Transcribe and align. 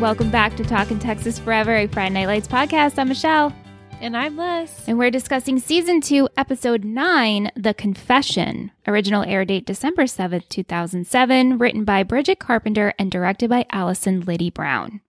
Welcome 0.00 0.30
back 0.30 0.56
to 0.56 0.64
Talking 0.64 0.98
Texas 0.98 1.38
Forever, 1.38 1.76
a 1.76 1.86
Friday 1.86 2.14
Night 2.14 2.26
Lights 2.26 2.48
podcast. 2.48 2.98
I'm 2.98 3.08
Michelle. 3.08 3.54
And 4.00 4.16
I'm 4.16 4.34
Liz. 4.34 4.72
And 4.86 4.98
we're 4.98 5.10
discussing 5.10 5.58
season 5.58 6.00
two, 6.00 6.26
episode 6.38 6.84
nine, 6.84 7.50
The 7.54 7.74
Confession. 7.74 8.72
Original 8.86 9.24
air 9.24 9.44
date 9.44 9.66
December 9.66 10.04
7th, 10.04 10.48
2007, 10.48 11.58
written 11.58 11.84
by 11.84 12.02
Bridget 12.02 12.38
Carpenter 12.38 12.94
and 12.98 13.10
directed 13.10 13.50
by 13.50 13.66
Allison 13.70 14.22
Liddi-Brown. 14.22 15.02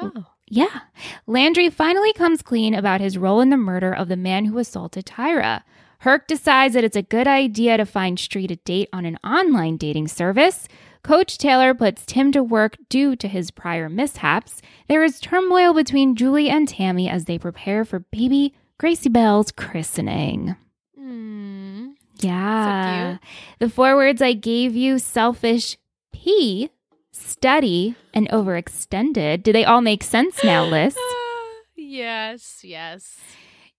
Oh. 0.00 0.24
Yeah. 0.48 0.80
Landry 1.26 1.68
finally 1.68 2.14
comes 2.14 2.40
clean 2.40 2.72
about 2.72 3.02
his 3.02 3.18
role 3.18 3.42
in 3.42 3.50
the 3.50 3.58
murder 3.58 3.92
of 3.92 4.08
the 4.08 4.16
man 4.16 4.46
who 4.46 4.56
assaulted 4.56 5.04
Tyra. 5.04 5.62
Herc 5.98 6.26
decides 6.26 6.72
that 6.72 6.84
it's 6.84 6.96
a 6.96 7.02
good 7.02 7.28
idea 7.28 7.76
to 7.76 7.84
find 7.84 8.18
Street 8.18 8.50
a 8.50 8.56
date 8.56 8.88
on 8.94 9.04
an 9.04 9.18
online 9.22 9.76
dating 9.76 10.08
service. 10.08 10.66
Coach 11.02 11.38
Taylor 11.38 11.74
puts 11.74 12.04
Tim 12.04 12.30
to 12.32 12.42
work 12.42 12.76
due 12.88 13.16
to 13.16 13.26
his 13.28 13.50
prior 13.50 13.88
mishaps. 13.88 14.60
There 14.88 15.02
is 15.02 15.18
turmoil 15.20 15.72
between 15.72 16.14
Julie 16.14 16.50
and 16.50 16.68
Tammy 16.68 17.08
as 17.08 17.24
they 17.24 17.38
prepare 17.38 17.84
for 17.84 18.00
baby 18.00 18.54
Gracie 18.78 19.08
Belle's 19.08 19.50
christening. 19.50 20.56
Mm. 20.98 21.92
Yeah. 22.18 23.16
the 23.58 23.70
four 23.70 23.96
words 23.96 24.20
I 24.20 24.34
gave 24.34 24.76
you 24.76 24.98
selfish, 24.98 25.78
P, 26.12 26.70
study, 27.12 27.96
and 28.12 28.28
overextended. 28.28 29.42
Do 29.42 29.52
they 29.52 29.64
all 29.64 29.80
make 29.80 30.02
sense 30.02 30.44
now, 30.44 30.64
Liz? 30.64 30.96
yes, 31.76 32.60
yes. 32.62 33.18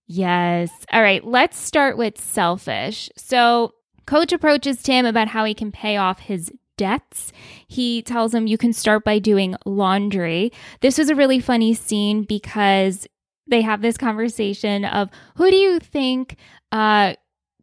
Yes. 0.06 0.70
All 0.92 1.02
right, 1.02 1.24
let's 1.24 1.56
start 1.56 1.96
with 1.96 2.20
selfish. 2.20 3.08
So, 3.16 3.74
coach 4.06 4.32
approaches 4.32 4.82
Tim 4.82 5.06
about 5.06 5.28
how 5.28 5.44
he 5.44 5.54
can 5.54 5.70
pay 5.70 5.96
off 5.96 6.18
his 6.18 6.52
debts. 6.82 7.32
He 7.68 8.02
tells 8.02 8.34
him 8.34 8.48
you 8.48 8.58
can 8.58 8.72
start 8.72 9.04
by 9.04 9.20
doing 9.20 9.54
laundry. 9.64 10.50
This 10.80 10.98
was 10.98 11.10
a 11.10 11.14
really 11.14 11.38
funny 11.38 11.74
scene 11.74 12.24
because 12.24 13.06
they 13.46 13.62
have 13.62 13.82
this 13.82 13.96
conversation 13.96 14.84
of 14.84 15.08
who 15.36 15.48
do 15.48 15.56
you 15.56 15.78
think 15.78 16.34
uh, 16.72 17.14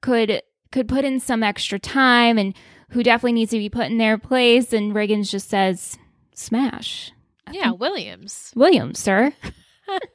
could 0.01 0.41
could 0.71 0.87
put 0.87 1.03
in 1.03 1.19
some 1.19 1.43
extra 1.43 1.77
time 1.77 2.37
and 2.37 2.55
who 2.91 3.03
definitely 3.03 3.33
needs 3.33 3.51
to 3.51 3.57
be 3.57 3.67
put 3.67 3.87
in 3.87 3.97
their 3.97 4.17
place 4.17 4.71
and 4.71 4.93
Riggins 4.93 5.29
just 5.29 5.49
says 5.49 5.97
smash. 6.33 7.11
yeah, 7.51 7.71
Williams. 7.71 8.53
Williams, 8.55 8.99
sir. 8.99 9.33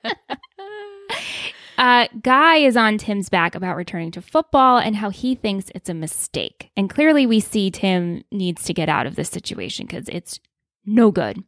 Uh, 1.77 2.09
Guy 2.23 2.57
is 2.57 2.77
on 2.77 2.99
Tim's 2.99 3.29
back 3.29 3.55
about 3.55 3.77
returning 3.77 4.11
to 4.13 4.23
football 4.23 4.79
and 4.79 4.97
how 4.97 5.11
he 5.11 5.35
thinks 5.35 5.71
it's 5.75 5.89
a 5.89 5.95
mistake. 5.95 6.71
And 6.77 6.89
clearly, 6.89 7.27
we 7.27 7.41
see 7.41 7.71
Tim 7.71 8.23
needs 8.31 8.65
to 8.65 8.75
get 8.75 8.89
out 8.89 9.07
of 9.07 9.17
this 9.17 9.31
situation 9.31 9.87
because 9.87 10.09
it's 10.09 10.41
no 10.87 11.11
good. 11.11 11.43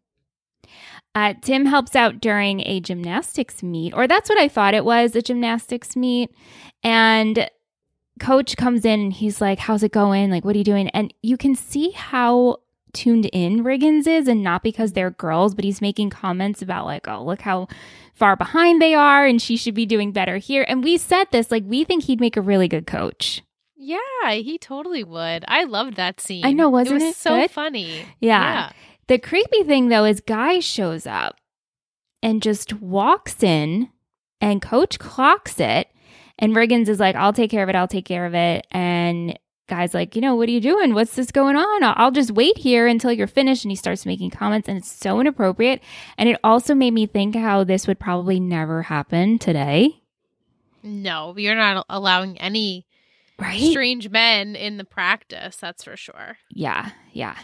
Uh, 1.15 1.35
Tim 1.41 1.65
helps 1.65 1.97
out 1.97 2.21
during 2.21 2.61
a 2.67 2.81
gymnastics 2.81 3.63
meet, 3.63 3.95
or 3.95 4.07
that's 4.07 4.29
what 4.29 4.39
I 4.39 4.49
thought 4.49 4.75
it 4.75 4.85
was 4.85 5.17
a 5.17 5.23
gymnastics 5.23 5.97
meet. 5.97 6.31
And 6.83 7.49
coach 8.21 8.57
comes 8.57 8.85
in 8.85 9.01
and 9.01 9.13
he's 9.13 9.41
like, 9.41 9.59
How's 9.59 9.83
it 9.83 9.93
going? 9.93 10.31
Like, 10.31 10.45
what 10.45 10.55
are 10.55 10.59
you 10.59 10.65
doing? 10.65 10.89
And 10.91 11.15
you 11.23 11.37
can 11.37 11.55
see 11.55 11.91
how 11.91 12.59
tuned 12.97 13.27
in 13.27 13.63
Riggins 13.63 14.09
is, 14.09 14.27
and 14.27 14.43
not 14.43 14.65
because 14.65 14.93
they're 14.93 15.11
girls, 15.11 15.55
but 15.55 15.65
he's 15.65 15.81
making 15.81 16.11
comments 16.11 16.63
about, 16.63 16.87
like, 16.87 17.07
oh, 17.07 17.23
look 17.23 17.43
how 17.43 17.69
far 18.15 18.35
behind 18.35 18.83
they 18.83 18.95
are, 18.95 19.25
and 19.25 19.41
she 19.41 19.57
should 19.57 19.75
be 19.75 19.87
doing 19.87 20.11
better 20.11 20.39
here. 20.39 20.65
And 20.67 20.83
we 20.83 20.97
said 20.99 21.27
this, 21.31 21.51
like, 21.51 21.63
we 21.65 21.85
think 21.85 22.05
he'd 22.05 22.21
make 22.21 22.37
a 22.37 22.41
really 22.41 22.67
good 22.67 22.87
coach. 22.87 23.43
Yeah, 23.77 24.33
he 24.33 24.59
totally 24.59 25.05
would. 25.05 25.45
I 25.47 25.65
loved 25.65 25.97
that 25.97 26.21
scene. 26.21 26.45
I 26.45 26.53
know, 26.53 26.69
wasn't 26.71 27.03
it? 27.03 27.05
it 27.05 27.09
Was 27.09 27.17
so 27.17 27.41
good? 27.43 27.51
funny. 27.53 28.05
Yeah. 28.19 28.43
Yeah. 28.43 28.73
The 29.07 29.19
creepy 29.19 29.63
thing, 29.63 29.89
though, 29.89 30.05
is 30.05 30.21
Guy 30.21 30.59
shows 30.59 31.07
up 31.07 31.37
and 32.23 32.43
just 32.43 32.73
walks 32.73 33.43
in, 33.43 33.91
and 34.41 34.61
coach 34.61 34.99
clocks 34.99 35.61
it. 35.61 35.89
And 36.39 36.55
Riggins 36.55 36.89
is 36.89 37.01
like, 37.01 37.17
I'll 37.17 37.33
take 37.33 37.51
care 37.51 37.63
of 37.63 37.69
it. 37.69 37.75
I'll 37.77 37.89
take 37.89 38.05
care 38.05 38.27
of 38.27 38.35
it. 38.35 38.67
And 38.71 39.39
Guy's 39.67 39.95
like, 39.95 40.15
you 40.15 40.23
know, 40.23 40.37
what 40.37 40.49
are 40.49 40.53
you 40.53 40.61
doing? 40.61 40.95
What's 40.95 41.17
this 41.17 41.33
going 41.33 41.57
on? 41.57 41.83
I'll, 41.83 42.13
just 42.13 42.31
wait 42.31 42.57
here 42.57 42.87
until 42.87 43.13
you're 43.13 43.27
finished. 43.27 43.65
And 43.65 43.73
he 43.73 43.77
starts 43.77 44.07
making 44.07 44.31
comments, 44.31 44.69
and 44.69 44.79
it's 44.79 44.91
so 44.91 45.21
inappropriate. 45.21 45.83
And 46.17 46.29
it 46.29 46.39
also 46.45 46.75
made 46.75 46.93
me 46.93 47.07
think 47.07 47.35
how 47.35 47.65
this 47.65 47.87
would 47.87 47.99
probably 47.99 48.39
never 48.39 48.83
happen 48.83 49.39
today. 49.39 50.03
No, 50.83 51.35
you're 51.37 51.57
not 51.57 51.85
allowing 51.89 52.39
any 52.39 52.87
Right? 53.39 53.61
strange 53.61 54.09
men 54.09 54.55
in 54.55 54.77
the 54.77 54.85
practice, 54.85 55.57
that's 55.57 55.85
for 55.85 55.97
sure. 55.97 56.39
Yeah, 56.49 56.91
yeah. 57.13 57.37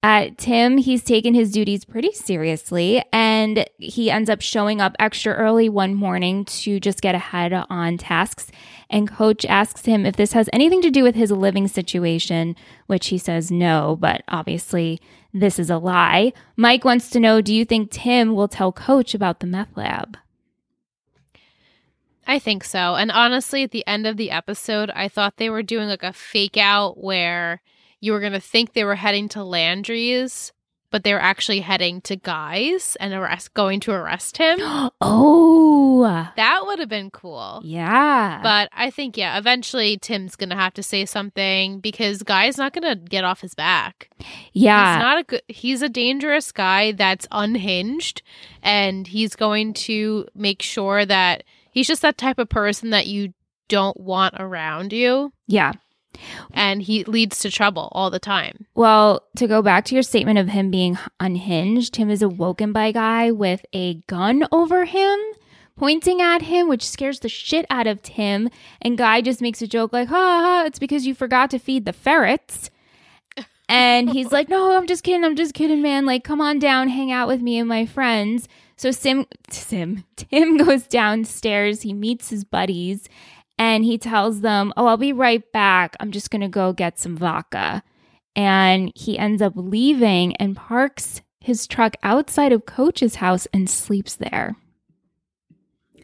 Uh, 0.00 0.28
Tim, 0.36 0.78
he's 0.78 1.02
taken 1.02 1.34
his 1.34 1.50
duties 1.50 1.84
pretty 1.84 2.12
seriously, 2.12 3.02
and 3.12 3.68
he 3.78 4.12
ends 4.12 4.30
up 4.30 4.40
showing 4.40 4.80
up 4.80 4.94
extra 5.00 5.32
early 5.34 5.68
one 5.68 5.94
morning 5.94 6.44
to 6.44 6.78
just 6.78 7.00
get 7.00 7.16
ahead 7.16 7.52
on 7.52 7.98
tasks. 7.98 8.52
And 8.90 9.08
coach 9.08 9.44
asks 9.44 9.84
him 9.84 10.06
if 10.06 10.16
this 10.16 10.32
has 10.32 10.48
anything 10.52 10.80
to 10.82 10.90
do 10.90 11.02
with 11.02 11.14
his 11.14 11.30
living 11.30 11.68
situation, 11.68 12.56
which 12.86 13.08
he 13.08 13.18
says 13.18 13.50
no, 13.50 13.96
but 14.00 14.22
obviously 14.28 15.00
this 15.32 15.58
is 15.58 15.68
a 15.68 15.78
lie. 15.78 16.32
Mike 16.56 16.84
wants 16.84 17.10
to 17.10 17.20
know 17.20 17.40
Do 17.40 17.54
you 17.54 17.64
think 17.64 17.90
Tim 17.90 18.34
will 18.34 18.48
tell 18.48 18.72
coach 18.72 19.14
about 19.14 19.40
the 19.40 19.46
meth 19.46 19.76
lab? 19.76 20.16
I 22.26 22.38
think 22.38 22.62
so. 22.62 22.94
And 22.94 23.10
honestly, 23.10 23.62
at 23.62 23.70
the 23.70 23.86
end 23.86 24.06
of 24.06 24.18
the 24.18 24.30
episode, 24.30 24.90
I 24.90 25.08
thought 25.08 25.38
they 25.38 25.48
were 25.48 25.62
doing 25.62 25.88
like 25.88 26.02
a 26.02 26.12
fake 26.12 26.58
out 26.58 27.02
where 27.02 27.62
you 28.00 28.12
were 28.12 28.20
going 28.20 28.34
to 28.34 28.40
think 28.40 28.72
they 28.72 28.84
were 28.84 28.96
heading 28.96 29.28
to 29.30 29.42
Landry's, 29.42 30.52
but 30.90 31.04
they 31.04 31.12
were 31.12 31.20
actually 31.20 31.60
heading 31.60 32.00
to 32.02 32.16
Guy's 32.16 32.96
and 33.00 33.12
arrest 33.12 33.54
going 33.54 33.80
to 33.80 33.92
arrest 33.92 34.38
him. 34.38 34.58
oh, 35.00 36.30
that 36.36 36.66
would 36.66 36.78
have 36.78 36.88
been 36.88 37.10
cool. 37.10 37.60
yeah. 37.64 38.40
But 38.42 38.68
I 38.72 38.90
think 38.90 39.16
yeah, 39.16 39.38
eventually 39.38 39.98
Tim's 39.98 40.36
going 40.36 40.50
to 40.50 40.56
have 40.56 40.74
to 40.74 40.82
say 40.82 41.04
something 41.04 41.80
because 41.80 42.22
Guy's 42.22 42.58
not 42.58 42.72
going 42.72 42.88
to 42.88 42.96
get 42.96 43.24
off 43.24 43.40
his 43.40 43.54
back. 43.54 44.10
yeah. 44.52 44.94
He's 44.96 45.02
not 45.02 45.18
a 45.18 45.24
good 45.24 45.42
he's 45.48 45.82
a 45.82 45.88
dangerous 45.88 46.52
guy 46.52 46.92
that's 46.92 47.26
unhinged 47.30 48.22
and 48.62 49.06
he's 49.06 49.36
going 49.36 49.74
to 49.74 50.26
make 50.34 50.62
sure 50.62 51.04
that 51.04 51.44
he's 51.70 51.86
just 51.86 52.02
that 52.02 52.18
type 52.18 52.38
of 52.38 52.48
person 52.48 52.90
that 52.90 53.06
you 53.06 53.32
don't 53.68 54.00
want 54.00 54.34
around 54.38 54.92
you 54.92 55.32
yeah. 55.46 55.72
And 56.52 56.82
he 56.82 57.04
leads 57.04 57.38
to 57.40 57.50
trouble 57.50 57.88
all 57.92 58.10
the 58.10 58.18
time. 58.18 58.66
Well, 58.74 59.22
to 59.36 59.46
go 59.46 59.62
back 59.62 59.84
to 59.86 59.94
your 59.94 60.02
statement 60.02 60.38
of 60.38 60.48
him 60.48 60.70
being 60.70 60.98
unhinged, 61.20 61.94
Tim 61.94 62.10
is 62.10 62.22
awoken 62.22 62.72
by 62.72 62.86
a 62.86 62.92
guy 62.92 63.30
with 63.30 63.64
a 63.72 63.94
gun 64.06 64.46
over 64.50 64.84
him, 64.84 65.18
pointing 65.76 66.20
at 66.20 66.42
him, 66.42 66.68
which 66.68 66.88
scares 66.88 67.20
the 67.20 67.28
shit 67.28 67.66
out 67.70 67.86
of 67.86 68.02
Tim. 68.02 68.50
And 68.82 68.98
Guy 68.98 69.20
just 69.20 69.40
makes 69.40 69.62
a 69.62 69.66
joke 69.66 69.92
like, 69.92 70.08
ha 70.08 70.14
ha, 70.14 70.64
it's 70.66 70.78
because 70.78 71.06
you 71.06 71.14
forgot 71.14 71.50
to 71.50 71.58
feed 71.58 71.84
the 71.84 71.92
ferrets. 71.92 72.70
And 73.70 74.08
he's 74.08 74.32
like, 74.32 74.48
no, 74.48 74.74
I'm 74.74 74.86
just 74.86 75.04
kidding. 75.04 75.24
I'm 75.24 75.36
just 75.36 75.52
kidding, 75.52 75.82
man. 75.82 76.06
Like, 76.06 76.24
come 76.24 76.40
on 76.40 76.58
down, 76.58 76.88
hang 76.88 77.12
out 77.12 77.28
with 77.28 77.42
me 77.42 77.58
and 77.58 77.68
my 77.68 77.84
friends. 77.84 78.48
So 78.78 78.90
Sim, 78.92 79.26
Sim, 79.50 80.04
Tim 80.16 80.56
goes 80.56 80.86
downstairs. 80.86 81.82
He 81.82 81.92
meets 81.92 82.30
his 82.30 82.44
buddies 82.44 83.10
and 83.58 83.84
he 83.84 83.98
tells 83.98 84.40
them, 84.40 84.72
Oh, 84.76 84.86
I'll 84.86 84.96
be 84.96 85.12
right 85.12 85.50
back. 85.52 85.96
I'm 86.00 86.12
just 86.12 86.30
going 86.30 86.42
to 86.42 86.48
go 86.48 86.72
get 86.72 86.98
some 86.98 87.16
vodka. 87.16 87.82
And 88.36 88.92
he 88.94 89.18
ends 89.18 89.42
up 89.42 89.54
leaving 89.56 90.36
and 90.36 90.56
parks 90.56 91.22
his 91.40 91.66
truck 91.66 91.94
outside 92.02 92.52
of 92.52 92.66
Coach's 92.66 93.16
house 93.16 93.46
and 93.52 93.68
sleeps 93.68 94.14
there. 94.14 94.56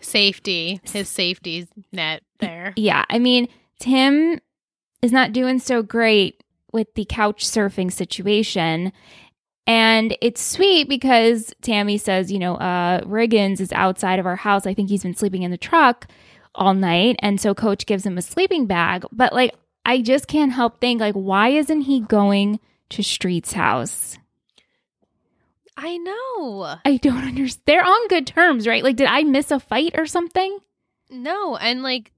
Safety, 0.00 0.81
his 0.82 1.08
safety 1.08 1.69
net 1.93 2.23
there. 2.40 2.75
Yeah, 2.76 3.05
I 3.08 3.19
mean, 3.19 3.49
Tim 3.79 4.40
is 5.00 5.12
not 5.12 5.32
doing 5.32 5.58
so 5.58 5.82
great 5.82 6.43
with 6.73 6.93
the 6.94 7.05
couch 7.05 7.46
surfing 7.46 7.93
situation. 7.93 8.93
And 9.67 10.17
it's 10.20 10.43
sweet 10.43 10.88
because 10.88 11.55
Tammy 11.62 11.96
says, 11.96 12.31
you 12.31 12.38
know, 12.38 12.56
uh, 12.56 13.00
Riggins 13.02 13.61
is 13.61 13.73
outside 13.73 14.19
of 14.19 14.26
our 14.26 14.37
house. 14.37 14.67
I 14.67 14.75
think 14.75 14.90
he's 14.90 15.02
been 15.02 15.14
sleeping 15.14 15.43
in 15.43 15.50
the 15.50 15.56
truck 15.56 16.06
all 16.55 16.75
night. 16.75 17.17
And 17.21 17.41
so 17.41 17.55
coach 17.55 17.87
gives 17.87 18.05
him 18.06 18.19
a 18.19 18.23
sleeping 18.23 18.67
bag. 18.67 19.05
But 19.12 19.33
like, 19.33 19.55
I 19.85 20.01
just 20.01 20.29
can't 20.29 20.53
help 20.53 20.81
think, 20.81 21.01
like, 21.01 21.15
why 21.15 21.49
isn't 21.51 21.83
he 21.83 22.01
going 22.01 22.61
to 22.91 23.03
Street's 23.03 23.53
house? 23.53 24.19
I 25.77 25.97
know. 25.99 26.77
I 26.85 26.97
don't 26.99 27.25
understand. 27.29 27.62
They're 27.67 27.85
on 27.85 28.09
good 28.09 28.27
terms, 28.27 28.67
right? 28.67 28.85
Like, 28.85 28.97
did 28.97 29.09
I 29.09 29.23
miss 29.25 29.51
a 29.51 29.61
fight 29.61 29.93
or 29.99 30.06
something? 30.06 30.59
No, 31.11 31.56
and 31.56 31.83
like 31.83 32.12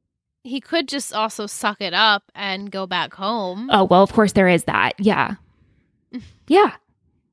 he 0.45 0.61
could 0.61 0.89
just 0.89 1.13
also 1.13 1.47
suck 1.47 1.81
it 1.81 1.93
up 1.93 2.23
and 2.35 2.71
go 2.71 2.87
back 2.87 3.15
home. 3.15 3.69
Oh, 3.73 3.85
well, 3.85 4.03
of 4.03 4.13
course 4.13 4.33
there 4.33 4.49
is 4.49 4.65
that. 4.65 4.93
Yeah. 4.99 5.37
Yeah. 6.49 6.77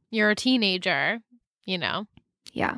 You're 0.09 0.31
a 0.31 0.35
teenager, 0.35 1.19
you 1.65 1.77
know. 1.77 2.07
Yeah. 2.51 2.77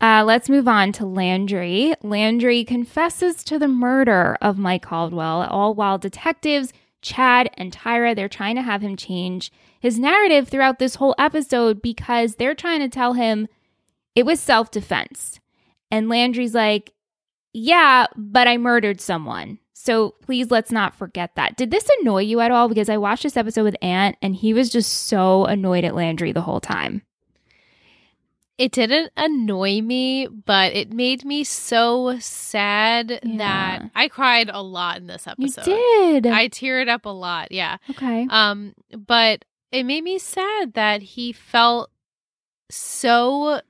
Uh, 0.00 0.22
let's 0.24 0.48
move 0.48 0.68
on 0.68 0.92
to 0.92 1.06
Landry. 1.06 1.94
Landry 2.02 2.64
confesses 2.64 3.42
to 3.44 3.58
the 3.58 3.68
murder 3.68 4.36
of 4.42 4.58
Mike 4.58 4.82
Caldwell, 4.82 5.42
all 5.48 5.74
while 5.74 5.98
detectives 5.98 6.72
Chad 7.04 7.50
and 7.54 7.70
Tyra, 7.70 8.16
they're 8.16 8.28
trying 8.28 8.56
to 8.56 8.62
have 8.62 8.80
him 8.80 8.96
change 8.96 9.52
his 9.78 9.98
narrative 9.98 10.48
throughout 10.48 10.78
this 10.78 10.94
whole 10.96 11.14
episode 11.18 11.82
because 11.82 12.36
they're 12.36 12.54
trying 12.54 12.80
to 12.80 12.88
tell 12.88 13.12
him 13.12 13.46
it 14.14 14.24
was 14.24 14.40
self 14.40 14.70
defense. 14.70 15.38
And 15.90 16.08
Landry's 16.08 16.54
like, 16.54 16.94
yeah, 17.52 18.06
but 18.16 18.48
I 18.48 18.56
murdered 18.56 19.00
someone. 19.00 19.58
So 19.74 20.14
please 20.22 20.50
let's 20.50 20.72
not 20.72 20.96
forget 20.96 21.34
that. 21.36 21.56
Did 21.56 21.70
this 21.70 21.88
annoy 22.00 22.22
you 22.22 22.40
at 22.40 22.50
all? 22.50 22.68
Because 22.68 22.88
I 22.88 22.96
watched 22.96 23.22
this 23.22 23.36
episode 23.36 23.64
with 23.64 23.76
Ant 23.82 24.16
and 24.22 24.34
he 24.34 24.54
was 24.54 24.70
just 24.70 24.90
so 25.06 25.44
annoyed 25.44 25.84
at 25.84 25.94
Landry 25.94 26.32
the 26.32 26.40
whole 26.40 26.60
time. 26.60 27.02
It 28.56 28.70
didn't 28.70 29.10
annoy 29.16 29.80
me, 29.82 30.28
but 30.28 30.72
it 30.74 30.92
made 30.92 31.24
me 31.24 31.42
so 31.42 32.16
sad 32.20 33.18
Yeah. 33.24 33.36
that 33.38 33.90
I 33.96 34.06
cried 34.08 34.48
a 34.48 34.62
lot 34.62 34.98
in 34.98 35.06
this 35.08 35.26
You 35.38 35.46
episode. 35.46 35.64
did. 35.64 36.26
I 36.28 36.48
teared 36.48 36.88
up 36.88 37.04
a 37.04 37.08
lot, 37.10 37.50
yeah. 37.50 37.78
okay. 37.90 38.26
Um, 38.30 38.74
but 38.96 39.44
it 39.72 39.82
made 39.84 40.04
me 40.04 40.18
sad 40.20 40.74
that 40.74 41.02
he 41.02 41.32
felt 41.32 41.90
so 42.70 43.60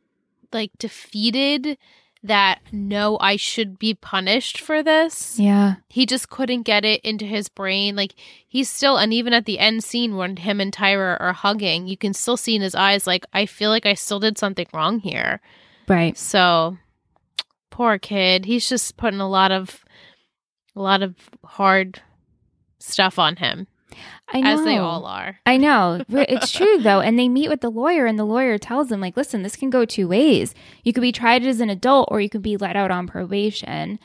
like 0.52 0.70
defeated 0.78 1.78
that 2.24 2.60
no, 2.72 3.18
I 3.20 3.36
should 3.36 3.78
be 3.78 3.92
punished 3.92 4.58
for 4.58 4.82
this. 4.82 5.38
yeah. 5.38 5.76
He 5.88 6.06
just 6.06 6.30
couldn't 6.30 6.62
get 6.62 6.84
it 6.84 7.02
into 7.02 7.26
his 7.26 7.50
brain. 7.50 7.94
Like 7.94 8.14
he's 8.48 8.70
still, 8.70 8.96
and 8.96 9.12
even 9.12 9.34
at 9.34 9.44
the 9.44 9.58
end 9.58 9.84
scene 9.84 10.16
when 10.16 10.36
him 10.36 10.58
and 10.58 10.72
Tyra 10.74 11.20
are 11.20 11.34
hugging, 11.34 11.86
you 11.86 11.98
can 11.98 12.14
still 12.14 12.38
see 12.38 12.56
in 12.56 12.62
his 12.62 12.74
eyes, 12.74 13.06
like, 13.06 13.26
I 13.34 13.44
feel 13.44 13.68
like 13.70 13.84
I 13.84 13.92
still 13.92 14.20
did 14.20 14.38
something 14.38 14.66
wrong 14.72 15.00
here. 15.00 15.40
Right. 15.86 16.16
So 16.16 16.78
poor 17.70 17.98
kid. 17.98 18.46
He's 18.46 18.68
just 18.68 18.96
putting 18.96 19.20
a 19.20 19.28
lot 19.28 19.52
of, 19.52 19.84
a 20.74 20.80
lot 20.80 21.02
of 21.02 21.14
hard 21.44 22.00
stuff 22.78 23.18
on 23.18 23.36
him, 23.36 23.66
I 24.28 24.40
know. 24.40 24.54
as 24.54 24.64
they 24.64 24.76
all 24.78 25.04
are. 25.06 25.40
I 25.46 25.56
know. 25.56 26.02
It's 26.08 26.50
true 26.50 26.78
though. 26.78 27.00
And 27.00 27.18
they 27.18 27.28
meet 27.28 27.48
with 27.48 27.60
the 27.60 27.70
lawyer 27.70 28.06
and 28.06 28.18
the 28.18 28.24
lawyer 28.24 28.58
tells 28.58 28.88
them 28.88 29.00
like, 29.00 29.16
"Listen, 29.16 29.42
this 29.42 29.56
can 29.56 29.70
go 29.70 29.84
two 29.84 30.08
ways. 30.08 30.54
You 30.82 30.92
could 30.92 31.00
be 31.02 31.12
tried 31.12 31.44
as 31.44 31.60
an 31.60 31.70
adult 31.70 32.08
or 32.10 32.20
you 32.20 32.28
could 32.28 32.42
be 32.42 32.56
let 32.56 32.76
out 32.76 32.90
on 32.90 33.06
probation." 33.06 33.98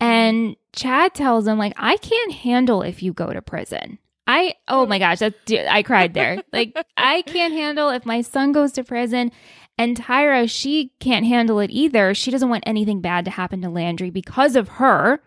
And 0.00 0.56
Chad 0.72 1.14
tells 1.14 1.46
him 1.46 1.58
like, 1.58 1.74
"I 1.76 1.96
can't 1.98 2.32
handle 2.32 2.82
if 2.82 3.02
you 3.02 3.12
go 3.12 3.32
to 3.32 3.42
prison." 3.42 3.98
I 4.26 4.54
oh 4.68 4.86
my 4.86 4.98
gosh, 4.98 5.18
that 5.18 5.34
I 5.68 5.82
cried 5.82 6.14
there. 6.14 6.42
Like, 6.52 6.76
I 6.96 7.22
can't 7.22 7.52
handle 7.52 7.90
if 7.90 8.06
my 8.06 8.20
son 8.20 8.52
goes 8.52 8.72
to 8.72 8.84
prison. 8.84 9.32
And 9.76 9.96
Tyra, 9.96 10.48
she 10.50 10.92
can't 11.00 11.26
handle 11.26 11.58
it 11.58 11.70
either. 11.70 12.12
She 12.14 12.30
doesn't 12.30 12.50
want 12.50 12.64
anything 12.66 13.00
bad 13.00 13.24
to 13.24 13.30
happen 13.30 13.62
to 13.62 13.70
Landry 13.70 14.10
because 14.10 14.54
of 14.54 14.68
her. 14.68 15.22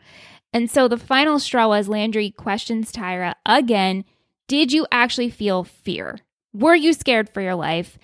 And 0.53 0.69
so 0.69 0.87
the 0.87 0.97
final 0.97 1.39
straw 1.39 1.67
was 1.67 1.87
Landry 1.89 2.29
questions 2.31 2.91
Tyra 2.91 3.33
again 3.45 4.05
did 4.47 4.71
you 4.71 4.85
actually 4.91 5.29
feel 5.29 5.63
fear? 5.63 6.19
Were 6.53 6.75
you 6.75 6.93
scared 6.93 7.29
for 7.29 7.41
your 7.41 7.55
life? 7.55 7.97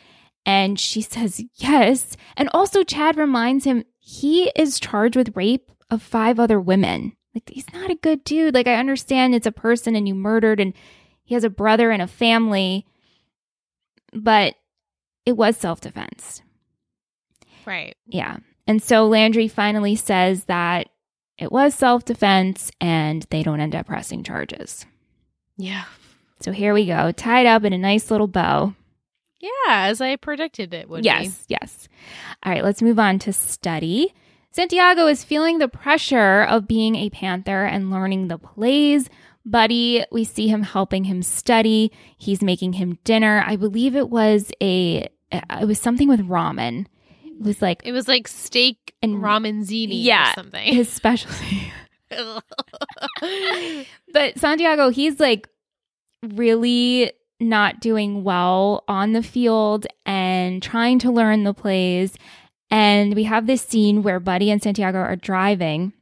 And 0.45 0.79
she 0.79 1.01
says 1.03 1.43
yes. 1.55 2.17
And 2.35 2.49
also, 2.53 2.83
Chad 2.83 3.17
reminds 3.17 3.65
him 3.65 3.83
he 3.99 4.51
is 4.55 4.79
charged 4.79 5.15
with 5.15 5.35
rape 5.35 5.71
of 5.89 6.01
five 6.01 6.39
other 6.39 6.59
women. 6.59 7.13
Like, 7.35 7.49
he's 7.49 7.71
not 7.73 7.91
a 7.91 7.95
good 7.95 8.23
dude. 8.23 8.55
Like, 8.55 8.67
I 8.67 8.75
understand 8.75 9.35
it's 9.35 9.45
a 9.45 9.51
person 9.51 9.95
and 9.95 10.07
you 10.07 10.15
murdered, 10.15 10.59
and 10.59 10.73
he 11.23 11.35
has 11.35 11.43
a 11.43 11.49
brother 11.49 11.91
and 11.91 12.01
a 12.01 12.07
family, 12.07 12.87
but 14.13 14.55
it 15.25 15.37
was 15.37 15.57
self 15.57 15.81
defense. 15.81 16.41
Right. 17.65 17.95
Yeah. 18.07 18.37
And 18.65 18.81
so 18.81 19.07
Landry 19.07 19.47
finally 19.47 19.95
says 19.95 20.45
that 20.45 20.89
it 21.39 21.51
was 21.51 21.73
self 21.73 22.05
defense 22.05 22.71
and 22.79 23.25
they 23.29 23.43
don't 23.43 23.61
end 23.61 23.75
up 23.75 23.87
pressing 23.87 24.23
charges. 24.23 24.85
Yeah. 25.57 25.85
So 26.41 26.51
here 26.51 26.73
we 26.73 26.85
go, 26.85 27.11
tied 27.11 27.45
up 27.45 27.63
in 27.63 27.73
a 27.73 27.77
nice 27.77 28.11
little 28.11 28.27
bow. 28.27 28.75
Yeah, 29.39 29.49
as 29.67 30.01
I 30.01 30.15
predicted 30.17 30.73
it 30.73 30.89
would 30.89 31.01
be. 31.01 31.05
yes, 31.05 31.45
yes. 31.47 31.87
All 32.43 32.51
right, 32.51 32.63
let's 32.63 32.81
move 32.81 32.99
on 32.99 33.19
to 33.19 33.33
study. 33.33 34.13
Santiago 34.51 35.07
is 35.07 35.23
feeling 35.23 35.59
the 35.59 35.67
pressure 35.67 36.43
of 36.43 36.67
being 36.67 36.95
a 36.95 37.09
Panther 37.09 37.65
and 37.65 37.91
learning 37.91 38.27
the 38.27 38.37
plays. 38.37 39.09
Buddy, 39.45 40.03
we 40.11 40.25
see 40.25 40.47
him 40.47 40.63
helping 40.63 41.05
him 41.05 41.23
study. 41.23 41.91
He's 42.17 42.41
making 42.41 42.73
him 42.73 42.99
dinner. 43.03 43.43
I 43.45 43.55
believe 43.55 43.95
it 43.95 44.09
was 44.09 44.51
a 44.61 45.07
it 45.31 45.67
was 45.67 45.79
something 45.79 46.09
with 46.09 46.27
ramen. 46.27 46.87
It 47.23 47.41
was 47.41 47.61
like. 47.61 47.81
It 47.85 47.91
was 47.91 48.07
like 48.07 48.27
steak 48.27 48.88
And- 49.01 49.13
and 49.15 49.23
ramen 49.23 49.63
zini 49.63 49.95
Yeah. 49.97 50.31
or 50.31 50.33
something. 50.35 50.73
his 50.73 50.89
specialty. 50.89 51.71
But 54.13 54.37
Santiago, 54.39 54.89
he's 54.89 55.19
like 55.19 55.47
really 56.23 57.11
not 57.39 57.79
doing 57.79 58.23
well 58.23 58.83
on 58.87 59.13
the 59.13 59.23
field 59.23 59.85
and 60.05 60.61
trying 60.61 60.99
to 60.99 61.11
learn 61.11 61.43
the 61.43 61.53
plays. 61.53 62.15
And 62.71 63.15
we 63.15 63.23
have 63.23 63.47
this 63.47 63.61
scene 63.61 64.03
where 64.03 64.19
Buddy 64.19 64.51
and 64.51 64.61
Santiago 64.61 64.99
are 64.99 65.15
driving, 65.15 65.93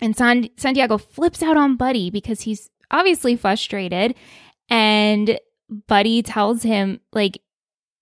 and 0.00 0.14
San- 0.16 0.50
Santiago 0.58 0.98
flips 0.98 1.42
out 1.42 1.56
on 1.56 1.76
Buddy 1.76 2.10
because 2.10 2.42
he's 2.42 2.68
obviously 2.90 3.36
frustrated. 3.36 4.14
And 4.68 5.38
Buddy 5.88 6.22
tells 6.22 6.62
him, 6.62 7.00
like, 7.12 7.40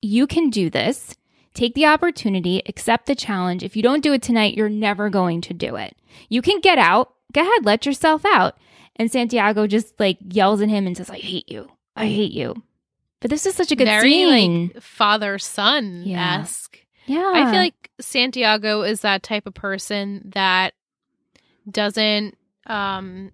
you 0.00 0.26
can 0.26 0.50
do 0.50 0.70
this. 0.70 1.14
Take 1.54 1.74
the 1.74 1.86
opportunity, 1.86 2.62
accept 2.66 3.06
the 3.06 3.14
challenge. 3.14 3.62
If 3.62 3.76
you 3.76 3.82
don't 3.82 4.02
do 4.02 4.12
it 4.12 4.22
tonight, 4.22 4.54
you're 4.54 4.68
never 4.68 5.10
going 5.10 5.40
to 5.42 5.54
do 5.54 5.76
it. 5.76 5.96
You 6.28 6.40
can 6.42 6.60
get 6.60 6.78
out. 6.78 7.12
Go 7.32 7.42
ahead, 7.42 7.64
let 7.64 7.84
yourself 7.86 8.24
out. 8.24 8.56
And 8.96 9.10
Santiago 9.10 9.66
just 9.66 9.98
like 10.00 10.18
yells 10.22 10.60
at 10.62 10.68
him 10.68 10.86
and 10.86 10.96
says, 10.96 11.10
I 11.10 11.16
hate 11.18 11.48
you. 11.50 11.68
I 11.96 12.06
hate 12.06 12.32
you. 12.32 12.62
But 13.20 13.30
this 13.30 13.46
is 13.46 13.54
such 13.54 13.70
a 13.70 13.76
good 13.76 13.86
Very 13.86 14.10
scene. 14.10 14.70
like 14.74 14.82
father 14.82 15.38
son 15.38 16.02
Yeah. 16.04 16.44
yeah. 17.06 17.32
I 17.34 17.50
feel 17.50 17.60
like 17.60 17.90
Santiago 18.00 18.82
is 18.82 19.00
that 19.02 19.22
type 19.22 19.46
of 19.46 19.54
person 19.54 20.30
that 20.34 20.74
doesn't 21.70 22.36
um 22.66 23.30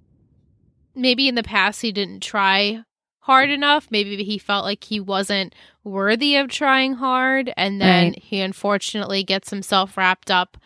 maybe 0.95 1.29
in 1.29 1.35
the 1.35 1.43
past 1.43 1.81
he 1.81 1.93
didn't 1.93 2.21
try 2.23 2.83
hard 3.29 3.51
enough. 3.51 3.89
Maybe 3.91 4.25
he 4.25 4.39
felt 4.39 4.65
like 4.65 4.85
he 4.85 4.99
wasn't 5.01 5.55
worthy 5.85 6.35
of 6.37 6.49
trying 6.49 6.95
hard 6.95 7.53
and 7.59 7.79
then 7.81 8.13
Right. 8.13 8.23
he 8.23 8.41
unfortunately 8.41 9.23
gets 9.23 9.51
himself 9.51 9.97
wrapped 9.99 10.31
up 10.31 10.57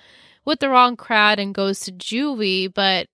with 0.44 0.60
the 0.60 0.68
wrong 0.68 0.96
crowd 0.96 1.40
and 1.40 1.52
goes 1.54 1.80
to 1.80 1.92
juvie, 1.92 2.72
but 2.72 3.08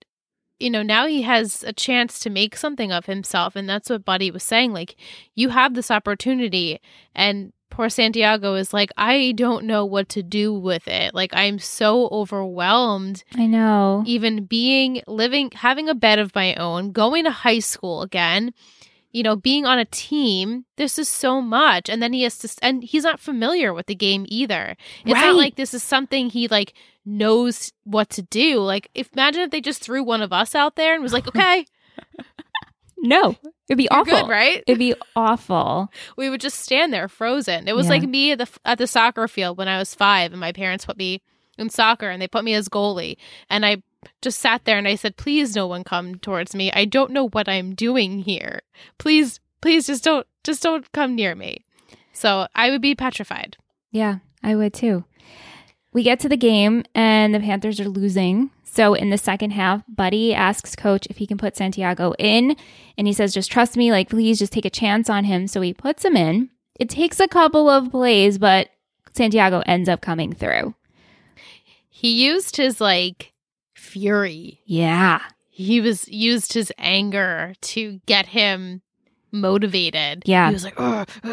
you 0.59 0.69
know, 0.69 0.83
now 0.83 1.07
he 1.07 1.21
has 1.23 1.63
a 1.63 1.73
chance 1.73 2.19
to 2.19 2.29
make 2.29 2.55
something 2.55 2.91
of 2.91 3.05
himself 3.07 3.55
and 3.55 3.67
that's 3.67 3.89
what 3.89 4.05
Buddy 4.05 4.29
was 4.29 4.43
saying 4.43 4.71
like 4.73 4.95
you 5.33 5.49
have 5.49 5.73
this 5.73 5.89
opportunity 5.89 6.79
and 7.15 7.51
poor 7.71 7.87
Santiago 7.89 8.55
is 8.55 8.73
like, 8.73 8.91
I 8.97 9.31
don't 9.35 9.63
know 9.65 9.85
what 9.85 10.09
to 10.09 10.21
do 10.23 10.53
with 10.53 10.87
it. 10.87 11.13
Like, 11.13 11.29
I'm 11.33 11.59
so 11.59 12.07
overwhelmed, 12.11 13.23
I 13.35 13.45
know. 13.45 14.03
even 14.07 14.45
being, 14.45 15.01
living, 15.07 15.51
having 15.53 15.87
a 15.87 15.93
bed 15.95 16.17
of 16.19 16.33
my 16.35 16.55
own, 16.55 16.91
going 16.91 17.25
to 17.25 17.31
high 17.31 17.59
school 17.59 18.01
again, 18.01 18.53
you 19.11 19.23
know, 19.23 19.35
being 19.35 19.65
on 19.65 19.79
a 19.79 19.85
team. 19.85 20.65
This 20.77 20.99
is 20.99 21.09
so 21.09 21.41
much. 21.41 21.89
And 21.89 22.01
then 22.01 22.13
he 22.13 22.23
has 22.23 22.37
to, 22.39 22.49
and 22.61 22.83
he's 22.83 23.03
not 23.03 23.19
familiar 23.19 23.73
with 23.73 23.87
the 23.87 23.95
game 23.95 24.25
either. 24.29 24.75
It's 25.03 25.13
Right. 25.13 25.27
not 25.27 25.35
like 25.35 25.55
this 25.55 25.73
is 25.73 25.81
something 25.83 26.29
he 26.29 26.47
like 26.47 26.73
knows 27.05 27.71
what 27.85 28.09
to 28.11 28.21
do. 28.21 28.59
Like, 28.59 28.89
if 28.93 29.09
imagine 29.13 29.41
if 29.41 29.51
they 29.51 29.61
just 29.61 29.81
threw 29.81 30.03
one 30.03 30.21
of 30.21 30.31
us 30.31 30.53
out 30.55 30.75
there 30.75 30.93
and 30.93 31.01
was 31.03 31.13
like, 31.13 31.27
okay, 31.35 31.65
No. 33.01 33.35
It'd 33.69 33.77
be 33.77 33.83
you're 33.89 33.99
awful. 34.01 34.21
good, 34.21 34.27
right? 34.27 34.63
It'd 34.67 34.77
be 34.79 34.93
awful. 35.15 35.89
we 36.17 36.29
would 36.29 36.41
just 36.41 36.59
stand 36.59 36.91
there 36.93 37.07
frozen. 37.07 37.67
It 37.67 37.75
was 37.75 37.85
Yeah. 37.85 37.91
like 37.93 38.03
me 38.03 38.31
at 38.31 38.39
the 38.39 38.47
at 38.65 38.77
the 38.77 38.87
soccer 38.87 39.27
field 39.27 39.57
when 39.57 39.67
I 39.67 39.77
was 39.77 39.95
five, 39.95 40.31
and 40.31 40.39
my 40.39 40.51
parents 40.51 40.85
put 40.85 40.97
me 40.97 41.21
in 41.57 41.69
soccer, 41.69 42.09
and 42.09 42.21
they 42.21 42.27
put 42.27 42.43
me 42.43 42.53
as 42.53 42.67
goalie, 42.67 43.17
and 43.49 43.65
I 43.65 43.81
just 44.21 44.39
sat 44.39 44.65
there 44.65 44.77
and 44.77 44.87
I 44.87 44.95
said, 44.95 45.17
"Please, 45.17 45.55
no 45.55 45.67
one 45.67 45.83
come 45.83 46.15
towards 46.15 46.55
me. 46.55 46.71
I 46.71 46.85
don't 46.85 47.11
know 47.11 47.29
what 47.29 47.49
I'm 47.49 47.75
doing 47.75 48.19
here. 48.19 48.61
Please, 48.97 49.39
please, 49.61 49.87
just 49.87 50.03
don't, 50.03 50.25
just 50.43 50.63
don't 50.63 50.91
come 50.91 51.15
near 51.15 51.35
me." 51.35 51.65
So 52.13 52.47
I 52.53 52.69
would 52.69 52.81
be 52.81 52.95
petrified. 52.95 53.57
Yeah, 53.91 54.19
I 54.43 54.55
would 54.55 54.73
too. 54.73 55.05
We 55.93 56.03
get 56.03 56.19
to 56.19 56.29
the 56.29 56.37
game 56.37 56.83
and 56.93 57.33
the 57.33 57.39
Panthers 57.39 57.79
are 57.79 57.89
losing. 57.89 58.51
So 58.63 58.93
in 58.93 59.09
the 59.09 59.17
second 59.17 59.51
half, 59.51 59.83
Buddy 59.87 60.33
asks 60.33 60.75
coach 60.75 61.07
if 61.09 61.17
he 61.17 61.25
can 61.25 61.37
put 61.37 61.57
Santiago 61.57 62.13
in 62.19 62.55
and 62.97 63.07
he 63.07 63.13
says 63.13 63.33
just 63.33 63.51
trust 63.51 63.75
me, 63.75 63.91
like 63.91 64.09
please 64.09 64.37
just 64.37 64.53
take 64.53 64.65
a 64.65 64.69
chance 64.69 65.09
on 65.09 65.23
him. 65.23 65.47
So 65.47 65.61
he 65.61 65.73
puts 65.73 66.05
him 66.05 66.15
in. 66.15 66.49
It 66.79 66.89
takes 66.89 67.19
a 67.19 67.27
couple 67.27 67.69
of 67.69 67.91
plays, 67.91 68.37
but 68.37 68.69
Santiago 69.13 69.63
ends 69.65 69.89
up 69.89 70.01
coming 70.01 70.33
through. 70.33 70.75
He 71.89 72.23
used 72.23 72.57
his 72.57 72.79
like 72.79 73.33
fury. 73.89 74.61
Yeah. 74.65 75.21
He 75.49 75.81
was 75.81 76.07
used 76.07 76.53
his 76.53 76.71
anger 76.77 77.53
to 77.61 77.99
get 78.05 78.27
him 78.27 78.81
motivated. 79.31 80.23
Yeah. 80.25 80.47
he 80.47 80.53
was 80.53 80.63
like, 80.63 80.79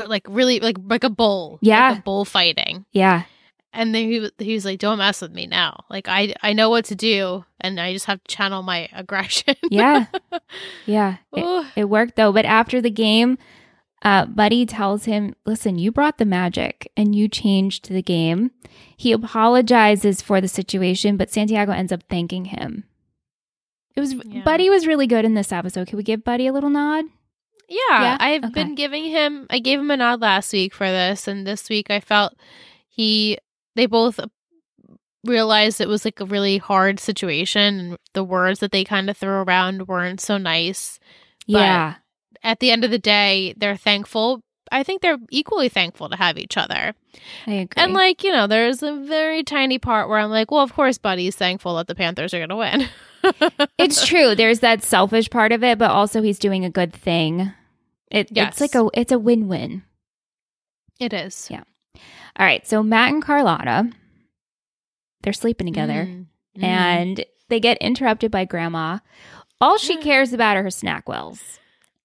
like 0.08 0.26
really, 0.28 0.60
like 0.60 0.76
like 0.82 1.04
a 1.04 1.10
bull. 1.10 1.58
Yeah. 1.62 1.90
like 1.90 1.98
a 1.98 2.02
bull 2.02 2.24
fighting. 2.24 2.84
Yeah. 2.92 3.24
And 3.72 3.94
then 3.94 4.10
he 4.10 4.20
was, 4.20 4.30
he 4.38 4.54
was 4.54 4.64
like, 4.64 4.78
"Don't 4.78 4.96
mess 4.96 5.20
with 5.20 5.32
me 5.32 5.46
now. 5.46 5.84
Like 5.90 6.08
I 6.08 6.34
I 6.42 6.54
know 6.54 6.70
what 6.70 6.86
to 6.86 6.94
do, 6.94 7.44
and 7.60 7.78
I 7.78 7.92
just 7.92 8.06
have 8.06 8.24
to 8.24 8.34
channel 8.34 8.62
my 8.62 8.88
aggression. 8.92 9.54
Yeah. 9.70 10.06
Yeah. 10.86 11.16
It, 11.34 11.66
it 11.76 11.84
worked 11.84 12.16
though. 12.16 12.32
But 12.32 12.44
after 12.46 12.80
the 12.80 12.90
game, 12.90 13.36
uh, 14.06 14.24
Buddy 14.26 14.64
tells 14.64 15.04
him, 15.06 15.34
listen, 15.44 15.78
you 15.78 15.90
brought 15.90 16.18
the 16.18 16.24
magic 16.24 16.90
and 16.96 17.12
you 17.14 17.26
changed 17.28 17.88
the 17.90 18.02
game. 18.02 18.52
He 18.96 19.10
apologizes 19.10 20.22
for 20.22 20.40
the 20.40 20.46
situation, 20.48 21.16
but 21.16 21.30
Santiago 21.30 21.72
ends 21.72 21.90
up 21.90 22.04
thanking 22.08 22.44
him. 22.46 22.84
It 23.96 24.00
was 24.00 24.14
Yeah. 24.24 24.42
Buddy 24.44 24.70
was 24.70 24.86
really 24.86 25.06
good 25.08 25.24
in 25.24 25.34
this 25.34 25.50
episode. 25.50 25.88
Can 25.88 25.96
we 25.96 26.04
give 26.04 26.22
Buddy 26.22 26.46
a 26.46 26.52
little 26.52 26.70
nod? 26.70 27.06
Yeah, 27.68 27.78
Yeah? 28.02 28.16
I've 28.20 28.44
Okay. 28.44 28.52
been 28.52 28.74
giving 28.76 29.04
him. 29.06 29.46
I 29.50 29.58
gave 29.58 29.80
him 29.80 29.90
a 29.90 29.96
nod 29.96 30.20
last 30.20 30.52
week 30.52 30.72
for 30.72 30.86
this, 30.86 31.26
and 31.26 31.44
this 31.44 31.68
week 31.68 31.90
I 31.90 31.98
felt 31.98 32.34
he. 32.88 33.38
They 33.74 33.86
both 33.86 34.20
realized 35.24 35.80
it 35.80 35.88
was 35.88 36.04
like 36.04 36.20
a 36.20 36.24
really 36.26 36.58
hard 36.58 37.00
situation, 37.00 37.80
and 37.80 37.98
the 38.14 38.22
words 38.22 38.60
that 38.60 38.70
they 38.70 38.84
kind 38.84 39.10
of 39.10 39.16
threw 39.16 39.30
around 39.42 39.88
weren't 39.88 40.20
so 40.20 40.38
nice. 40.38 41.00
But- 41.48 41.58
yeah. 41.58 41.94
At 42.42 42.60
the 42.60 42.70
end 42.70 42.84
of 42.84 42.90
the 42.90 42.98
day, 42.98 43.54
they're 43.56 43.76
thankful. 43.76 44.42
I 44.72 44.82
think 44.82 45.00
they're 45.02 45.18
equally 45.30 45.68
thankful 45.68 46.08
to 46.08 46.16
have 46.16 46.38
each 46.38 46.56
other. 46.56 46.94
I 47.46 47.52
agree. 47.52 47.82
And 47.82 47.92
like 47.92 48.24
you 48.24 48.32
know, 48.32 48.46
there's 48.46 48.82
a 48.82 48.94
very 48.94 49.42
tiny 49.42 49.78
part 49.78 50.08
where 50.08 50.18
I'm 50.18 50.30
like, 50.30 50.50
well, 50.50 50.62
of 50.62 50.72
course, 50.72 50.98
Buddy's 50.98 51.36
thankful 51.36 51.76
that 51.76 51.86
the 51.86 51.94
Panthers 51.94 52.34
are 52.34 52.44
going 52.44 52.48
to 52.48 52.56
win. 52.56 52.88
it's 53.78 54.06
true. 54.06 54.34
There's 54.34 54.60
that 54.60 54.82
selfish 54.82 55.30
part 55.30 55.52
of 55.52 55.62
it, 55.62 55.78
but 55.78 55.90
also 55.90 56.22
he's 56.22 56.38
doing 56.38 56.64
a 56.64 56.70
good 56.70 56.92
thing. 56.92 57.52
It, 58.10 58.28
Yes. 58.30 58.60
It's 58.60 58.60
like 58.60 58.74
a 58.74 58.88
it's 58.98 59.12
a 59.12 59.18
win 59.18 59.48
win. 59.48 59.82
It 60.98 61.12
is 61.12 61.48
Yeah. 61.50 61.62
All 62.38 62.46
right. 62.46 62.66
So 62.66 62.82
Matt 62.82 63.12
and 63.12 63.22
Carlotta, 63.22 63.90
they're 65.22 65.32
sleeping 65.32 65.66
together. 65.66 66.06
Mm. 66.06 66.26
And 66.62 67.24
they 67.48 67.60
get 67.60 67.78
interrupted 67.78 68.30
by 68.30 68.44
grandma. 68.44 68.98
All 69.60 69.78
she 69.78 69.96
cares 69.96 70.32
about 70.32 70.56
are 70.56 70.62
her 70.62 70.68
SnackWell's. 70.68 71.58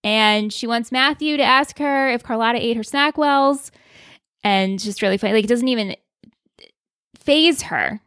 And 0.03 0.51
she 0.51 0.65
wants 0.67 0.91
Matthew 0.91 1.37
to 1.37 1.43
ask 1.43 1.77
her 1.79 2.09
if 2.09 2.23
Carlotta 2.23 2.57
ate 2.63 2.75
her 2.77 2.83
SnackWell's. 2.83 3.71
And 4.43 4.79
just 4.79 5.01
really 5.03 5.17
funny. 5.17 5.33
Like, 5.33 5.43
it 5.45 5.47
doesn't 5.49 5.67
even 5.67 5.95
phase 7.19 7.63
her. 7.63 8.01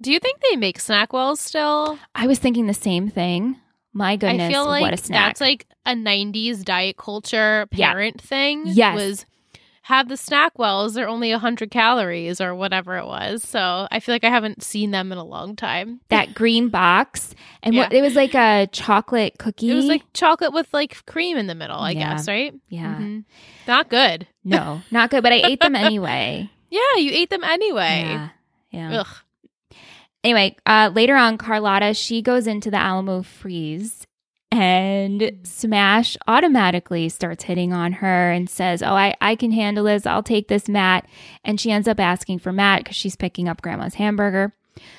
do 0.00 0.12
you 0.12 0.18
think 0.18 0.40
they 0.50 0.56
make 0.56 0.78
SnackWell's 0.78 1.40
still? 1.40 1.98
I 2.14 2.26
was 2.26 2.38
thinking 2.38 2.66
the 2.66 2.74
same 2.74 3.08
thing. 3.08 3.56
My 3.94 4.16
goodness, 4.16 4.48
I 4.48 4.52
feel 4.52 4.66
like 4.66 4.80
what 4.82 4.94
a 4.94 4.96
snack. 4.96 5.28
that's 5.28 5.40
like 5.40 5.66
a 5.86 5.92
'90s 5.94 6.64
diet 6.64 6.96
culture 6.96 7.66
Yeah. 7.72 7.92
parent 7.92 8.20
thing. 8.20 8.62
Yes. 8.66 8.94
was 8.96 9.26
have 9.82 10.08
the 10.08 10.14
SnackWell's. 10.14 10.94
They're 10.94 11.08
only 11.08 11.30
hundred 11.32 11.70
calories 11.70 12.40
or 12.40 12.54
whatever 12.54 12.96
it 12.96 13.04
was. 13.06 13.42
So 13.42 13.86
I 13.90 14.00
feel 14.00 14.14
like 14.14 14.24
I 14.24 14.30
haven't 14.30 14.62
seen 14.62 14.90
them 14.92 15.12
in 15.12 15.18
a 15.18 15.24
long 15.24 15.56
time. 15.56 16.00
that 16.08 16.34
green 16.34 16.68
box. 16.68 17.34
And 17.62 17.76
what 17.76 17.92
it 17.92 18.00
was 18.00 18.14
like 18.14 18.34
a 18.34 18.68
chocolate 18.72 19.38
cookie. 19.38 19.70
It 19.70 19.74
was 19.74 19.86
like 19.86 20.02
chocolate 20.14 20.52
with 20.52 20.72
like 20.72 21.04
cream 21.06 21.36
in 21.36 21.46
the 21.48 21.54
middle. 21.54 21.78
I 21.78 21.90
Yeah. 21.92 22.10
guess 22.14 22.28
right. 22.28 22.54
yeah. 22.68 22.96
Mhm. 22.96 23.24
Not 23.66 23.88
good. 23.88 24.26
No, 24.44 24.82
not 24.90 25.10
good, 25.10 25.22
but 25.22 25.32
I 25.32 25.36
ate 25.44 25.60
them 25.60 25.76
anyway. 25.76 26.50
Yeah, 26.70 26.96
you 26.96 27.10
ate 27.12 27.28
them 27.30 27.44
anyway. 27.44 28.02
Yeah. 28.06 28.28
Yeah. 28.70 29.00
Ugh. 29.00 29.06
Anyway, 30.24 30.56
uh, 30.64 30.90
later 30.94 31.14
on, 31.16 31.36
Carlotta 31.36 31.94
she 31.94 32.22
goes 32.22 32.46
into 32.46 32.70
the 32.70 32.76
Alamo 32.78 33.22
freeze, 33.22 34.06
and 34.52 35.32
Smash 35.44 36.18
automatically 36.28 37.08
starts 37.08 37.44
hitting 37.44 37.72
on 37.72 37.94
her 37.94 38.30
and 38.30 38.50
says, 38.50 38.82
"Oh, 38.82 38.92
I 38.92 39.14
I 39.20 39.34
can 39.34 39.50
handle 39.50 39.84
this. 39.84 40.04
I'll 40.04 40.22
take 40.22 40.48
this, 40.48 40.68
Matt." 40.68 41.06
And 41.42 41.58
she 41.58 41.70
ends 41.70 41.88
up 41.88 41.98
asking 41.98 42.40
for 42.40 42.52
Matt 42.52 42.84
because 42.84 42.94
she's 42.94 43.16
picking 43.16 43.48
up 43.48 43.62
Grandma's 43.62 43.94
hamburger. 43.94 44.52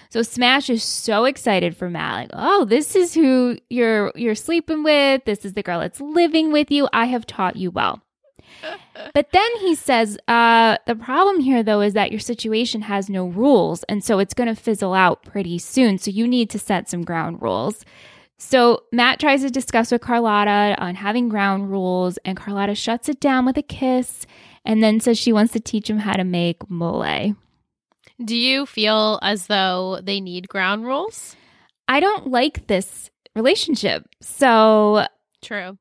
So 0.10 0.24
Smash 0.24 0.70
is 0.72 0.84
so 0.84 1.26
excited 1.26 1.78
for 1.78 1.88
Matt, 1.88 2.16
like, 2.16 2.30
"Oh, 2.34 2.66
this 2.66 2.96
is 2.96 3.14
who 3.14 3.58
you're 3.70 4.12
you're 4.16 4.34
sleeping 4.34 4.84
with. 4.84 5.24
This 5.26 5.46
is 5.46 5.54
the 5.54 5.64
girl 5.64 5.82
that's 5.82 6.02
living 6.02 6.52
with 6.52 6.72
you. 6.72 6.90
I 6.92 7.06
have 7.06 7.28
taught 7.28 7.56
you 7.56 7.70
well." 7.70 8.02
But 9.14 9.32
then 9.32 9.56
he 9.60 9.74
says, 9.74 10.20
uh, 10.28 10.78
the 10.86 10.96
problem 10.96 11.40
here, 11.40 11.64
though, 11.64 11.82
is 11.82 11.94
that 11.94 12.12
your 12.12 12.20
situation 12.20 12.84
has 12.84 13.10
no 13.10 13.26
rules. 13.26 13.84
And 13.84 14.04
so 14.04 14.20
it's 14.20 14.36
going 14.36 14.48
to 14.48 14.56
fizzle 14.56 14.94
out 14.94 15.24
pretty 15.24 15.58
soon. 15.58 15.98
So 15.98 16.12
you 16.12 16.28
need 16.28 16.52
to 16.52 16.60
set 16.60 16.90
some 16.90 17.04
ground 17.04 17.42
rules. 17.42 17.84
So 18.46 18.84
Matt 18.92 19.20
tries 19.20 19.42
to 19.42 19.50
discuss 19.50 19.90
with 19.90 20.02
Carlotta 20.02 20.76
on 20.78 20.96
having 20.96 21.30
ground 21.30 21.72
rules, 21.72 22.18
and 22.26 22.38
Carlotta 22.38 22.76
shuts 22.76 23.08
it 23.08 23.22
down 23.22 23.46
with 23.46 23.58
a 23.58 23.64
kiss 23.64 24.28
and 24.66 24.84
then 24.84 25.00
says 25.00 25.18
she 25.18 25.32
wants 25.32 25.54
to 25.54 25.60
teach 25.62 25.90
him 25.90 26.00
how 26.00 26.14
to 26.14 26.26
make 26.26 26.70
mole. 26.70 27.36
Do 28.24 28.36
you 28.36 28.66
feel 28.66 29.18
as 29.24 29.48
though 29.48 30.02
they 30.04 30.20
need 30.20 30.50
ground 30.50 30.84
rules? 30.84 31.36
I 31.88 32.02
don't 32.02 32.28
like 32.28 32.68
this 32.68 33.10
relationship. 33.34 34.08
So 34.22 35.08
True. 35.42 35.78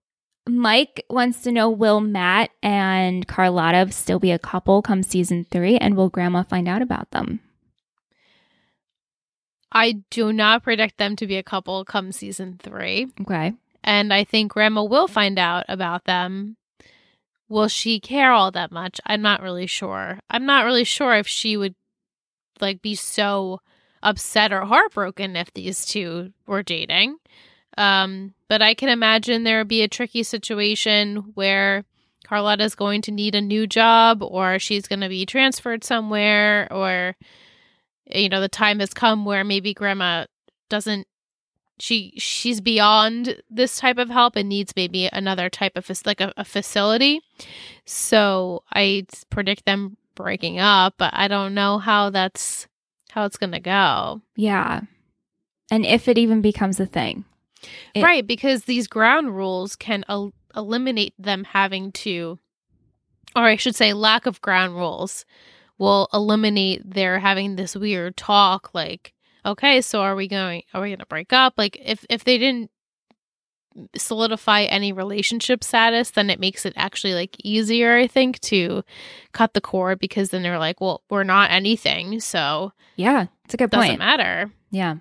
Mike 0.49 1.05
wants 1.11 1.43
to 1.43 1.53
know 1.53 1.69
will 1.69 2.01
Matt 2.01 2.51
and 2.63 3.27
Carlotta 3.27 3.91
still 3.93 4.21
be 4.21 4.31
a 4.31 4.39
couple 4.39 4.83
come 4.83 5.03
season 5.03 5.45
three, 5.51 5.77
and 5.77 5.97
will 5.97 6.09
Grandma 6.09 6.43
find 6.45 6.69
out 6.69 6.81
about 6.81 7.11
them? 7.11 7.41
I 9.73 10.03
do 10.11 10.33
not 10.33 10.63
predict 10.63 10.99
them 10.99 11.17
to 11.17 11.27
be 11.27 11.37
a 11.37 11.43
couple 11.43 11.85
come 11.85 12.13
season 12.13 12.59
three. 12.63 13.09
Okay. 13.23 13.55
And 13.83 14.13
I 14.13 14.25
think 14.25 14.53
Grandma 14.53 14.85
will 14.85 15.09
find 15.09 15.39
out 15.39 15.65
about 15.69 16.05
them. 16.05 16.57
Will 17.49 17.69
she 17.69 17.99
care 17.99 18.33
all 18.33 18.51
that 18.53 18.71
much? 18.71 19.01
I'm 19.07 19.23
not 19.23 19.43
really 19.43 19.67
sure. 19.67 20.21
I'm 20.31 20.47
not 20.47 20.65
really 20.65 20.85
sure 20.85 21.15
if 21.15 21.27
she 21.27 21.57
would 21.57 21.75
like 22.61 22.81
be 22.81 22.95
so 22.95 23.61
upset 24.03 24.53
or 24.53 24.63
heartbroken 24.63 25.37
if 25.37 25.53
these 25.53 25.85
two 25.85 26.33
were 26.47 26.63
dating. 26.63 27.17
Um, 27.79 28.35
but 28.49 28.63
I 28.63 28.75
can 28.75 28.89
imagine 28.89 29.45
there 29.45 29.59
would 29.59 29.69
be 29.69 29.83
a 29.83 29.89
tricky 29.89 30.23
situation 30.23 31.33
where 31.35 31.85
Carlotta's 32.27 32.75
going 32.75 33.03
to 33.03 33.11
need 33.11 33.35
a 33.35 33.41
new 33.41 33.67
job 33.67 34.23
or 34.23 34.59
she's 34.59 34.87
going 34.87 35.01
to 35.01 35.09
be 35.09 35.27
transferred 35.27 35.85
somewhere 35.85 36.71
or 36.73 37.17
you 38.15 38.29
know 38.29 38.41
the 38.41 38.49
time 38.49 38.81
has 38.81 38.93
come 38.95 39.25
where 39.25 39.45
maybe 39.45 39.75
grandma 39.75 40.25
doesn't 40.69 41.07
she 41.79 42.13
she's 42.17 42.61
beyond 42.61 43.43
this 43.51 43.79
type 43.79 43.99
of 43.99 44.09
help 44.09 44.37
and 44.37 44.49
needs 44.49 44.73
maybe 44.77 45.09
another 45.13 45.49
type 45.51 45.77
of 45.77 45.91
like 46.07 46.21
a, 46.21 46.33
a 46.37 46.45
facility 46.45 47.21
so 47.85 48.63
i 48.73 49.05
predict 49.31 49.65
them 49.67 49.97
breaking 50.15 50.59
up 50.59 50.95
but 50.99 51.11
i 51.15 51.27
don't 51.29 51.55
know 51.55 51.79
how 51.79 52.11
that's 52.11 52.67
how 53.11 53.25
it's 53.25 53.37
gonna 53.37 53.61
go 53.61 54.21
Yeah. 54.37 54.83
And 55.71 55.87
if 55.87 56.07
it 56.07 56.19
even 56.19 56.43
becomes 56.43 56.79
a 56.81 56.87
thing. 56.87 57.25
It- 57.95 58.03
right 58.03 58.27
because 58.27 58.65
these 58.65 58.87
ground 58.89 59.35
rules 59.37 59.77
can 59.77 60.05
el- 60.09 60.35
eliminate 60.57 61.15
them 61.19 61.45
having 61.45 61.93
to 61.93 62.39
or 63.37 63.45
i 63.45 63.57
should 63.57 63.75
say 63.77 63.93
lack 63.93 64.27
of 64.27 64.41
ground 64.43 64.75
rules 64.77 65.25
will 65.83 66.09
eliminate 66.15 66.81
their 66.89 67.19
having 67.19 67.57
this 67.57 67.75
weird 67.75 68.17
talk 68.17 68.71
like 68.73 69.13
okay 69.45 69.81
so 69.81 70.01
are 70.01 70.15
we 70.15 70.29
going 70.29 70.63
are 70.73 70.81
we 70.81 70.89
going 70.89 70.99
to 71.01 71.07
break 71.07 71.33
up 71.33 71.55
like 71.59 71.77
if 71.85 72.07
if 72.09 72.23
they 72.23 72.39
didn't 72.39 72.71
solidify 73.97 74.63
any 74.65 74.93
relationship 74.93 75.65
status 75.65 76.11
then 76.11 76.29
it 76.31 76.39
makes 76.39 76.65
it 76.65 76.73
actually 76.77 77.15
like 77.15 77.35
easier 77.43 77.97
i 77.97 78.07
think 78.07 78.39
to 78.41 78.83
cut 79.33 79.55
the 79.55 79.61
cord 79.61 79.99
because 79.99 80.29
then 80.31 80.43
they're 80.43 80.59
like 80.59 80.81
well 80.81 81.03
we're 81.11 81.25
not 81.25 81.51
anything 81.51 82.21
so 82.21 82.73
Yeah. 82.97 83.27
It's 83.47 83.55
a 83.55 83.57
good 83.57 83.65
it 83.65 83.71
doesn't 83.71 83.89
point. 83.89 83.99
matter 83.99 84.53
Yeah. 84.71 84.97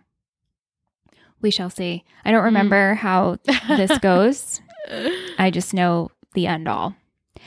We 1.41 1.49
shall 1.51 1.69
see. 1.71 2.03
I 2.23 2.29
don't 2.31 2.43
remember 2.43 2.93
how 2.93 3.37
this 3.67 3.97
goes. 4.01 4.61
I 5.39 5.49
just 5.49 5.73
know 5.73 6.11
the 6.35 6.45
end 6.45 6.67
all. 6.67 6.95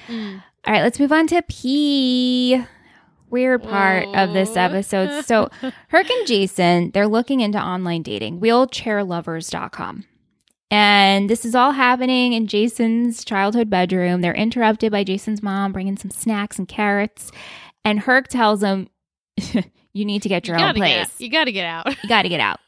Mm. 0.09 0.43
All 0.67 0.73
right, 0.73 0.83
let's 0.83 0.99
move 0.99 1.13
on 1.13 1.29
to 1.29 1.41
P. 1.43 2.61
Weird 3.35 3.65
part 3.65 4.07
of 4.15 4.33
this 4.33 4.57
episode. 4.57 5.25
So, 5.25 5.49
Herc 5.89 6.09
and 6.09 6.27
Jason, 6.27 6.93
they're 6.93 7.09
looking 7.09 7.41
into 7.41 7.59
online 7.61 8.03
dating, 8.03 8.39
wheelchairlovers.com. 8.41 10.05
And 10.71 11.29
this 11.29 11.45
is 11.45 11.57
all 11.57 11.73
happening 11.73 12.33
in 12.33 12.47
Jason's 12.47 13.25
childhood 13.25 13.69
bedroom. 13.69 14.21
They're 14.21 14.35
interrupted 14.35 14.93
by 14.93 15.03
Jason's 15.03 15.43
mom 15.43 15.73
bringing 15.73 15.97
some 15.97 16.13
snacks 16.13 16.61
and 16.61 16.69
carrots. 16.69 17.33
And 17.85 17.99
Herc 17.99 18.29
tells 18.29 18.63
him, 18.63 18.89
You 19.93 20.05
need 20.05 20.23
to 20.23 20.29
get 20.29 20.47
your 20.47 20.57
you 20.57 20.65
own 20.65 20.75
place. 20.75 21.21
you 21.21 21.29
gotta 21.29 21.51
get 21.51 21.67
out 21.67 21.87
You 21.89 22.09
got 22.09 22.23
to 22.23 22.29
get 22.29 22.41
out. 22.41 22.61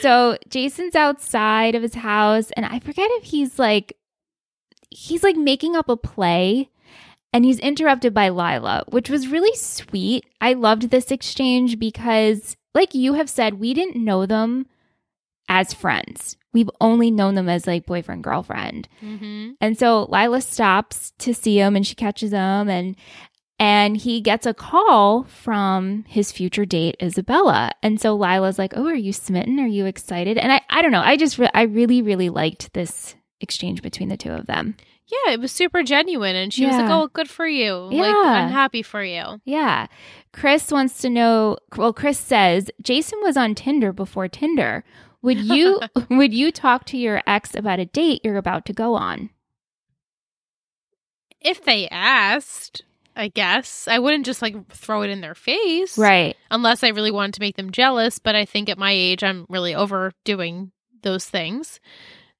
So 0.00 0.38
Jason's 0.48 0.96
outside 0.96 1.76
of 1.76 1.82
his 1.82 1.94
house, 1.94 2.50
and 2.56 2.66
I 2.66 2.80
forget 2.80 3.08
if 3.12 3.24
he's 3.24 3.60
like, 3.60 3.96
he's 4.90 5.22
like 5.22 5.36
making 5.36 5.76
up 5.76 5.88
a 5.88 5.96
play, 5.96 6.70
and 7.32 7.44
he's 7.44 7.58
interrupted 7.58 8.14
by 8.14 8.28
Lyla, 8.28 8.84
which 8.88 9.10
was 9.10 9.28
really 9.28 9.54
sweet. 9.56 10.24
I 10.40 10.54
loved 10.54 10.90
this 10.90 11.10
exchange 11.10 11.78
because, 11.78 12.56
like 12.74 12.94
you 12.94 13.14
have 13.14 13.28
said, 13.30 13.54
we 13.60 13.74
didn't 13.74 14.02
know 14.02 14.26
them 14.26 14.66
as 15.48 15.72
friends. 15.74 16.36
We've 16.52 16.70
only 16.80 17.10
known 17.10 17.34
them 17.34 17.48
as 17.48 17.66
like 17.66 17.86
boyfriend, 17.86 18.24
girlfriend. 18.24 18.88
mm-hmm. 19.02 19.50
And 19.60 19.78
so 19.78 20.06
Lyla 20.10 20.40
stops 20.42 21.12
to 21.18 21.34
see 21.34 21.58
him 21.58 21.76
and 21.76 21.86
she 21.86 21.94
catches 21.94 22.32
him. 22.32 22.68
And 22.68 22.96
And 23.58 23.96
he 23.96 24.20
gets 24.20 24.46
a 24.46 24.54
call 24.54 25.24
from 25.24 26.04
his 26.08 26.32
future 26.32 26.64
date, 26.64 26.96
Isabella. 27.02 27.72
And 27.82 28.00
so 28.00 28.14
Lila's 28.16 28.58
like, 28.58 28.72
Oh, 28.76 28.86
are 28.86 28.94
you 28.94 29.12
smitten? 29.12 29.58
Are 29.60 29.66
you 29.66 29.84
excited? 29.86 30.38
And 30.38 30.52
I, 30.52 30.60
I 30.70 30.80
don't 30.80 30.92
know. 30.92 31.02
I 31.02 31.16
just, 31.16 31.38
re- 31.38 31.50
I 31.52 31.62
really, 31.62 32.00
really 32.02 32.30
liked 32.30 32.72
this 32.72 33.14
exchange 33.40 33.82
between 33.82 34.08
the 34.08 34.16
two 34.16 34.32
of 34.32 34.46
them. 34.46 34.76
Yeah, 35.08 35.32
it 35.32 35.40
was 35.40 35.52
super 35.52 35.82
genuine. 35.82 36.36
And 36.36 36.52
she 36.52 36.66
was 36.66 36.76
like, 36.76 36.90
oh, 36.90 37.08
good 37.12 37.30
for 37.30 37.46
you. 37.46 37.74
Like, 37.74 38.14
I'm 38.14 38.50
happy 38.50 38.82
for 38.82 39.02
you. 39.02 39.40
Yeah. 39.44 39.86
Chris 40.32 40.70
wants 40.70 41.00
to 41.00 41.08
know, 41.08 41.56
well, 41.76 41.94
Chris 41.94 42.18
says, 42.18 42.70
Jason 42.82 43.18
was 43.22 43.36
on 43.36 43.54
Tinder 43.54 43.92
before 43.92 44.28
Tinder. 44.28 44.84
Would 45.22 45.40
you, 45.40 45.80
would 46.10 46.34
you 46.34 46.52
talk 46.52 46.84
to 46.86 46.98
your 46.98 47.22
ex 47.26 47.54
about 47.54 47.80
a 47.80 47.86
date 47.86 48.20
you're 48.22 48.36
about 48.36 48.66
to 48.66 48.74
go 48.74 48.94
on? 48.94 49.30
If 51.40 51.64
they 51.64 51.88
asked, 51.88 52.82
I 53.16 53.28
guess. 53.28 53.88
I 53.88 53.98
wouldn't 53.98 54.26
just 54.26 54.42
like 54.42 54.70
throw 54.70 55.02
it 55.02 55.10
in 55.10 55.22
their 55.22 55.34
face. 55.34 55.98
Right. 55.98 56.36
Unless 56.50 56.84
I 56.84 56.88
really 56.88 57.10
wanted 57.10 57.34
to 57.34 57.40
make 57.40 57.56
them 57.56 57.72
jealous. 57.72 58.18
But 58.18 58.36
I 58.36 58.44
think 58.44 58.68
at 58.68 58.78
my 58.78 58.92
age, 58.92 59.24
I'm 59.24 59.46
really 59.48 59.74
overdoing 59.74 60.70
those 61.02 61.24
things. 61.24 61.80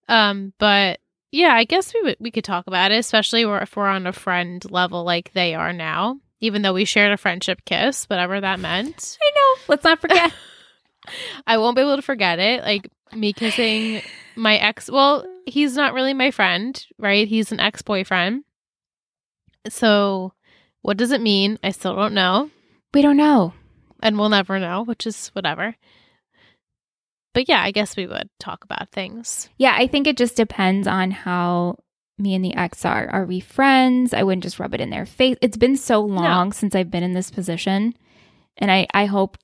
Um, 0.08 0.52
but 0.58 1.00
yeah, 1.30 1.54
I 1.54 1.64
guess 1.64 1.92
we 1.94 2.02
would 2.02 2.16
we 2.20 2.30
could 2.30 2.44
talk 2.44 2.66
about 2.66 2.92
it, 2.92 2.98
especially 2.98 3.42
if 3.42 3.76
we're 3.76 3.86
on 3.86 4.06
a 4.06 4.12
friend 4.12 4.64
level 4.70 5.04
like 5.04 5.32
they 5.32 5.54
are 5.54 5.72
now. 5.72 6.20
Even 6.40 6.62
though 6.62 6.72
we 6.72 6.84
shared 6.84 7.12
a 7.12 7.16
friendship 7.16 7.64
kiss, 7.64 8.04
whatever 8.04 8.40
that 8.40 8.60
meant, 8.60 9.18
I 9.20 9.30
know. 9.34 9.62
Let's 9.68 9.84
not 9.84 10.00
forget. 10.00 10.32
I 11.46 11.58
won't 11.58 11.76
be 11.76 11.82
able 11.82 11.96
to 11.96 12.02
forget 12.02 12.38
it. 12.38 12.62
Like 12.62 12.90
me 13.12 13.32
kissing 13.32 14.02
my 14.36 14.56
ex. 14.56 14.90
Well, 14.90 15.26
he's 15.46 15.74
not 15.74 15.94
really 15.94 16.14
my 16.14 16.30
friend, 16.30 16.84
right? 16.98 17.26
He's 17.26 17.52
an 17.52 17.60
ex 17.60 17.82
boyfriend. 17.82 18.44
So, 19.68 20.32
what 20.82 20.96
does 20.96 21.10
it 21.10 21.20
mean? 21.20 21.58
I 21.62 21.70
still 21.72 21.94
don't 21.94 22.14
know, 22.14 22.50
we 22.94 23.02
don't 23.02 23.16
know. 23.16 23.52
and 24.00 24.16
we'll 24.16 24.28
never 24.28 24.60
know, 24.60 24.84
which 24.84 25.06
is 25.06 25.28
whatever. 25.28 25.74
But 27.38 27.48
yeah, 27.48 27.62
I 27.62 27.70
guess 27.70 27.96
we 27.96 28.08
would 28.08 28.28
talk 28.40 28.64
about 28.64 28.90
things. 28.90 29.48
Yeah, 29.58 29.72
I 29.78 29.86
think 29.86 30.08
it 30.08 30.16
just 30.16 30.34
depends 30.34 30.88
on 30.88 31.12
how 31.12 31.76
me 32.18 32.34
and 32.34 32.44
the 32.44 32.56
ex 32.56 32.84
are. 32.84 33.08
Are 33.12 33.24
we 33.26 33.38
friends? 33.38 34.12
I 34.12 34.24
wouldn't 34.24 34.42
just 34.42 34.58
rub 34.58 34.74
it 34.74 34.80
in 34.80 34.90
their 34.90 35.06
face. 35.06 35.36
It's 35.40 35.56
been 35.56 35.76
so 35.76 36.00
long 36.00 36.50
since 36.50 36.74
I've 36.74 36.90
been 36.90 37.04
in 37.04 37.12
this 37.12 37.30
position. 37.30 37.94
And 38.56 38.72
I, 38.72 38.88
I 38.92 39.04
hope 39.04 39.36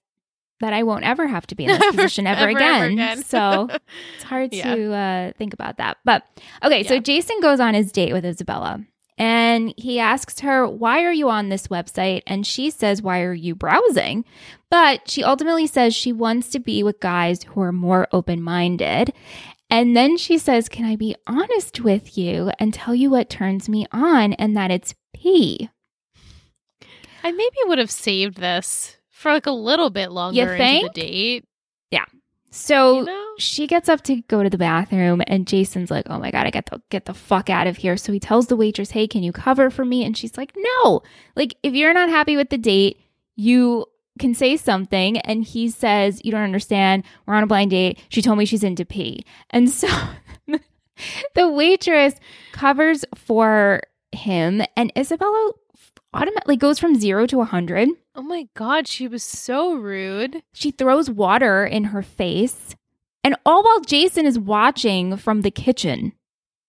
that 0.58 0.72
I 0.72 0.82
won't 0.82 1.04
ever 1.04 1.28
have 1.28 1.46
to 1.46 1.54
be 1.54 1.66
in 1.66 1.68
this 1.68 1.80
Ever- 1.82 1.92
position 1.98 2.26
ever, 2.26 2.40
ever, 2.48 2.50
again. 2.50 2.82
ever 2.82 2.86
again. 2.90 3.22
So 3.22 3.68
it's 4.16 4.24
hard 4.24 4.52
Yeah. 4.52 4.74
to 4.74 4.92
uh, 4.92 5.32
think 5.38 5.54
about 5.54 5.76
that. 5.76 5.98
But 6.04 6.24
okay, 6.64 6.82
so 6.82 6.98
Jason 6.98 7.38
goes 7.40 7.60
on 7.60 7.74
his 7.74 7.92
date 7.92 8.12
with 8.12 8.24
Isabella 8.24 8.84
and 9.16 9.72
he 9.76 10.00
asks 10.00 10.40
her, 10.40 10.66
Why 10.68 11.04
are 11.04 11.12
you 11.12 11.28
on 11.28 11.48
this 11.48 11.68
website? 11.68 12.22
And 12.26 12.46
she 12.46 12.70
says, 12.70 13.02
Why 13.02 13.20
are 13.22 13.34
you 13.34 13.54
browsing? 13.54 14.24
But 14.70 15.08
she 15.08 15.22
ultimately 15.22 15.66
says 15.66 15.94
she 15.94 16.12
wants 16.12 16.48
to 16.50 16.58
be 16.58 16.82
with 16.82 16.98
guys 17.00 17.44
who 17.44 17.60
are 17.60 17.72
more 17.72 18.08
open 18.10 18.42
minded. 18.42 19.12
And 19.70 19.96
then 19.96 20.16
she 20.16 20.36
says, 20.38 20.68
Can 20.68 20.84
I 20.84 20.96
be 20.96 21.14
honest 21.26 21.80
with 21.80 22.18
you 22.18 22.50
and 22.58 22.74
tell 22.74 22.94
you 22.94 23.10
what 23.10 23.30
turns 23.30 23.68
me 23.68 23.86
on? 23.92 24.32
And 24.34 24.56
that 24.56 24.70
it's 24.70 24.94
pee. 25.14 25.70
I 27.22 27.30
maybe 27.30 27.56
would 27.66 27.78
have 27.78 27.90
saved 27.90 28.38
this 28.38 28.96
for 29.10 29.32
like 29.32 29.46
a 29.46 29.52
little 29.52 29.90
bit 29.90 30.10
longer 30.10 30.42
into 30.42 30.56
think? 30.56 30.92
the 30.92 31.00
date. 31.00 31.44
So 32.54 33.00
You 33.00 33.06
know? 33.06 33.34
she 33.38 33.66
gets 33.66 33.88
up 33.88 34.02
to 34.02 34.22
go 34.22 34.42
to 34.44 34.48
the 34.48 34.58
bathroom 34.58 35.20
and 35.26 35.46
Jason's 35.46 35.90
like, 35.90 36.06
"Oh 36.08 36.18
my 36.20 36.30
god, 36.30 36.46
I 36.46 36.50
got 36.50 36.66
to 36.66 36.80
get 36.88 37.04
the 37.04 37.12
fuck 37.14 37.50
out 37.50 37.66
of 37.66 37.76
here." 37.78 37.96
So 37.96 38.12
he 38.12 38.20
tells 38.20 38.46
the 38.46 38.56
waitress, 38.56 38.90
"Hey, 38.92 39.08
can 39.08 39.22
you 39.24 39.32
cover 39.32 39.70
for 39.70 39.84
me?" 39.84 40.04
And 40.04 40.16
she's 40.16 40.36
like, 40.36 40.52
"No. 40.56 41.02
Like 41.34 41.56
if 41.64 41.74
you're 41.74 41.92
not 41.92 42.08
happy 42.10 42.36
with 42.36 42.50
the 42.50 42.58
date, 42.58 43.00
you 43.34 43.86
can 44.20 44.34
say 44.34 44.56
something." 44.56 45.18
And 45.18 45.42
he 45.44 45.68
says, 45.68 46.20
"You 46.24 46.30
don't 46.30 46.42
understand. 46.42 47.02
We're 47.26 47.34
on 47.34 47.42
a 47.42 47.48
blind 47.48 47.72
date. 47.72 47.98
She 48.08 48.22
told 48.22 48.38
me 48.38 48.44
she's 48.44 48.62
into 48.64 48.84
pee." 48.84 49.24
And 49.50 49.68
so 49.68 49.88
the 51.34 51.48
waitress 51.48 52.14
covers 52.52 53.04
for 53.16 53.82
him 54.12 54.62
and 54.76 54.92
Isabella 54.96 55.50
automatically 56.14 56.56
goes 56.56 56.78
from 56.78 56.94
0 56.98 57.26
to 57.26 57.36
a 57.36 57.38
100. 57.38 57.88
Oh 58.14 58.22
my 58.22 58.48
god, 58.54 58.86
she 58.88 59.08
was 59.08 59.22
so 59.22 59.74
rude. 59.74 60.42
She 60.52 60.70
throws 60.70 61.10
water 61.10 61.64
in 61.66 61.84
her 61.84 62.02
face, 62.02 62.74
and 63.22 63.36
all 63.44 63.62
while 63.62 63.80
Jason 63.80 64.24
is 64.26 64.38
watching 64.38 65.16
from 65.16 65.42
the 65.42 65.50
kitchen. 65.50 66.12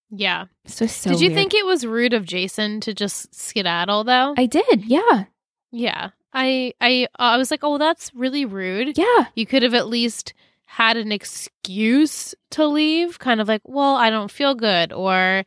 Yeah. 0.10 0.46
So 0.66 0.86
so. 0.88 1.12
Did 1.12 1.22
you 1.22 1.30
weird. 1.30 1.38
think 1.38 1.54
it 1.54 1.66
was 1.66 1.86
rude 1.86 2.14
of 2.14 2.26
Jason 2.26 2.80
to 2.82 2.94
just 2.94 3.34
skedaddle 3.36 4.04
though? 4.04 4.34
I 4.38 4.46
did? 4.46 4.86
Yeah, 4.86 5.26
yeah. 5.72 6.10
I 6.34 6.74
I 6.82 7.08
uh, 7.20 7.36
I 7.36 7.38
was 7.38 7.52
like, 7.52 7.64
"Oh, 7.64 7.78
that's 7.78 8.14
really 8.14 8.46
rude." 8.46 8.98
yeah, 8.98 9.28
You 9.36 9.46
could 9.46 9.64
have 9.64 9.74
at 9.74 9.88
least 9.88 10.34
had 10.66 10.98
an 10.98 11.12
excuse 11.12 12.36
to 12.52 12.66
leave, 12.66 13.20
kind 13.20 13.40
of 13.40 13.48
like, 13.48 13.62
"Well, 13.66 13.96
I 13.96 14.10
don't 14.10 14.32
feel 14.32 14.56
good," 14.56 14.92
or 14.92 15.44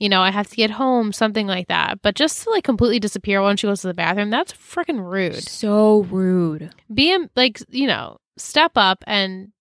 you 0.00 0.08
know, 0.08 0.22
I 0.22 0.30
have 0.30 0.48
to 0.48 0.56
get 0.56 0.70
home, 0.70 1.12
something 1.12 1.46
like 1.46 1.68
that. 1.68 2.00
But 2.02 2.16
just 2.16 2.42
to 2.42 2.50
like 2.50 2.64
completely 2.64 2.98
disappear 2.98 3.42
when 3.42 3.56
she 3.56 3.66
goes 3.66 3.82
to 3.82 3.86
the 3.86 3.94
bathroom, 3.94 4.30
that's 4.30 4.52
freaking 4.52 5.08
rude. 5.08 5.42
so 5.46 6.00
rude. 6.10 6.74
Be 6.92 7.16
like, 7.36 7.60
you 7.68 7.86
know, 7.86 8.16
step 8.38 8.72
up 8.76 9.04
and 9.06 9.52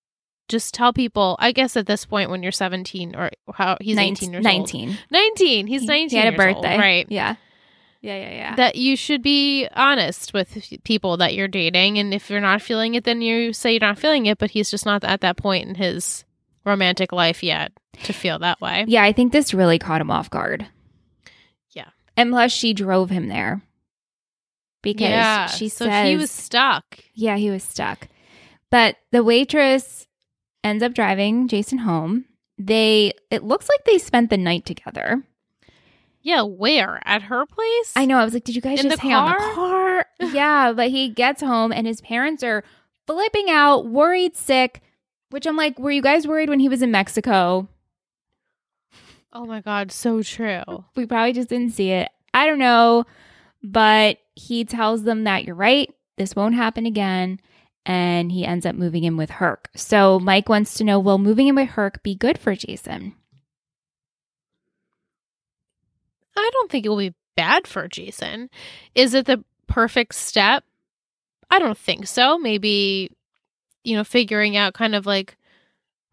just 0.48 0.74
tell 0.74 0.94
people. 0.94 1.36
I 1.40 1.52
guess 1.52 1.76
at 1.78 1.86
this 1.86 2.06
point, 2.06 2.30
when 2.30 2.42
you're 2.42 2.54
17 2.54 3.16
or 3.16 3.30
how 3.54 3.78
he's 3.82 3.98
18 3.98 4.32
years 4.32 4.46
old, 4.46 4.56
Nineteen. 4.56 4.98
19, 5.12 5.68
he's 5.68 5.84
19. 5.84 6.10
He 6.10 6.16
had 6.16 6.28
a 6.28 6.32
years 6.32 6.56
old, 6.56 6.64
birthday, 6.64 6.78
right? 6.78 7.06
Yeah, 7.10 7.36
yeah, 8.02 8.16
yeah, 8.16 8.32
yeah. 8.32 8.56
That 8.56 8.76
you 8.78 8.96
should 8.96 9.22
be 9.22 9.68
honest 9.76 10.34
with 10.34 10.58
people 10.86 11.18
that 11.18 11.36
you're 11.36 11.50
dating, 11.50 12.00
and 12.00 12.14
if 12.14 12.30
you're 12.30 12.40
not 12.40 12.62
feeling 12.62 12.96
it, 12.96 13.04
then 13.04 13.22
you 13.22 13.52
say 13.52 13.74
you're 13.74 13.82
not 13.82 14.00
feeling 14.00 14.26
it. 14.26 14.38
But 14.38 14.52
he's 14.52 14.72
just 14.72 14.86
not 14.86 15.04
at 15.04 15.20
that 15.22 15.36
point 15.36 15.68
in 15.68 15.76
his 15.76 16.24
romantic 16.70 17.12
life 17.12 17.44
yet 17.44 17.72
to 18.04 18.14
feel 18.14 18.40
that 18.40 18.62
way. 18.62 18.86
yeah, 18.88 19.04
I 19.04 19.12
think 19.12 19.32
this 19.34 19.54
really 19.54 19.80
caught 19.80 20.02
him 20.02 20.12
off 20.12 20.30
guard. 20.30 20.66
Yeah. 21.72 21.90
and 22.16 22.32
plus 22.32 22.52
she 22.52 22.74
drove 22.74 23.10
him 23.10 23.28
there 23.28 23.62
because 24.82 25.10
yeah, 25.10 25.48
she 25.48 25.68
so 25.70 25.86
says 25.86 26.08
he 26.08 26.16
was 26.16 26.32
stuck. 26.32 27.00
Yeah, 27.14 27.36
he 27.38 27.50
was 27.50 27.64
stuck. 27.64 28.08
But 28.72 28.96
the 29.12 29.24
waitress 29.24 30.08
ends 30.64 30.84
up 30.84 30.94
driving 30.94 31.48
Jason 31.48 31.80
home. 31.80 32.26
They 32.58 33.14
it 33.32 33.44
looks 33.44 33.68
like 33.70 33.84
they 33.86 33.98
spent 33.98 34.30
the 34.30 34.38
night 34.38 34.66
together. 34.66 35.24
Yeah, 36.22 36.42
where 36.44 37.02
at 37.06 37.24
her 37.24 37.46
place? 37.46 37.94
I 37.96 38.06
know. 38.06 38.18
I 38.18 38.26
was 38.26 38.34
like, 38.34 38.44
did 38.44 38.56
you 38.56 38.62
guys 38.62 38.82
In 38.84 38.90
just 38.90 39.02
hang 39.02 39.14
out 39.14 39.28
in 39.42 39.48
the 39.50 39.54
car? 39.56 40.06
yeah, 40.34 40.74
but 40.74 40.90
he 40.90 41.10
gets 41.10 41.42
home 41.42 41.72
and 41.72 41.88
his 41.88 42.02
parents 42.02 42.44
are 42.44 42.64
flipping 43.08 43.50
out, 43.50 43.88
worried, 43.88 44.36
sick. 44.36 44.82
Which 45.30 45.46
I'm 45.46 45.58
like, 45.58 45.78
were 45.78 45.92
you 45.92 46.02
guys 46.02 46.28
worried 46.28 46.50
when 46.50 46.60
he 46.60 46.70
was 46.70 46.82
in 46.82 46.92
Mexico? 46.92 47.68
Oh 49.32 49.46
my 49.46 49.62
god, 49.62 49.92
so 49.92 50.24
true. 50.24 50.64
We 50.96 51.06
probably 51.06 51.34
just 51.34 51.50
didn't 51.50 51.74
see 51.74 51.92
it. 51.92 52.10
I 52.34 52.48
don't 52.48 52.60
know. 52.60 53.06
But 53.62 54.18
he 54.36 54.66
tells 54.66 55.04
them 55.04 55.26
that 55.26 55.44
you're 55.44 55.56
right. 55.56 55.94
This 56.18 56.36
won't 56.36 56.56
happen 56.56 56.86
again. 56.86 57.40
And 57.86 58.32
he 58.32 58.46
ends 58.46 58.66
up 58.66 58.76
moving 58.76 59.04
in 59.04 59.18
with 59.18 59.30
Herc. 59.30 59.70
So 59.76 60.20
Mike 60.20 60.50
wants 60.50 60.76
to 60.76 60.84
know 60.84 61.00
will 61.00 61.18
moving 61.18 61.48
in 61.48 61.56
with 61.56 61.70
Herc 61.70 62.02
be 62.04 62.16
good 62.16 62.38
for 62.38 62.56
Jason? 62.56 63.16
I 66.36 66.50
don't 66.54 66.72
think 66.72 66.86
it 66.86 66.90
will 66.90 66.98
be 66.98 67.16
bad 67.36 67.68
for 67.68 67.88
Jason. 67.88 68.50
Is 68.96 69.14
it 69.14 69.26
the 69.26 69.44
perfect 69.68 70.16
step? 70.16 70.64
I 71.52 71.60
don't 71.60 71.78
think 71.78 72.08
so. 72.08 72.38
Maybe, 72.38 73.12
you 73.84 73.96
know, 73.96 74.04
figuring 74.04 74.58
out 74.58 74.74
kind 74.74 74.96
of 74.96 75.06
like 75.06 75.36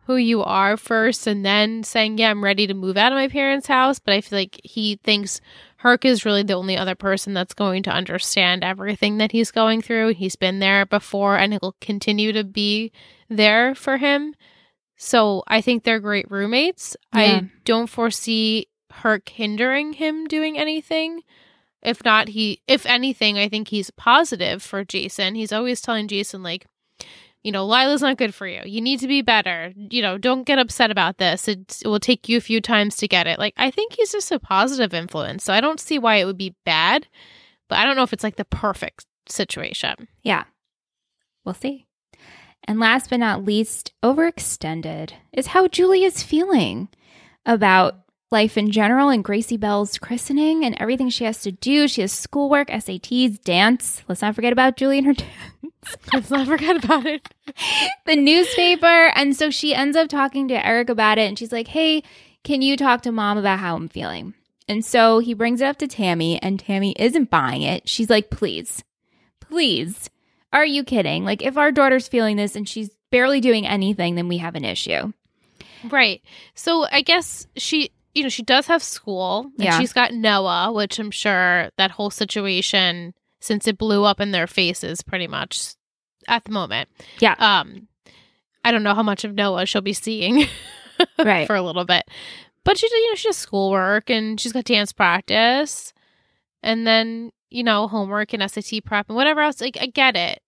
who 0.07 0.16
you 0.16 0.42
are 0.42 0.76
first 0.76 1.26
and 1.26 1.44
then 1.44 1.83
saying, 1.83 2.18
yeah, 2.18 2.31
I'm 2.31 2.44
ready 2.44 2.66
to 2.68 2.74
move 2.74 2.96
out 2.96 3.11
of 3.11 3.16
my 3.16 3.26
parents' 3.29 3.66
house. 3.66 3.98
But 3.98 4.14
I 4.14 4.20
feel 4.20 4.38
like 4.38 4.61
he 4.62 5.00
thinks 5.02 5.40
Herc 5.79 6.05
is 6.05 6.24
really 6.24 6.44
the 6.44 6.55
only 6.55 6.76
other 6.76 6.94
person 6.94 7.35
that's 7.35 7.55
going 7.55 7.83
to 7.85 7.90
understand 7.90 8.62
everything 8.62 9.18
that 9.18 9.33
he's 9.33 9.50
going 9.50 9.83
through. 9.83 10.14
He's 10.14 10.37
been 10.37 10.61
there 10.61 10.87
before 10.87 11.37
and 11.37 11.52
he'll 11.52 11.74
continue 11.81 12.33
to 12.33 12.44
be 12.44 12.92
there 13.29 13.74
for 13.74 13.96
him. 13.96 14.37
So 14.96 15.42
I 15.48 15.61
think 15.61 15.83
they're 15.83 16.00
great 16.00 16.31
roommates. 16.31 16.96
Yeah. 17.12 17.20
I 17.20 17.50
don't 17.64 17.88
foresee 17.88 18.68
Herc 18.90 19.29
hindering 19.29 19.94
him 19.94 20.26
doing 20.26 20.57
anything. 20.57 21.22
If 21.83 22.05
not, 22.05 22.29
he, 22.29 22.62
if 22.66 22.87
anything, 22.87 23.38
I 23.38 23.48
think 23.48 23.68
he's 23.68 23.90
positive 23.90 24.62
for 24.62 24.85
Jason. 24.85 25.35
He's 25.35 25.52
always 25.52 25.81
telling 25.81 26.09
Jason, 26.09 26.42
like, 26.42 26.66
you 27.46 27.52
know, 27.52 27.64
Lyla's 27.64 28.02
not 28.02 28.18
good 28.18 28.35
for 28.35 28.44
you. 28.44 28.61
You 28.64 28.80
need 28.80 28.98
to 28.98 29.06
be 29.06 29.22
better. 29.22 29.72
You 29.76 30.02
know, 30.02 30.18
don't 30.18 30.42
get 30.42 30.59
upset 30.59 30.90
about 30.90 31.18
this. 31.18 31.46
It, 31.46 31.80
it 31.80 31.87
will 31.87 32.00
take 32.00 32.28
you 32.28 32.37
a 32.37 32.40
few 32.40 32.61
times 32.61 32.96
to 32.96 33.06
get 33.06 33.28
it. 33.28 33.38
Like, 33.38 33.54
I 33.56 33.70
think 33.70 33.92
he's 33.92 34.11
just 34.11 34.32
a 34.32 34.40
positive 34.40 34.92
influence. 34.92 35.44
So 35.44 35.52
I 35.54 35.61
don't 35.61 35.78
see 35.78 35.96
why 35.96 36.16
it 36.16 36.24
would 36.24 36.37
be 36.37 36.56
bad, 36.64 37.06
but 37.68 37.78
I 37.78 37.87
don't 37.87 37.94
know 37.94 38.02
if 38.02 38.12
it's 38.12 38.24
like 38.24 38.35
the 38.35 38.44
perfect 38.44 39.06
situation. 39.28 40.09
Yeah. 40.24 40.42
We'll 41.44 41.54
see. 41.54 41.87
And 42.64 42.80
last 42.80 43.11
but 43.11 43.20
not 43.20 43.44
least, 43.44 43.92
overextended 44.02 45.12
is 45.32 45.46
how 45.46 45.68
Julie 45.68 46.02
is 46.02 46.24
feeling 46.24 46.88
about 47.46 48.06
life 48.32 48.59
in 48.59 48.72
general 48.72 49.09
and 49.09 49.22
Gracie 49.22 49.56
Belle's 49.56 49.98
christening 49.98 50.64
and 50.64 50.76
everything 50.80 51.09
she 51.11 51.24
has 51.24 51.42
to 51.42 51.52
do. 51.52 51.87
She 51.87 52.00
has 52.00 52.12
schoolwork, 52.12 52.68
SATs, 52.68 53.40
dance. 53.42 54.02
Let's 54.09 54.22
not 54.22 54.35
forget 54.35 54.52
about 54.52 54.76
Julie 54.76 54.98
and 54.98 55.06
her 55.06 55.12
dance. 55.14 55.30
Let's 56.12 56.31
not 56.31 56.46
forget 56.46 56.83
about 56.85 57.07
it. 57.07 57.29
the 58.07 58.16
newspaper. 58.16 58.87
And 59.14 59.37
so 59.37 59.51
she 59.51 59.75
ends 59.75 59.96
up 59.96 60.09
talking 60.09 60.49
to 60.49 60.66
Eric 60.66 60.88
about 60.88 61.18
it 61.18 61.29
and 61.29 61.38
she's 61.38 61.53
like, 61.53 61.68
hey, 61.68 62.03
can 62.44 62.62
you 62.62 62.77
talk 62.77 63.03
to 63.03 63.12
mom 63.12 63.38
about 63.38 63.59
how 63.59 63.77
I'm 63.77 63.88
feeling? 63.88 64.35
And 64.68 64.85
so 64.85 65.18
he 65.20 65.35
brings 65.35 65.61
it 65.61 65.66
up 65.66 65.77
to 65.79 65.87
Tammy 65.87 66.40
and 66.42 66.59
Tammy 66.59 66.92
isn't 66.99 67.31
buying 67.31 67.62
it. 67.62 67.88
She's 67.88 68.11
like, 68.11 68.31
please, 68.31 68.83
please. 69.40 70.11
Are 70.53 70.64
you 70.66 70.85
kidding? 70.85 71.25
Like, 71.25 71.42
if 71.42 71.57
our 71.57 71.70
daughter's 71.70 72.09
feeling 72.09 72.37
this 72.37 72.57
and 72.57 72.68
she's 72.68 72.90
barely 73.11 73.40
doing 73.40 73.66
anything, 73.66 74.14
then 74.14 74.29
we 74.29 74.38
have 74.38 74.55
an 74.55 74.64
issue. 74.64 75.12
Right. 75.88 76.22
So 76.55 76.87
I 76.90 77.03
guess 77.03 77.46
she, 77.57 77.90
you 78.14 78.22
know, 78.22 78.29
she 78.29 78.42
does 78.42 78.66
have 78.68 78.83
school 78.83 79.51
and 79.59 79.64
Yeah. 79.64 79.79
she's 79.79 79.92
got 79.92 80.14
Noah, 80.14 80.72
which 80.72 80.99
I'm 80.99 81.11
sure 81.11 81.70
that 81.77 81.90
whole 81.90 82.11
situation, 82.11 83.12
since 83.40 83.66
it 83.66 83.79
blew 83.79 84.05
up 84.05 84.20
in 84.20 84.33
their 84.33 84.46
faces 84.46 85.03
pretty 85.03 85.27
much 85.27 85.75
at 86.29 86.44
the 86.44 86.53
moment. 86.53 86.88
Yeah. 87.20 87.35
Um, 87.38 87.88
I 88.64 88.70
don't 88.72 88.83
know 88.83 88.94
how 88.94 89.03
much 89.03 89.25
of 89.25 89.35
Noah 89.35 89.66
she'll 89.66 89.81
be 89.81 89.92
seeing 89.92 90.46
Right. 91.18 91.46
for 91.46 91.55
a 91.55 91.62
little 91.62 91.85
bit. 91.85 92.03
But 92.64 92.79
she, 92.79 92.88
you 92.90 93.11
know, 93.11 93.14
she 93.14 93.29
has 93.29 93.37
schoolwork 93.37 94.11
and 94.11 94.40
she's 94.40 94.53
got 94.53 94.64
dance 94.64 94.92
practice, 94.92 95.92
and 96.64 96.85
then 96.87 97.31
you 97.49 97.62
know 97.62 97.87
homework 97.87 98.33
and 98.33 98.51
SAT 98.51 98.85
prep 98.85 99.07
and 99.09 99.14
whatever 99.16 99.40
else. 99.40 99.61
Like 99.61 99.79
I 99.81 99.87
get 99.87 100.16
it, 100.16 100.42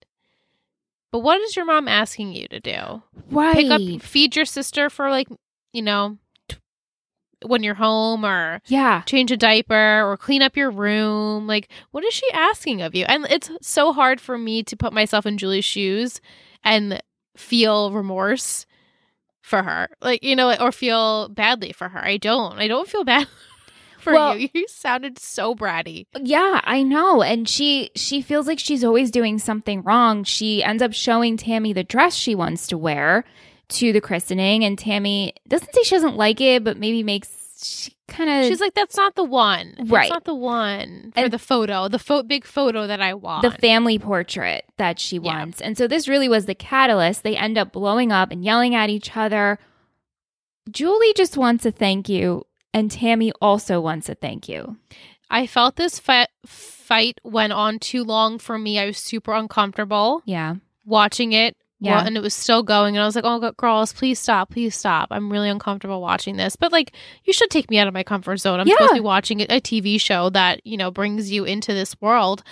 but 1.12 1.20
what 1.20 1.40
is 1.42 1.54
your 1.54 1.64
mom 1.64 1.86
asking 1.86 2.32
you 2.32 2.48
to 2.48 2.58
do? 2.58 3.02
right. 3.30 3.54
Pick 3.56 3.70
up, 3.70 4.02
feed 4.02 4.34
your 4.34 4.46
sister 4.46 4.90
for 4.90 5.10
like 5.10 5.28
you 5.72 5.82
know 5.82 6.18
when 7.44 7.62
you're 7.62 7.74
home, 7.74 8.24
or 8.24 8.60
yeah. 8.66 9.02
change 9.02 9.30
a 9.30 9.36
diaper, 9.36 10.02
or 10.08 10.16
clean 10.16 10.42
up 10.42 10.56
your 10.56 10.70
room. 10.70 11.46
Like 11.46 11.68
what 11.90 12.04
is 12.04 12.14
she 12.14 12.30
asking 12.32 12.82
of 12.82 12.94
you? 12.94 13.04
And 13.08 13.26
it's 13.30 13.50
so 13.60 13.92
hard 13.92 14.20
for 14.20 14.36
me 14.38 14.62
to 14.64 14.76
put 14.76 14.92
myself 14.92 15.26
in 15.26 15.38
Julie's 15.38 15.64
shoes 15.64 16.20
and 16.64 17.02
feel 17.36 17.92
remorse 17.92 18.66
for 19.40 19.62
her 19.62 19.88
like 20.02 20.22
you 20.22 20.34
know 20.36 20.54
or 20.56 20.70
feel 20.72 21.28
badly 21.30 21.72
for 21.72 21.88
her 21.88 22.00
i 22.04 22.18
don't 22.18 22.58
i 22.58 22.66
don't 22.68 22.86
feel 22.88 23.02
bad 23.04 23.26
for 23.98 24.12
Well- 24.12 24.36
you 24.36 24.48
you 24.52 24.66
sounded 24.68 25.18
so 25.18 25.54
bratty 25.54 26.06
Yeah, 26.20 26.60
I 26.64 26.82
know. 26.82 27.22
And 27.22 27.48
she 27.48 27.90
she 27.94 28.20
feels 28.20 28.46
like 28.46 28.58
she's 28.58 28.84
always 28.84 29.10
doing 29.10 29.38
something 29.38 29.82
wrong. 29.82 30.24
She 30.24 30.62
ends 30.62 30.82
up 30.82 30.92
showing 30.92 31.36
Tammy 31.36 31.72
the 31.72 31.84
dress 31.84 32.14
she 32.14 32.34
wants 32.34 32.66
to 32.68 32.76
wear 32.76 33.24
to 33.70 33.92
the 33.92 34.00
christening 34.00 34.64
and 34.64 34.78
Tammy 34.78 35.34
doesn't 35.46 35.72
say 35.74 35.82
she 35.82 35.94
doesn't 35.94 36.16
like 36.16 36.40
it, 36.40 36.64
but 36.64 36.78
maybe 36.78 37.02
makes 37.02 37.28
she 37.62 37.92
kind 38.06 38.30
of 38.30 38.46
she's 38.46 38.60
like 38.60 38.72
that's 38.74 38.96
not 38.96 39.16
the 39.16 39.24
one 39.24 39.74
that's 39.76 39.90
Right. 39.90 40.08
not 40.10 40.24
the 40.24 40.34
one 40.34 41.10
for 41.12 41.20
And- 41.24 41.32
the 41.32 41.38
photo 41.40 41.88
the 41.88 41.98
fo- 41.98 42.22
big 42.22 42.44
photo 42.46 42.86
that 42.86 43.02
i 43.02 43.12
want 43.12 43.42
the 43.42 43.50
family 43.50 43.98
portrait 43.98 44.64
that 44.78 44.98
she 45.00 45.16
Yeah. 45.16 45.38
wants. 45.38 45.60
And 45.60 45.76
so 45.76 45.86
this 45.88 46.06
really 46.08 46.28
was 46.28 46.46
the 46.46 46.54
catalyst. 46.54 47.22
They 47.24 47.36
end 47.36 47.58
up 47.58 47.72
blowing 47.72 48.12
up 48.12 48.30
and 48.30 48.44
yelling 48.44 48.74
at 48.76 48.90
each 48.90 49.16
other. 49.16 49.58
Julie 50.70 51.12
just 51.16 51.36
wants 51.36 51.64
a 51.66 51.70
thank 51.72 52.08
you, 52.08 52.46
and 52.72 52.90
Tammy 52.90 53.32
also 53.40 53.80
wants 53.80 54.08
a 54.08 54.14
thank 54.14 54.48
you. 54.48 54.76
i 55.30 55.46
felt 55.46 55.76
this 55.76 55.98
fi- 55.98 56.26
fight 56.46 57.18
went 57.22 57.52
on 57.52 57.78
too 57.78 58.02
long 58.02 58.38
for 58.38 58.56
me 58.58 58.78
i 58.78 58.86
was 58.86 58.96
super 58.96 59.34
uncomfortable 59.34 60.22
Yeah. 60.24 60.54
watching 60.86 61.32
it 61.32 61.54
Yeah. 61.80 61.96
Well, 61.96 62.06
and 62.06 62.16
it 62.16 62.22
was 62.22 62.34
still 62.34 62.62
going, 62.62 62.96
and 62.96 63.02
I 63.02 63.06
was 63.06 63.14
like, 63.14 63.24
"Oh, 63.24 63.52
girls, 63.56 63.92
please 63.92 64.18
stop, 64.18 64.50
please 64.50 64.74
stop! 64.74 65.08
I'm 65.10 65.30
really 65.30 65.48
uncomfortable 65.48 66.00
watching 66.00 66.36
this." 66.36 66.56
But 66.56 66.72
like, 66.72 66.92
you 67.24 67.32
should 67.32 67.50
take 67.50 67.70
me 67.70 67.78
out 67.78 67.86
of 67.86 67.94
my 67.94 68.02
comfort 68.02 68.38
zone. 68.38 68.58
I'm 68.58 68.66
supposed 68.66 68.90
to 68.90 68.94
be 68.94 69.00
watching 69.00 69.40
a, 69.42 69.44
a 69.44 69.60
TV 69.60 70.00
show 70.00 70.28
that 70.30 70.64
you 70.66 70.76
know 70.76 70.90
brings 70.90 71.30
you 71.30 71.44
into 71.44 71.72
this 71.72 71.94
world. 72.00 72.42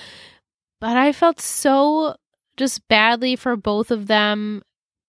But 0.81 0.97
I 0.97 1.13
felt 1.13 1.41
so 1.41 2.15
just 2.57 2.87
badly 2.89 3.35
for 3.35 3.57
both 3.57 3.91
of 3.91 4.07
them, 4.07 4.63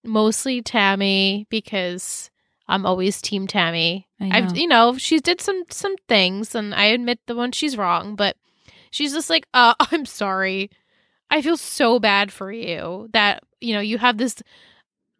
mostly 0.03 0.61
Tammy 0.61 1.45
because 1.49 2.31
I'm 2.67 2.85
always 2.85 3.21
Team 3.21 3.45
Tammy. 3.45 4.07
I. 4.19 4.39
I've 4.39 4.57
you 4.57 4.67
know 4.67 4.97
she 4.97 5.19
did 5.19 5.41
some 5.41 5.63
some 5.69 5.95
things, 6.07 6.55
and 6.55 6.73
I 6.73 6.85
admit 6.85 7.19
the 7.27 7.35
one 7.35 7.51
she's 7.51 7.77
wrong, 7.77 8.15
but 8.15 8.35
she's 8.89 9.13
just 9.13 9.29
like, 9.29 9.47
uh, 9.53 9.75
I'm 9.91 10.05
sorry. 10.05 10.71
I 11.29 11.41
feel 11.41 11.57
so 11.57 11.99
bad 11.99 12.31
for 12.31 12.51
you 12.51 13.09
that, 13.13 13.43
you 13.59 13.73
know, 13.73 13.81
you 13.81 13.97
have 13.97 14.17
this 14.17 14.41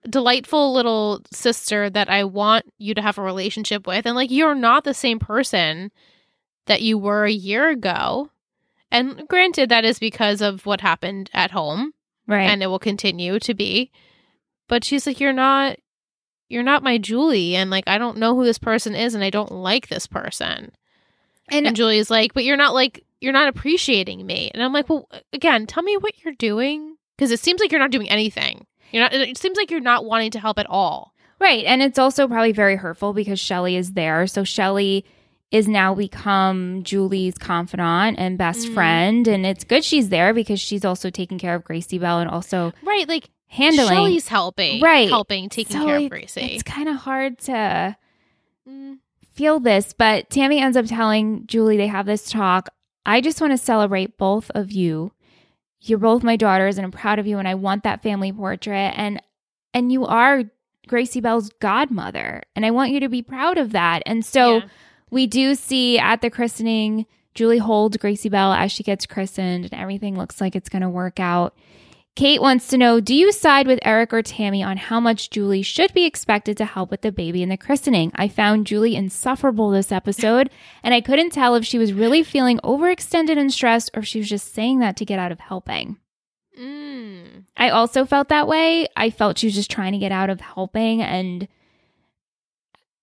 delightful 0.10 0.74
little 0.74 1.22
sister 1.32 1.90
that 1.90 2.10
I 2.10 2.24
want 2.24 2.66
you 2.78 2.94
to 2.94 3.02
have 3.02 3.18
a 3.18 3.24
relationship 3.24 3.86
with. 3.86 4.06
And 4.06 4.16
like, 4.16 4.32
you're 4.32 4.56
not 4.56 4.84
the 4.84 4.94
same 4.94 5.20
person 5.20 5.92
that 6.68 6.82
you 6.82 6.98
were 6.98 7.26
a 7.26 7.32
year 7.32 7.70
ago. 7.70 8.30
And 8.90 9.28
granted, 9.28 9.70
that 9.70 9.84
is 9.84 10.00
because 10.00 10.42
of 10.42 10.66
what 10.66 10.82
happened 10.82 11.30
at 11.34 11.52
home 11.52 11.94
right. 12.28 12.50
and 12.50 12.62
it 12.62 12.68
will 12.68 12.80
continue 12.80 13.40
to 13.40 13.54
be. 13.54 13.92
But 14.68 14.84
she's 14.84 15.08
like, 15.08 15.20
you're 15.20 15.34
not. 15.34 15.78
You're 16.50 16.64
not 16.64 16.82
my 16.82 16.98
Julie, 16.98 17.58
and 17.58 17.70
like 17.70 17.84
I 17.88 17.98
don't 17.98 18.20
know 18.20 18.34
who 18.34 18.46
this 18.46 18.58
person 18.58 18.96
is, 18.96 19.14
and 19.14 19.22
I 19.22 19.30
don't 19.30 19.52
like 19.52 19.90
this 19.90 20.08
person. 20.08 20.72
and 21.50 21.68
And 21.68 21.76
Julie's 21.76 22.10
like, 22.10 22.34
but 22.34 22.46
you're 22.46 22.56
not 22.56 22.74
like, 22.74 23.04
you're 23.22 23.34
not 23.34 23.48
appreciating 23.48 24.26
me. 24.26 24.52
And 24.54 24.62
I'm 24.64 24.74
like, 24.74 24.90
well, 24.90 25.10
again, 25.34 25.66
tell 25.66 25.84
me 25.84 25.98
what 25.98 26.14
you're 26.24 26.34
doing. 26.34 26.96
Because 27.18 27.32
it 27.32 27.40
seems 27.40 27.60
like 27.60 27.72
you're 27.72 27.82
not 27.82 27.92
doing 27.92 28.10
anything. 28.10 28.66
You're 28.92 29.04
not, 29.04 29.14
it 29.14 29.38
seems 29.38 29.58
like 29.58 29.72
you're 29.72 29.80
not 29.80 30.06
wanting 30.06 30.32
to 30.32 30.40
help 30.40 30.60
at 30.60 30.68
all. 30.70 31.14
Right. 31.40 31.66
And 31.66 31.82
it's 31.82 31.98
also 32.00 32.28
probably 32.28 32.52
very 32.52 32.76
hurtful 32.76 33.14
because 33.14 33.40
Shelly 33.40 33.76
is 33.76 33.94
there. 33.94 34.28
So 34.28 34.44
Shelly 34.44 35.04
is 35.50 35.68
now 35.68 35.96
become 35.96 36.84
Julie's 36.84 37.38
confidant 37.38 38.20
and 38.20 38.38
best 38.38 38.68
Mm. 38.68 38.74
friend. 38.74 39.28
And 39.28 39.46
it's 39.46 39.64
good 39.64 39.84
she's 39.84 40.10
there 40.10 40.34
because 40.34 40.60
she's 40.60 40.86
also 40.86 41.10
taking 41.10 41.40
care 41.40 41.56
of 41.56 41.64
Gracie 41.64 41.98
Belle 41.98 42.20
and 42.20 42.30
also 42.30 42.74
Right. 42.84 43.08
Like, 43.08 43.30
handling. 43.48 43.88
Shelly's 43.88 44.28
helping. 44.28 44.82
Right. 44.82 45.10
Helping, 45.10 45.50
taking 45.50 45.78
So 45.80 45.86
care 45.86 45.98
of 45.98 46.10
Gracie. 46.10 46.42
It's 46.42 46.64
kind 46.64 46.90
of 46.90 46.98
hard 46.98 47.40
to 47.40 47.96
Mm, 48.70 48.98
feel 49.34 49.60
this, 49.62 49.94
but 49.98 50.30
Tammy 50.30 50.60
ends 50.60 50.76
up 50.76 50.86
telling 50.86 51.48
Julie 51.48 51.78
they 51.78 51.88
have 51.88 52.06
this 52.06 52.30
talk. 52.30 52.68
I 53.08 53.22
just 53.22 53.40
want 53.40 53.52
to 53.52 53.58
celebrate 53.58 54.18
both 54.18 54.52
of 54.52 54.72
you. 54.72 55.14
You're 55.80 55.98
both 55.98 56.24
my 56.24 56.36
daughters 56.36 56.78
and 56.78 56.86
I'm 56.86 56.92
proud 56.92 57.20
of 57.20 57.26
you 57.26 57.40
and 57.40 57.48
I 57.48 57.56
want 57.56 57.84
that 57.84 58.04
family 58.04 58.32
portrait 58.34 58.94
and 58.96 59.22
and 59.74 59.92
you 59.92 60.06
are 60.06 60.44
Gracie 60.88 61.22
Belle's 61.22 61.50
godmother 61.62 62.44
and 62.56 62.66
I 62.66 62.72
want 62.72 62.92
you 62.92 63.00
to 63.00 63.10
be 63.10 63.22
proud 63.22 63.58
of 63.58 63.72
that. 63.72 64.04
And 64.06 64.26
so 64.26 64.58
yeah. 64.58 64.66
we 65.10 65.26
do 65.26 65.56
see 65.56 65.98
at 65.98 66.22
the 66.22 66.30
christening 66.30 67.06
Julie 67.34 67.60
holds 67.60 67.96
Gracie 67.98 68.30
Bell 68.30 68.52
as 68.52 68.72
she 68.72 68.84
gets 68.84 69.06
christened 69.06 69.66
and 69.66 69.74
everything 69.74 70.18
looks 70.18 70.42
like 70.42 70.56
it's 70.56 70.70
going 70.70 70.82
to 70.82 70.90
work 70.90 71.20
out. 71.20 71.56
Kate 72.18 72.42
wants 72.42 72.68
to 72.70 72.80
know 72.80 73.00
Do 73.00 73.14
you 73.14 73.32
side 73.32 73.68
with 73.68 73.78
Eric 73.84 74.12
or 74.12 74.24
Tammy 74.24 74.64
on 74.64 74.78
how 74.78 75.00
much 75.00 75.30
Julie 75.30 75.62
should 75.62 75.94
be 75.94 76.06
expected 76.06 76.58
to 76.58 76.66
help 76.66 76.90
with 76.90 77.02
the 77.02 77.12
baby 77.12 77.44
and 77.44 77.52
the 77.52 77.58
christening? 77.58 78.12
I 78.16 78.28
found 78.28 78.66
Julie 78.66 78.96
insufferable 78.96 79.70
this 79.70 79.92
episode, 79.92 80.50
and 80.84 80.96
I 80.96 81.02
couldn't 81.02 81.30
tell 81.30 81.54
if 81.54 81.64
she 81.64 81.78
was 81.78 81.94
really 81.94 82.24
feeling 82.24 82.60
overextended 82.64 83.38
and 83.38 83.54
stressed 83.54 83.92
or 83.94 84.00
if 84.00 84.08
she 84.08 84.18
was 84.18 84.30
just 84.30 84.52
saying 84.52 84.80
that 84.80 84.98
to 84.98 85.06
get 85.06 85.20
out 85.20 85.32
of 85.32 85.40
helping. 85.40 85.98
Mm. 86.60 87.44
I 87.56 87.70
also 87.70 88.04
felt 88.04 88.30
that 88.30 88.48
way. 88.48 88.88
I 88.98 89.12
felt 89.12 89.38
she 89.38 89.46
was 89.46 89.54
just 89.54 89.70
trying 89.70 89.92
to 89.92 90.00
get 90.00 90.12
out 90.12 90.32
of 90.32 90.42
helping, 90.42 91.04
and 91.04 91.48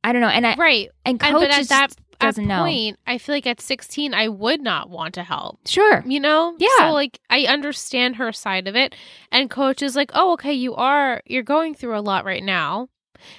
I 0.03 0.13
don't 0.13 0.23
know. 0.23 0.29
And 0.29 0.45
I 0.45 0.57
Right. 0.57 0.91
and 1.05 1.23
And, 1.23 1.35
coach 1.35 1.49
but 1.49 1.51
at 1.53 1.69
that 1.69 1.91
at 1.93 1.97
doesn't 2.27 2.47
know. 2.47 2.65
point, 2.65 2.99
I 3.07 3.19
feel 3.19 3.35
like 3.35 3.47
at 3.47 3.61
16, 3.61 4.15
I 4.15 4.29
would 4.29 4.61
not 4.61 4.91
want 4.91 5.15
to 5.15 5.23
help. 5.23 5.61
Sure, 5.67 6.03
You 6.07 6.21
know? 6.21 6.55
Yeah. 6.59 6.69
So, 6.79 6.93
like, 6.93 7.21
I 7.31 7.43
understand 7.47 8.17
her 8.17 8.33
side 8.33 8.67
of 8.69 8.77
it. 8.77 8.95
And 9.31 9.51
coach 9.51 9.83
is 9.83 9.97
like, 9.97 10.11
oh, 10.15 10.33
okay, 10.35 10.53
you 10.53 10.75
are, 10.75 11.23
you're 11.27 11.43
going 11.43 11.75
through 11.75 11.97
a 11.99 12.01
lot 12.01 12.25
right 12.25 12.43
now. 12.43 12.89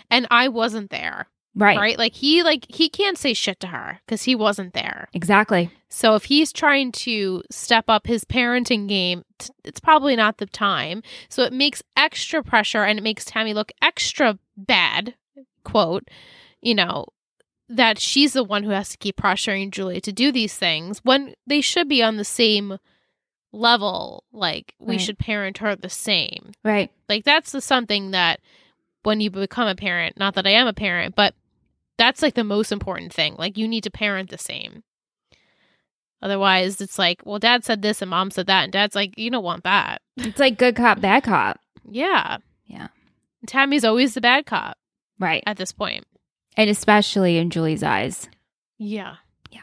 And 0.09 0.27
I 0.31 0.47
wasn't 0.47 0.89
there. 0.89 1.27
right, 1.55 1.77
right? 1.77 1.97
Like 1.97 2.13
he 2.13 2.41
like 2.43 2.65
he 2.69 2.89
can't 2.89 3.17
say 3.17 3.33
shit 3.33 3.59
to 3.59 3.67
her 3.67 3.99
because 4.05 4.23
he 4.23 4.35
wasn't 4.35 4.73
there. 4.73 5.07
exactly. 5.13 5.69
So 5.89 6.15
if 6.15 6.25
he's 6.25 6.51
trying 6.51 6.91
to 6.93 7.43
step 7.51 7.85
up 7.87 8.07
his 8.07 8.25
parenting 8.25 8.87
game, 8.87 9.23
it's 9.63 9.79
probably 9.79 10.15
not 10.15 10.37
the 10.39 10.45
time. 10.47 11.01
So 11.29 11.43
it 11.43 11.53
makes 11.53 11.81
extra 11.95 12.43
pressure 12.43 12.83
and 12.83 12.99
it 12.99 13.03
makes 13.03 13.23
Tammy 13.23 13.53
look 13.53 13.71
extra 13.81 14.37
bad, 14.57 15.15
quote, 15.63 16.09
you 16.61 16.75
know, 16.75 17.05
that 17.67 17.97
she's 17.99 18.33
the 18.33 18.43
one 18.43 18.63
who 18.63 18.69
has 18.71 18.89
to 18.89 18.97
keep 18.97 19.17
pressuring 19.17 19.71
Julie 19.71 20.01
to 20.01 20.11
do 20.11 20.31
these 20.31 20.55
things 20.55 20.99
when 21.03 21.33
they 21.47 21.61
should 21.61 21.87
be 21.89 22.03
on 22.03 22.17
the 22.17 22.23
same 22.25 22.77
level. 23.51 24.23
Like 24.31 24.75
we 24.79 24.95
Right. 24.95 25.01
should 25.01 25.17
parent 25.17 25.57
her 25.59 25.75
the 25.75 25.89
same. 25.89 26.51
Right. 26.63 26.91
Like 27.09 27.23
that's 27.23 27.51
the 27.51 27.61
something 27.61 28.11
that 28.11 28.39
when 29.03 29.19
you 29.21 29.29
become 29.31 29.67
a 29.67 29.75
parent, 29.75 30.17
not 30.17 30.35
that 30.35 30.45
I 30.47 30.51
am 30.51 30.67
a 30.67 30.73
parent, 30.73 31.15
but 31.15 31.33
that's 31.97 32.21
like 32.21 32.33
the 32.35 32.43
most 32.43 32.71
important 32.71 33.13
thing. 33.13 33.35
Like 33.37 33.57
you 33.57 33.67
need 33.67 33.83
to 33.85 33.91
parent 33.91 34.29
the 34.29 34.37
same. 34.37 34.83
Otherwise, 36.21 36.81
it's 36.81 36.97
like, 36.97 37.21
well, 37.25 37.39
dad 37.39 37.63
said 37.63 37.81
this 37.81 38.01
and 38.01 38.09
mom 38.09 38.31
said 38.31 38.47
that, 38.47 38.63
and 38.63 38.73
dad's 38.73 38.95
like, 38.95 39.17
you 39.17 39.29
don't 39.29 39.43
want 39.43 39.63
that. 39.63 40.01
It's 40.17 40.39
like 40.39 40.57
good 40.57 40.75
cop, 40.75 41.01
bad 41.01 41.23
cop. 41.23 41.59
Yeah. 41.87 42.37
Yeah. 42.65 42.87
Tammy's 43.45 43.85
always 43.85 44.15
the 44.15 44.21
bad 44.21 44.47
cop 44.47 44.75
Right. 45.19 45.43
at 45.45 45.57
this 45.57 45.71
point. 45.71 46.03
And 46.57 46.69
especially 46.69 47.37
in 47.37 47.49
Julie's 47.49 47.83
eyes. 47.83 48.29
Yeah. 48.77 49.15
Yeah. 49.51 49.61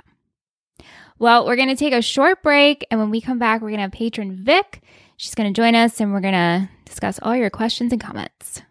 Well, 1.18 1.46
we're 1.46 1.56
going 1.56 1.68
to 1.68 1.76
take 1.76 1.92
a 1.92 2.02
short 2.02 2.42
break. 2.42 2.86
And 2.90 3.00
when 3.00 3.10
we 3.10 3.20
come 3.20 3.38
back, 3.38 3.60
we're 3.60 3.68
going 3.68 3.78
to 3.78 3.82
have 3.82 3.92
patron 3.92 4.44
Vic. 4.44 4.82
She's 5.16 5.34
going 5.34 5.52
to 5.52 5.58
join 5.58 5.74
us 5.74 6.00
and 6.00 6.12
we're 6.12 6.20
going 6.20 6.34
to 6.34 6.68
discuss 6.84 7.18
all 7.22 7.36
your 7.36 7.50
questions 7.50 7.92
and 7.92 8.00
comments. 8.00 8.62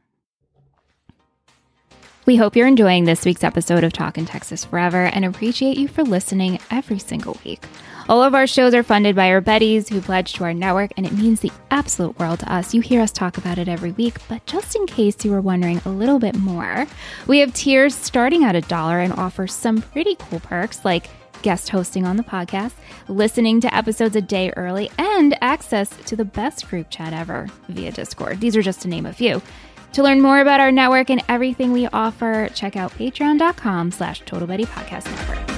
We 2.26 2.36
hope 2.36 2.56
you're 2.56 2.68
enjoying 2.68 3.06
this 3.06 3.26
week's 3.26 3.44
episode 3.44 3.84
of 3.84 3.94
Talkin' 3.94 4.26
Texas 4.26 4.64
Forever 4.64 5.06
and 5.06 5.26
appreciate 5.26 5.78
you 5.78 5.88
for 5.88 6.04
listening 6.04 6.60
every 6.70 7.00
single 7.00 7.40
week. 7.44 7.64
All 8.12 8.24
of 8.24 8.36
our 8.36 8.46
shows 8.46 8.74
are 8.74 8.84
funded 8.84 9.16
by 9.16 9.32
our 9.32 9.42
Betties 9.42 9.88
who 9.88 10.02
pledge 10.02 10.34
to 10.34 10.44
our 10.44 10.54
network, 10.54 10.92
and 10.98 11.06
it 11.06 11.14
means 11.14 11.40
the 11.40 11.52
absolute 11.72 12.20
world 12.20 12.40
to 12.40 12.54
us. 12.54 12.74
You 12.74 12.82
hear 12.82 13.00
us 13.00 13.10
talk 13.10 13.38
about 13.38 13.58
it 13.58 13.70
every 13.70 13.92
week, 13.94 14.18
but 14.28 14.46
just 14.46 14.76
in 14.76 14.86
case 14.86 15.24
you 15.24 15.32
were 15.32 15.40
wondering 15.40 15.82
a 15.86 15.90
little 15.90 16.20
bit 16.20 16.36
more, 16.36 16.88
we 17.28 17.40
have 17.40 17.54
tiers 17.54 17.96
starting 17.96 18.44
at 18.44 18.54
a 18.54 18.60
dollar 18.60 19.00
and 19.00 19.14
offer 19.14 19.48
some 19.48 19.82
pretty 19.82 20.16
cool 20.16 20.42
perks 20.42 20.84
like 20.84 21.10
guest 21.42 21.70
hosting 21.70 22.06
on 22.06 22.18
the 22.18 22.24
podcast, 22.24 22.74
listening 23.08 23.62
to 23.62 23.74
episodes 23.74 24.18
a 24.18 24.22
day 24.22 24.52
early, 24.58 24.92
and 24.98 25.38
access 25.40 25.88
to 26.06 26.18
the 26.18 26.26
best 26.26 26.68
group 26.68 26.88
chat 26.90 27.14
ever 27.14 27.48
via 27.70 27.94
Discord. 27.94 28.42
These 28.42 28.58
are 28.58 28.62
just 28.62 28.82
to 28.82 28.90
name 28.90 29.06
a 29.06 29.14
few. 29.14 29.42
To 29.94 30.04
learn 30.04 30.20
more 30.20 30.42
about 30.42 30.60
our 30.60 30.74
network 30.74 31.10
and 31.10 31.24
everything 31.30 31.72
we 31.72 31.88
offer, 31.88 32.50
check 32.54 32.76
out 32.76 32.92
patreon.com 32.92 33.92
slash 33.92 34.20
Total 34.26 34.50
Betty 34.50 34.66
Podcast 34.66 35.06
Network. 35.06 35.51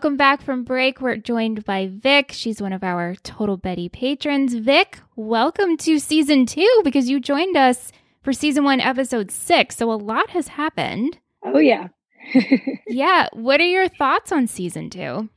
Welcome 0.00 0.16
back 0.16 0.40
from 0.40 0.64
break. 0.64 1.02
We're 1.02 1.18
joined 1.18 1.62
by 1.66 1.90
Vic. 1.92 2.30
She's 2.32 2.62
one 2.62 2.72
of 2.72 2.82
our 2.82 3.16
Total 3.16 3.58
Betty 3.58 3.90
patrons. 3.90 4.54
Vic, 4.54 4.98
welcome 5.14 5.76
to 5.76 5.98
season 5.98 6.46
two 6.46 6.80
because 6.84 7.10
you 7.10 7.20
joined 7.20 7.54
us 7.54 7.92
for 8.22 8.32
season 8.32 8.64
one, 8.64 8.80
episode 8.80 9.30
six. 9.30 9.76
So 9.76 9.92
a 9.92 10.00
lot 10.00 10.30
has 10.30 10.48
happened. 10.48 11.18
Oh 11.44 11.58
yeah. 11.58 11.88
Yeah. 12.88 13.28
What 13.34 13.60
are 13.60 13.64
your 13.68 13.88
thoughts 13.88 14.32
on 14.32 14.46
season 14.46 14.88
two? 14.88 15.28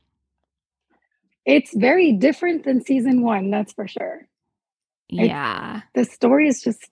it's 1.44 1.76
very 1.76 2.12
different 2.12 2.64
than 2.64 2.82
season 2.82 3.20
one, 3.22 3.50
that's 3.50 3.74
for 3.74 3.86
sure. 3.86 4.26
It's- 5.10 5.28
Yeah. 5.28 5.82
The 5.94 6.06
story 6.06 6.48
is 6.48 6.62
just 6.62 6.88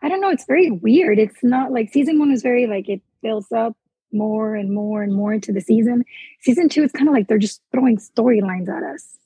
I 0.00 0.08
don't 0.08 0.22
know, 0.22 0.30
it's 0.30 0.46
very 0.46 0.70
weird. 0.70 1.18
It's 1.18 1.44
not 1.44 1.70
like 1.70 1.92
season 1.92 2.18
one 2.18 2.30
was 2.30 2.40
very 2.40 2.66
like 2.66 2.88
it 2.88 3.02
builds 3.22 3.52
up 3.52 3.76
more 4.12 4.54
and 4.54 4.72
more 4.72 5.02
and 5.02 5.14
more 5.14 5.32
into 5.32 5.52
the 5.52 5.60
season. 5.60 6.04
Season 6.40 6.68
two, 6.68 6.82
it's 6.82 6.92
kind 6.92 7.08
of 7.08 7.14
like 7.14 7.28
they're 7.28 7.38
just 7.38 7.60
throwing 7.72 7.96
storylines 7.98 8.68
at 8.68 8.82
us. 8.82 9.16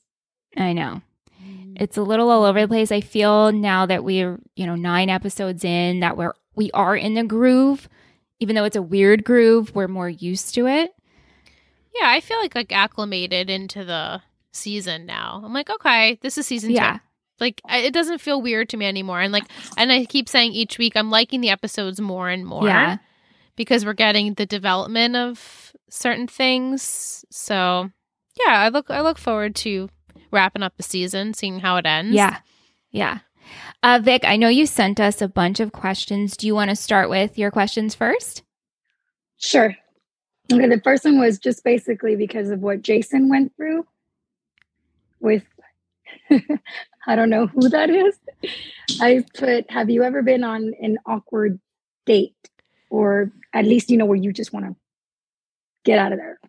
I 0.55 0.73
know. 0.73 1.01
Mm. 1.43 1.77
It's 1.79 1.97
a 1.97 2.01
little 2.03 2.29
all 2.29 2.43
over 2.43 2.61
the 2.61 2.67
place. 2.67 2.91
I 2.91 3.01
feel 3.01 3.51
now 3.51 3.85
that 3.85 4.03
we're, 4.03 4.39
you 4.55 4.65
know, 4.65 4.75
nine 4.75 5.09
episodes 5.09 5.63
in 5.63 5.99
that 5.99 6.17
we're 6.17 6.33
we 6.55 6.71
are 6.71 6.95
in 6.95 7.13
the 7.13 7.23
groove. 7.23 7.87
Even 8.39 8.55
though 8.55 8.65
it's 8.65 8.75
a 8.75 8.81
weird 8.81 9.23
groove, 9.23 9.73
we're 9.75 9.87
more 9.87 10.09
used 10.09 10.53
to 10.55 10.67
it. 10.67 10.93
Yeah, 11.99 12.09
I 12.09 12.19
feel 12.21 12.37
like 12.39 12.55
like 12.55 12.71
acclimated 12.71 13.49
into 13.49 13.83
the 13.83 14.21
season 14.51 15.05
now. 15.05 15.41
I'm 15.43 15.53
like, 15.53 15.69
okay, 15.69 16.19
this 16.21 16.37
is 16.37 16.45
season 16.47 16.71
Yeah. 16.71 16.93
two. 16.93 16.99
Like 17.39 17.61
it 17.69 17.93
doesn't 17.93 18.19
feel 18.19 18.41
weird 18.41 18.69
to 18.69 18.77
me 18.77 18.85
anymore. 18.87 19.21
And 19.21 19.31
like, 19.31 19.43
and 19.77 19.91
I 19.91 20.05
keep 20.05 20.27
saying 20.27 20.53
each 20.53 20.77
week, 20.79 20.95
I'm 20.95 21.11
liking 21.11 21.41
the 21.41 21.49
episodes 21.51 22.01
more 22.01 22.29
and 22.29 22.45
more. 22.45 22.65
Yeah. 22.65 22.97
Because 23.57 23.83
we're 23.83 23.93
getting 23.93 24.35
the 24.35 24.45
development 24.45 25.17
of 25.17 25.73
certain 25.89 26.27
things. 26.27 27.25
So 27.29 27.89
yeah, 28.45 28.53
I 28.53 28.69
look 28.69 28.89
I 28.89 29.01
look 29.01 29.17
forward 29.17 29.55
to 29.57 29.89
wrapping 30.31 30.63
up 30.63 30.77
the 30.77 30.83
season, 30.83 31.33
seeing 31.33 31.59
how 31.59 31.75
it 31.75 31.85
ends. 31.85 32.15
Yeah. 32.15 32.37
Yeah. 32.91 33.19
Uh, 33.83 33.99
Vic, 34.01 34.23
I 34.25 34.37
know 34.37 34.49
you 34.49 34.65
sent 34.65 34.99
us 34.99 35.21
a 35.21 35.27
bunch 35.27 35.59
of 35.59 35.71
questions. 35.71 36.37
Do 36.37 36.47
you 36.47 36.55
want 36.55 36.69
to 36.69 36.75
start 36.75 37.09
with 37.09 37.37
your 37.37 37.51
questions 37.51 37.95
first? 37.95 38.43
Sure. 39.37 39.75
Okay, 40.51 40.67
the 40.67 40.81
first 40.81 41.03
one 41.03 41.19
was 41.19 41.39
just 41.39 41.63
basically 41.63 42.15
because 42.15 42.49
of 42.49 42.61
what 42.61 42.81
Jason 42.81 43.29
went 43.29 43.55
through 43.55 43.85
with 45.19 45.43
I 47.07 47.15
don't 47.15 47.29
know 47.29 47.47
who 47.47 47.69
that 47.69 47.89
is. 47.89 48.17
I 49.01 49.23
put 49.33 49.69
have 49.71 49.89
you 49.89 50.03
ever 50.03 50.21
been 50.21 50.43
on 50.43 50.73
an 50.81 50.97
awkward 51.05 51.59
date 52.05 52.35
or 52.89 53.31
at 53.53 53.65
least 53.65 53.89
you 53.89 53.97
know 53.97 54.05
where 54.05 54.17
you 54.17 54.31
just 54.31 54.53
want 54.53 54.65
to 54.65 54.75
get 55.85 55.99
out 55.99 56.11
of 56.11 56.19
there. 56.19 56.39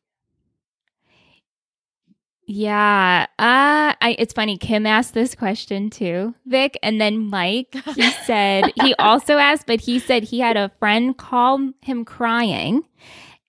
Yeah. 2.51 3.27
Uh 3.39 3.93
I 4.01 4.17
it's 4.19 4.33
funny. 4.33 4.57
Kim 4.57 4.87
asked 4.87 5.13
this 5.13 5.35
question 5.35 5.91
too, 5.91 6.35
Vic, 6.47 6.79
and 6.83 6.99
then 6.99 7.19
Mike, 7.29 7.75
he 7.95 8.11
said 8.25 8.73
he 8.81 8.95
also 8.95 9.37
asked, 9.37 9.67
but 9.67 9.83
he 9.83 9.99
said 9.99 10.23
he 10.23 10.41
had 10.41 10.57
a 10.57 10.73
friend 10.79 11.17
call 11.17 11.73
him 11.83 12.05
crying. 12.07 12.85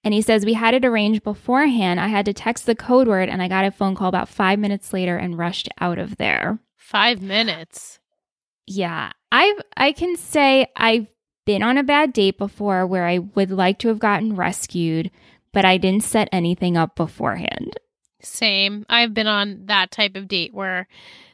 And 0.03 0.13
he 0.13 0.21
says, 0.21 0.45
We 0.45 0.53
had 0.53 0.73
it 0.73 0.85
arranged 0.85 1.23
beforehand. 1.23 1.99
I 1.99 2.07
had 2.07 2.25
to 2.25 2.33
text 2.33 2.65
the 2.65 2.75
code 2.75 3.07
word 3.07 3.29
and 3.29 3.41
I 3.41 3.47
got 3.47 3.65
a 3.65 3.71
phone 3.71 3.95
call 3.95 4.09
about 4.09 4.29
five 4.29 4.59
minutes 4.59 4.91
later 4.91 5.17
and 5.17 5.37
rushed 5.37 5.69
out 5.79 5.97
of 5.97 6.17
there. 6.17 6.59
Five 6.75 7.21
minutes. 7.21 7.99
Yeah. 8.65 9.11
I've 9.31 9.61
I 9.77 9.93
can 9.93 10.17
say 10.17 10.67
I've 10.75 11.07
been 11.49 11.63
on 11.63 11.79
a 11.79 11.83
bad 11.83 12.13
date 12.13 12.37
before 12.37 12.85
where 12.85 13.07
I 13.07 13.17
would 13.17 13.49
like 13.49 13.79
to 13.79 13.87
have 13.87 13.97
gotten 13.97 14.35
rescued, 14.35 15.09
but 15.51 15.65
I 15.65 15.77
didn't 15.77 16.03
set 16.03 16.29
anything 16.31 16.77
up 16.77 16.95
beforehand. 16.95 17.79
Same. 18.21 18.85
I've 18.87 19.15
been 19.15 19.25
on 19.25 19.65
that 19.65 19.89
type 19.89 20.15
of 20.15 20.27
date 20.27 20.53
where 20.53 20.87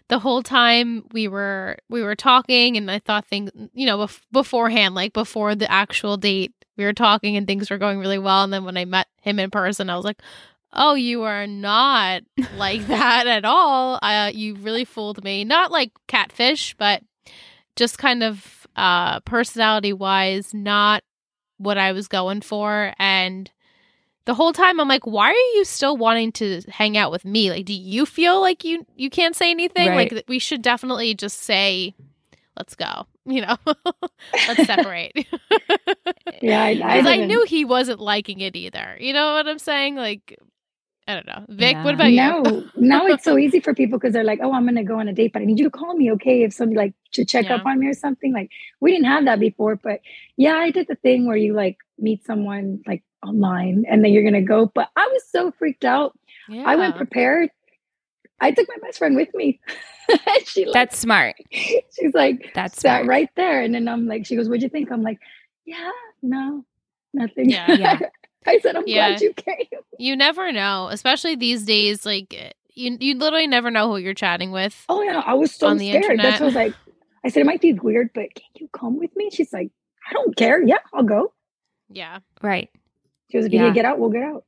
the 0.08 0.20
whole 0.20 0.42
time 0.42 1.04
we 1.12 1.28
were 1.28 1.80
we 1.90 2.02
were 2.02 2.16
talking 2.16 2.78
and 2.78 2.90
I 2.90 3.00
thought 3.00 3.26
things, 3.26 3.52
you 3.74 3.86
know, 3.86 3.98
bef- 3.98 4.22
beforehand, 4.32 4.96
like 4.96 5.12
before 5.12 5.54
the 5.54 5.70
actual 5.70 6.16
date, 6.16 6.54
we 6.78 6.86
were 6.86 6.94
talking 6.94 7.36
and 7.36 7.46
things 7.46 7.70
were 7.70 7.78
going 7.78 8.00
really 8.00 8.18
well 8.18 8.46
and 8.46 8.54
then 8.54 8.64
when 8.64 8.78
I 8.78 8.86
met 8.86 9.08
him 9.22 9.38
in 9.38 9.52
person, 9.52 9.90
I 9.90 9.98
was 9.98 10.06
like, 10.06 10.22
"Oh, 10.72 10.94
you 10.94 11.24
are 11.24 11.46
not 11.46 12.22
like 12.56 12.88
that 12.88 13.28
at 13.28 13.44
all. 13.44 14.00
Uh 14.02 14.32
you 14.34 14.56
really 14.56 14.86
fooled 14.86 15.26
me." 15.26 15.44
Not 15.44 15.74
like 15.74 15.92
catfish, 16.08 16.74
but 16.78 17.04
just 17.76 17.98
kind 17.98 18.24
of 18.24 18.65
uh 18.76 19.20
personality-wise 19.22 20.54
not 20.54 21.04
what 21.58 21.78
I 21.78 21.92
was 21.94 22.08
going 22.08 22.42
for 22.42 22.94
and 23.00 23.50
the 24.26 24.34
whole 24.34 24.54
time 24.54 24.80
I'm 24.80 24.88
like, 24.88 25.06
why 25.06 25.30
are 25.30 25.56
you 25.56 25.64
still 25.66 25.96
wanting 25.98 26.32
to 26.34 26.62
hang 26.68 26.98
out 26.98 27.12
with 27.12 27.26
me? 27.26 27.52
Like, 27.52 27.66
do 27.66 27.74
you 27.74 28.06
feel 28.06 28.42
like 28.42 28.64
you 28.64 28.86
you 28.96 29.10
can't 29.10 29.36
say 29.36 29.52
anything? 29.52 29.90
Right. 29.90 30.12
Like, 30.12 30.26
we 30.28 30.40
should 30.40 30.62
definitely 30.64 31.14
just 31.14 31.40
say, 31.44 31.96
let's 32.58 32.76
go. 32.76 33.06
You 33.28 33.42
know, 33.42 33.56
let's 34.48 34.66
separate. 34.68 35.28
Yeah, 36.44 36.62
I, 36.64 36.80
I, 36.84 36.98
I 37.14 37.26
knew 37.26 37.44
he 37.46 37.66
wasn't 37.66 38.00
liking 38.00 38.40
it 38.42 38.56
either. 38.56 38.98
You 39.00 39.14
know 39.14 39.34
what 39.34 39.48
I'm 39.48 39.58
saying? 39.58 39.96
Like, 39.96 40.38
I 41.08 41.14
don't 41.14 41.28
know. 41.28 41.46
Vic, 41.50 41.74
Yeah. 41.74 41.84
what 41.84 41.94
about 41.94 42.12
you? 42.12 42.18
no, 42.18 42.64
now 42.76 43.06
it's 43.06 43.24
so 43.24 43.38
easy 43.38 43.60
for 43.60 43.76
people 43.76 44.00
because 44.00 44.14
they're 44.14 44.24
like, 44.24 44.40
"Oh, 44.42 44.52
I'm 44.54 44.66
gonna 44.66 44.84
go 44.84 45.00
on 45.00 45.08
a 45.08 45.14
date, 45.14 45.34
but 45.34 45.42
I 45.44 45.46
need 45.46 45.60
you 45.60 45.66
to 45.66 45.70
call 45.72 45.94
me, 45.96 46.12
okay? 46.14 46.44
If 46.44 46.54
somebody 46.54 46.78
like 46.78 46.94
to 47.14 47.24
check 47.26 47.46
Yeah. 47.46 47.56
up 47.56 47.66
on 47.66 47.80
me 47.80 47.88
or 47.88 47.94
something." 47.94 48.34
Like 48.34 48.50
we 48.80 48.92
didn't 48.92 49.06
have 49.06 49.26
that 49.26 49.40
before, 49.40 49.76
but 49.76 50.00
yeah, 50.36 50.56
I 50.56 50.72
did 50.72 50.88
the 50.88 50.96
thing 50.96 51.28
where 51.28 51.38
you 51.38 51.54
like 51.54 51.78
meet 52.00 52.26
someone 52.26 52.82
like 52.88 53.04
online 53.24 53.86
and 53.88 54.04
then 54.04 54.12
you're 54.14 54.24
gonna 54.24 54.42
go. 54.42 54.66
But 54.66 54.90
I 54.96 55.08
was 55.14 55.24
so 55.30 55.52
freaked 55.52 55.86
out. 55.86 56.18
I 56.52 56.76
went 56.76 56.96
prepared. 56.96 57.50
I 58.42 58.52
took 58.52 58.68
my 58.68 58.78
best 58.82 58.98
friend 59.00 59.16
with 59.16 59.34
me. 59.36 59.60
And 60.08 60.46
she 60.48 60.66
like, 60.66 60.74
That's 60.74 61.00
smart. 61.00 61.36
she's 61.52 62.14
like 62.14 62.52
That's 62.54 62.76
sat 62.80 62.98
smart. 63.02 63.08
right 63.08 63.30
there, 63.36 63.62
and 63.62 63.74
then 63.74 63.88
I'm 63.88 64.06
like, 64.08 64.26
she 64.28 64.36
goes, 64.36 64.48
"What'd 64.48 64.62
you 64.62 64.70
think?" 64.70 64.92
I'm 64.92 65.02
like, 65.02 65.18
"Yeah, 65.66 65.90
no, 66.22 66.64
nothing." 67.14 67.50
Yeah. 67.50 67.72
Yeah. 67.74 68.00
I 68.48 68.60
said, 68.60 68.76
"I'm 68.76 68.86
Yeah. 68.86 69.10
glad 69.10 69.22
you 69.22 69.34
came." 69.34 69.68
You 69.98 70.16
never 70.16 70.52
know, 70.52 70.90
especially 70.92 71.36
these 71.36 71.64
days. 71.66 72.06
Like, 72.06 72.56
you 72.74 72.98
you 73.00 73.16
literally 73.18 73.48
never 73.48 73.72
know 73.72 73.90
who 73.90 73.98
you're 73.98 74.14
chatting 74.14 74.52
with. 74.52 74.86
Oh 74.90 75.02
yeah, 75.02 75.22
I 75.26 75.34
was 75.34 75.54
so 75.54 75.68
on 75.68 75.78
the 75.78 75.90
scared. 75.90 76.04
internet. 76.04 76.24
That's 76.24 76.40
what 76.42 76.46
I 76.46 76.48
was 76.48 76.56
like. 76.56 76.76
I 77.24 77.30
said 77.30 77.42
it 77.42 77.46
might 77.46 77.62
be 77.62 77.74
weird, 77.74 78.12
but 78.14 78.34
can 78.36 78.46
you 78.56 78.68
come 78.74 78.98
with 79.00 79.16
me? 79.16 79.30
She's 79.32 79.52
like, 79.52 79.72
I 80.10 80.14
don't 80.14 80.36
care. 80.36 80.62
Yeah, 80.64 80.78
I'll 80.94 81.04
go. 81.04 81.34
Yeah. 81.90 82.20
Right. 82.42 82.70
She 83.32 83.38
goes, 83.38 83.46
if 83.46 83.54
you 83.54 83.60
Yeah. 83.60 83.66
need 83.68 83.74
get 83.74 83.86
out, 83.86 83.98
we'll 84.00 84.10
get 84.12 84.24
out. 84.24 84.44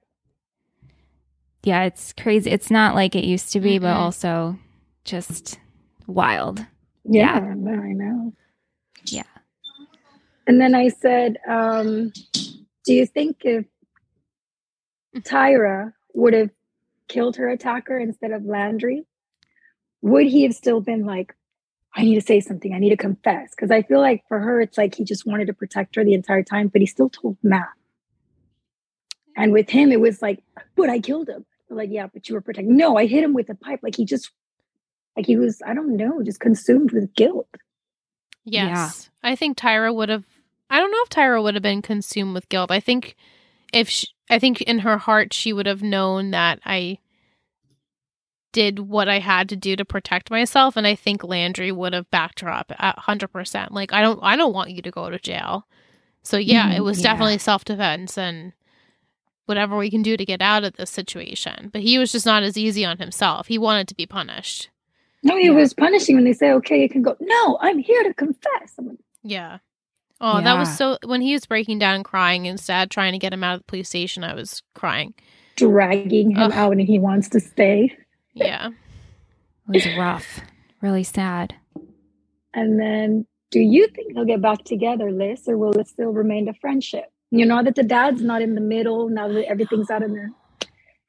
Yeah, 1.63 1.83
it's 1.83 2.13
crazy. 2.13 2.51
It's 2.51 2.69
not 2.69 2.93
like 2.95 3.15
it 3.15 3.23
used 3.23 3.51
to 3.53 3.60
be, 3.60 3.79
but 3.79 3.95
Mm-mm. 3.95 3.99
also 3.99 4.60
just 5.05 5.60
wild. 6.05 6.60
Yeah, 7.03 7.39
Yeah. 7.39 7.53
no, 7.55 7.71
I 7.71 7.93
know. 7.93 8.33
Yeah. 9.05 9.23
And 10.45 10.62
then 10.62 10.75
I 10.75 10.89
said, 10.89 11.38
um, 11.47 12.12
do 12.86 12.93
you 12.93 13.05
think 13.05 13.38
if 13.43 13.65
Tyra 15.15 15.93
would 16.13 16.34
have 16.34 16.50
killed 17.08 17.38
her 17.38 17.50
attacker 17.50 17.98
instead 17.98 18.32
of 18.32 18.46
Landry, 18.46 19.06
would 20.02 20.28
he 20.28 20.43
have 20.43 20.54
still 20.54 20.82
been 20.82 21.06
like, 21.06 21.34
I 21.96 22.04
need 22.04 22.15
to 22.15 22.22
say 22.22 22.39
something, 22.39 22.74
I 22.74 22.80
need 22.80 22.89
to 22.89 22.98
confess? 22.98 23.52
Because 23.52 23.72
I 23.72 23.82
feel 23.82 24.00
like 24.00 24.24
for 24.28 24.39
her, 24.39 24.62
it's 24.62 24.78
like 24.78 24.96
he 24.96 25.04
just 25.04 25.26
wanted 25.26 25.48
to 25.48 25.54
protect 25.54 25.96
her 25.96 26.04
the 26.04 26.13
entire 26.13 26.43
time, 26.43 26.67
but 26.67 26.82
he 26.82 26.88
still 26.88 27.10
told 27.10 27.38
Matt. 27.41 27.70
And 29.36 29.54
with 29.54 29.70
him, 29.70 29.91
it 29.91 30.00
was 30.00 30.22
like, 30.22 30.43
but 30.76 30.89
I 30.89 31.00
killed 31.00 31.30
him. 31.30 31.46
like, 31.70 31.89
yeah, 31.91 32.08
but 32.12 32.28
you 32.28 32.36
were 32.36 32.41
protecting. 32.41 32.76
No, 32.76 32.98
I 32.98 33.06
hit 33.06 33.24
him 33.24 33.34
with 33.34 33.50
a 33.50 33.56
pipe. 33.56 33.80
Like 33.84 33.96
he 33.96 34.06
just, 34.06 34.32
like 35.15 35.26
he 35.26 35.38
was, 35.38 35.62
I 35.65 35.74
don't 35.74 35.96
know, 35.96 36.22
just 36.24 36.39
consumed 36.39 36.91
with 36.91 37.13
guilt. 37.15 37.48
Yes. 38.46 39.10
Yeah. 39.24 39.32
I 39.32 39.36
think 39.36 39.58
Tyra 39.58 39.93
would 39.93 40.10
have, 40.10 40.26
I 40.70 40.80
don't 40.80 40.91
know 40.91 41.02
if 41.04 41.10
Tyra 41.10 41.41
would 41.41 41.54
have 41.56 41.63
been 41.63 41.82
consumed 41.82 42.34
with 42.34 42.50
guilt. 42.50 42.72
I 42.72 42.80
think 42.80 43.15
if 43.74 43.89
she, 43.89 44.08
I 44.30 44.40
think 44.40 44.62
in 44.62 44.80
her 44.80 44.98
heart, 44.98 45.34
she 45.34 45.54
would 45.54 45.66
have 45.66 45.82
known 45.82 46.32
that 46.32 46.60
I 46.66 47.00
did 48.52 48.80
what 48.80 49.08
I 49.08 49.20
had 49.20 49.50
to 49.50 49.56
do 49.56 49.76
to 49.76 49.86
protect 49.86 50.32
myself. 50.32 50.76
And 50.76 50.88
I 50.88 50.96
think 50.96 51.24
Landry 51.24 51.72
would 51.72 51.94
have 51.94 52.10
backed 52.10 52.40
her 52.42 52.50
up 52.50 52.72
at 52.78 52.98
100%. 52.98 53.72
Like, 53.72 53.94
I 53.94 54.02
don't, 54.02 54.20
I 54.22 54.36
don't 54.36 54.54
want 54.54 54.72
you 54.72 54.82
to 54.82 54.92
go 54.92 55.10
to 55.10 55.20
jail. 55.20 55.68
So 56.24 56.38
yeah, 56.38 56.72
mm, 56.72 56.78
it 56.78 56.82
was 56.82 57.00
yeah. 57.00 57.12
definitely 57.12 57.38
self 57.38 57.63
defense 57.63 58.18
and 58.18 58.54
whatever 59.46 59.78
we 59.78 59.90
can 59.90 60.02
do 60.02 60.18
to 60.18 60.26
get 60.26 60.42
out 60.42 60.63
of 60.63 60.74
this 60.74 60.90
situation. 60.90 61.70
But 61.72 61.82
he 61.82 61.98
was 61.98 62.12
just 62.12 62.26
not 62.26 62.44
as 62.44 62.58
easy 62.58 62.84
on 62.84 62.98
himself. 62.98 63.48
He 63.48 63.58
wanted 63.58 63.88
to 63.88 63.96
be 63.96 64.06
punished. 64.06 64.70
No, 65.24 65.38
he 65.38 65.46
yeah. 65.46 65.52
was 65.52 65.74
punishing 65.74 66.16
when 66.16 66.26
they 66.26 66.34
say, 66.34 66.52
okay, 66.52 66.82
you 66.82 66.90
can 66.90 67.02
go. 67.02 67.16
No, 67.20 67.58
I'm 67.62 67.80
here 67.80 68.04
to 68.04 68.13
confess. 68.13 68.74
Like, 68.78 68.98
yeah. 69.24 69.60
Oh, 70.19 70.38
yeah. 70.38 70.43
that 70.45 70.58
was 70.58 70.75
so. 70.75 70.97
When 71.06 71.21
he 71.21 71.34
was 71.34 71.45
breaking 71.45 71.80
down 71.80 71.95
and 71.95 72.06
crying 72.06 72.45
instead, 72.45 72.89
trying 72.89 73.13
to 73.13 73.19
get 73.19 73.34
him 73.34 73.43
out 73.43 73.56
of 73.56 73.60
the 73.62 73.65
police 73.65 73.89
station, 73.89 74.23
I 74.23 74.34
was 74.34 74.63
crying. 74.73 75.13
Dragging 75.56 76.32
him 76.32 76.38
Ugh. 76.38 76.51
out 76.53 76.71
and 76.71 76.82
he 76.82 76.99
wants 76.99 77.30
to 77.30 77.39
stay. 77.39 77.95
Yeah. 78.34 78.69
it 78.69 79.73
was 79.73 79.97
rough. 79.97 80.41
Really 80.82 81.03
sad. 81.03 81.56
And 82.53 82.80
then, 82.80 83.25
do 83.51 83.60
you 83.60 83.88
think 83.88 84.13
they'll 84.13 84.25
get 84.25 84.41
back 84.41 84.63
together, 84.63 85.12
Liz, 85.12 85.43
or 85.47 85.58
will 85.58 85.77
it 85.80 85.88
still 85.88 86.12
remain 86.12 86.47
a 86.47 86.53
friendship? 86.56 87.06
You 87.30 87.45
know 87.45 87.62
that 87.63 87.75
the 87.75 87.84
dad's 87.84 88.21
not 88.21 88.41
in 88.41 88.56
the 88.56 88.62
middle 88.62 89.10
now 89.10 89.27
that 89.27 89.47
everything's 89.47 89.89
out 89.89 90.01
in 90.01 90.13
the 90.13 90.30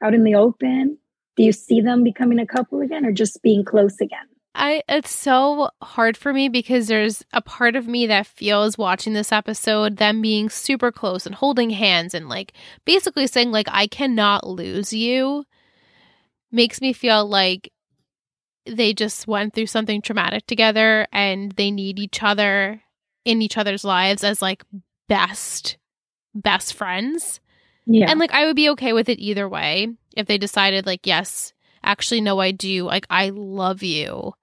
out 0.03 0.15
in 0.15 0.25
the 0.25 0.35
open. 0.35 0.99
Do 1.37 1.45
you 1.45 1.53
see 1.53 1.81
them 1.81 2.03
becoming 2.03 2.39
a 2.39 2.47
couple 2.47 2.81
again, 2.81 3.07
or 3.07 3.13
just 3.13 3.41
being 3.43 3.65
close 3.65 4.01
again? 4.01 4.27
I 4.59 4.83
it's 4.89 5.11
so 5.11 5.71
hard 5.81 6.17
for 6.17 6.33
me 6.33 6.49
because 6.49 6.89
there's 6.89 7.25
a 7.33 7.41
part 7.41 7.77
of 7.77 7.87
me 7.87 8.09
that 8.09 8.27
feels 8.27 8.77
watching 8.77 9.13
this 9.13 9.31
episode 9.31 9.97
them 9.97 10.21
being 10.21 10.51
super 10.51 10.91
close 10.91 11.27
and 11.27 11.35
holding 11.35 11.71
hands 11.71 12.13
and 12.13 12.29
like 12.29 12.53
basically 12.85 13.29
saying 13.29 13.53
like 13.53 13.69
I 13.71 13.87
cannot 13.87 14.47
lose 14.47 14.93
you 14.93 15.45
makes 16.51 16.81
me 16.81 16.93
feel 16.93 17.25
like 17.27 17.73
they 18.67 18.93
just 18.93 19.29
went 19.29 19.55
through 19.55 19.67
something 19.67 20.03
traumatic 20.03 20.45
together 20.47 21.07
and 21.13 21.53
they 21.53 21.71
need 21.71 22.01
each 22.01 22.23
other 22.23 22.83
in 23.25 23.41
each 23.41 23.57
other's 23.57 23.85
lives 23.85 24.25
as 24.25 24.43
like 24.43 24.65
best 25.09 25.79
best 26.35 26.75
friends. 26.75 27.39
Yeah. 27.87 28.11
And 28.11 28.19
like 28.19 28.33
I 28.33 28.47
would 28.47 28.57
be 28.57 28.71
okay 28.71 28.93
with 28.93 29.09
it 29.09 29.21
either 29.21 29.49
way 29.49 29.89
if 30.17 30.27
they 30.27 30.37
decided 30.37 30.85
like 30.85 31.07
yes, 31.07 31.53
actually 31.85 32.21
no 32.23 32.41
I 32.41 32.51
do. 32.51 32.85
Like 32.87 33.07
I 33.09 33.31
love 33.33 33.85
you 33.85 34.35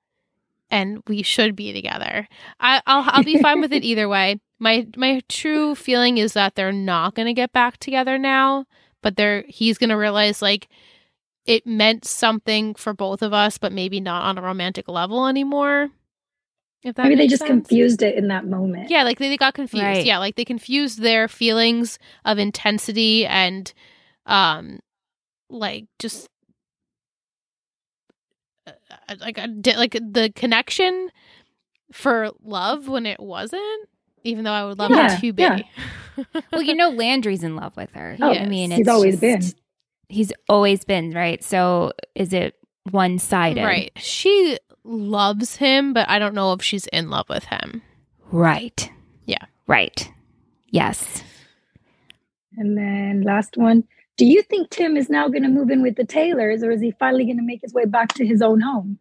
and 0.76 1.02
we 1.08 1.24
should 1.24 1.56
be 1.56 1.72
together. 1.72 2.28
I 2.60 2.82
will 2.86 3.06
I'll 3.08 3.24
be 3.24 3.42
fine 3.42 3.62
with 3.62 3.72
it 3.72 3.84
either 3.92 4.10
way. 4.10 4.42
My 4.60 4.86
my 4.98 5.22
true 5.30 5.74
feeling 5.74 6.18
is 6.18 6.34
that 6.34 6.56
they're 6.56 6.74
not 6.74 7.16
going 7.16 7.28
to 7.28 7.34
get 7.34 7.54
back 7.54 7.78
together 7.78 8.18
now, 8.18 8.66
but 9.02 9.16
they're 9.16 9.46
he's 9.48 9.78
going 9.78 9.90
to 9.90 9.98
realize 9.98 10.42
like 10.42 10.68
it 11.46 11.66
meant 11.66 12.04
something 12.04 12.76
for 12.76 12.94
both 12.94 13.22
of 13.22 13.32
us, 13.32 13.58
but 13.58 13.72
maybe 13.72 14.02
not 14.02 14.24
on 14.24 14.38
a 14.38 14.42
romantic 14.42 14.90
level 14.90 15.28
anymore. 15.28 15.92
If 16.84 16.96
that 16.96 17.04
maybe 17.04 17.16
they 17.16 17.28
just 17.28 17.42
sense. 17.42 17.68
confused 17.68 18.02
it 18.02 18.16
in 18.16 18.28
that 18.28 18.46
moment. 18.46 18.90
Yeah, 18.92 19.04
like 19.04 19.18
they, 19.18 19.30
they 19.30 19.38
got 19.38 19.54
confused. 19.54 19.84
Right. 19.84 20.06
Yeah, 20.06 20.18
like 20.18 20.36
they 20.36 20.46
confused 20.46 21.02
their 21.02 21.30
feelings 21.30 21.98
of 22.26 22.38
intensity 22.38 23.26
and 23.26 23.72
um 24.26 24.80
like 25.50 25.86
just 26.00 26.28
like 29.20 29.38
a, 29.38 29.48
like 29.76 29.94
the 29.94 30.32
connection 30.36 31.10
for 31.92 32.32
love 32.44 32.88
when 32.88 33.06
it 33.06 33.20
wasn't 33.20 33.90
even 34.26 34.44
though 34.44 34.52
I 34.52 34.66
would 34.66 34.80
love 34.80 34.92
yeah, 34.92 35.16
it 35.16 35.22
to 35.22 35.34
be. 35.34 35.44
Yeah. 35.44 35.62
well, 36.52 36.62
you 36.62 36.76
know 36.76 36.90
Landry's 36.90 37.44
in 37.44 37.56
love 37.56 37.78
with 37.78 37.92
her. 37.92 38.18
Oh, 38.20 38.34
I 38.34 38.46
mean, 38.48 38.72
he's 38.72 38.88
always 38.88 39.20
just, 39.20 39.22
been 39.22 39.42
he's 40.10 40.34
always 40.50 40.84
been, 40.84 41.12
right? 41.12 41.44
So 41.44 41.94
is 42.16 42.34
it 42.34 42.56
one 42.92 43.20
sided? 43.20 43.64
Right. 43.64 43.92
She 43.96 44.58
loves 44.84 45.56
him, 45.58 45.94
but 45.94 46.10
I 46.10 46.20
don't 46.20 46.36
know 46.36 46.54
if 46.54 46.62
she's 46.62 46.88
in 46.88 47.10
love 47.10 47.30
with 47.30 47.46
him. 47.46 47.82
Right. 48.32 48.90
Yeah. 49.26 49.46
Right. 49.68 50.12
Yes. 50.70 51.24
And 52.58 52.78
then 52.78 53.22
last 53.22 53.58
one. 53.58 53.86
Do 54.18 54.26
you 54.26 54.42
think 54.44 54.70
Tim 54.70 54.96
is 54.96 55.10
now 55.10 55.28
going 55.28 55.44
to 55.44 55.50
move 55.50 55.70
in 55.70 55.82
with 55.82 55.96
the 55.96 56.06
Taylors 56.06 56.64
or 56.64 56.72
is 56.72 56.82
he 56.82 56.92
finally 56.92 57.26
going 57.26 57.38
to 57.38 57.44
make 57.44 57.62
his 57.62 57.74
way 57.74 57.86
back 57.86 58.14
to 58.14 58.26
his 58.26 58.42
own 58.42 58.62
home? 58.62 59.00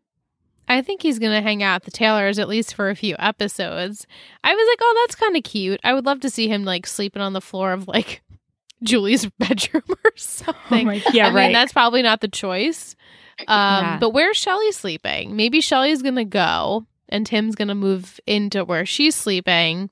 I 0.68 0.82
think 0.82 1.02
he's 1.02 1.18
going 1.18 1.32
to 1.32 1.42
hang 1.42 1.62
out 1.62 1.76
at 1.76 1.82
the 1.84 1.90
Taylors 1.90 2.38
at 2.38 2.48
least 2.48 2.74
for 2.74 2.88
a 2.88 2.96
few 2.96 3.14
episodes. 3.18 4.06
I 4.42 4.54
was 4.54 4.68
like, 4.68 4.78
oh, 4.80 5.04
that's 5.04 5.14
kind 5.14 5.36
of 5.36 5.44
cute. 5.44 5.80
I 5.84 5.92
would 5.92 6.06
love 6.06 6.20
to 6.20 6.30
see 6.30 6.48
him 6.48 6.64
like 6.64 6.86
sleeping 6.86 7.22
on 7.22 7.32
the 7.32 7.40
floor 7.40 7.72
of 7.72 7.86
like 7.86 8.22
Julie's 8.82 9.26
bedroom 9.38 9.82
or 9.88 10.12
something. 10.16 10.88
Oh 10.88 11.10
yeah, 11.12 11.28
I 11.28 11.32
right. 11.32 11.44
Mean, 11.44 11.52
that's 11.52 11.72
probably 11.72 12.02
not 12.02 12.20
the 12.20 12.28
choice. 12.28 12.96
Um, 13.40 13.46
yeah. 13.48 13.98
But 13.98 14.10
where's 14.10 14.36
Shelly 14.36 14.70
sleeping? 14.72 15.36
Maybe 15.36 15.60
Shelly's 15.60 16.02
gonna 16.02 16.24
go, 16.24 16.86
and 17.08 17.26
Tim's 17.26 17.56
gonna 17.56 17.74
move 17.74 18.20
into 18.26 18.64
where 18.64 18.86
she's 18.86 19.16
sleeping, 19.16 19.90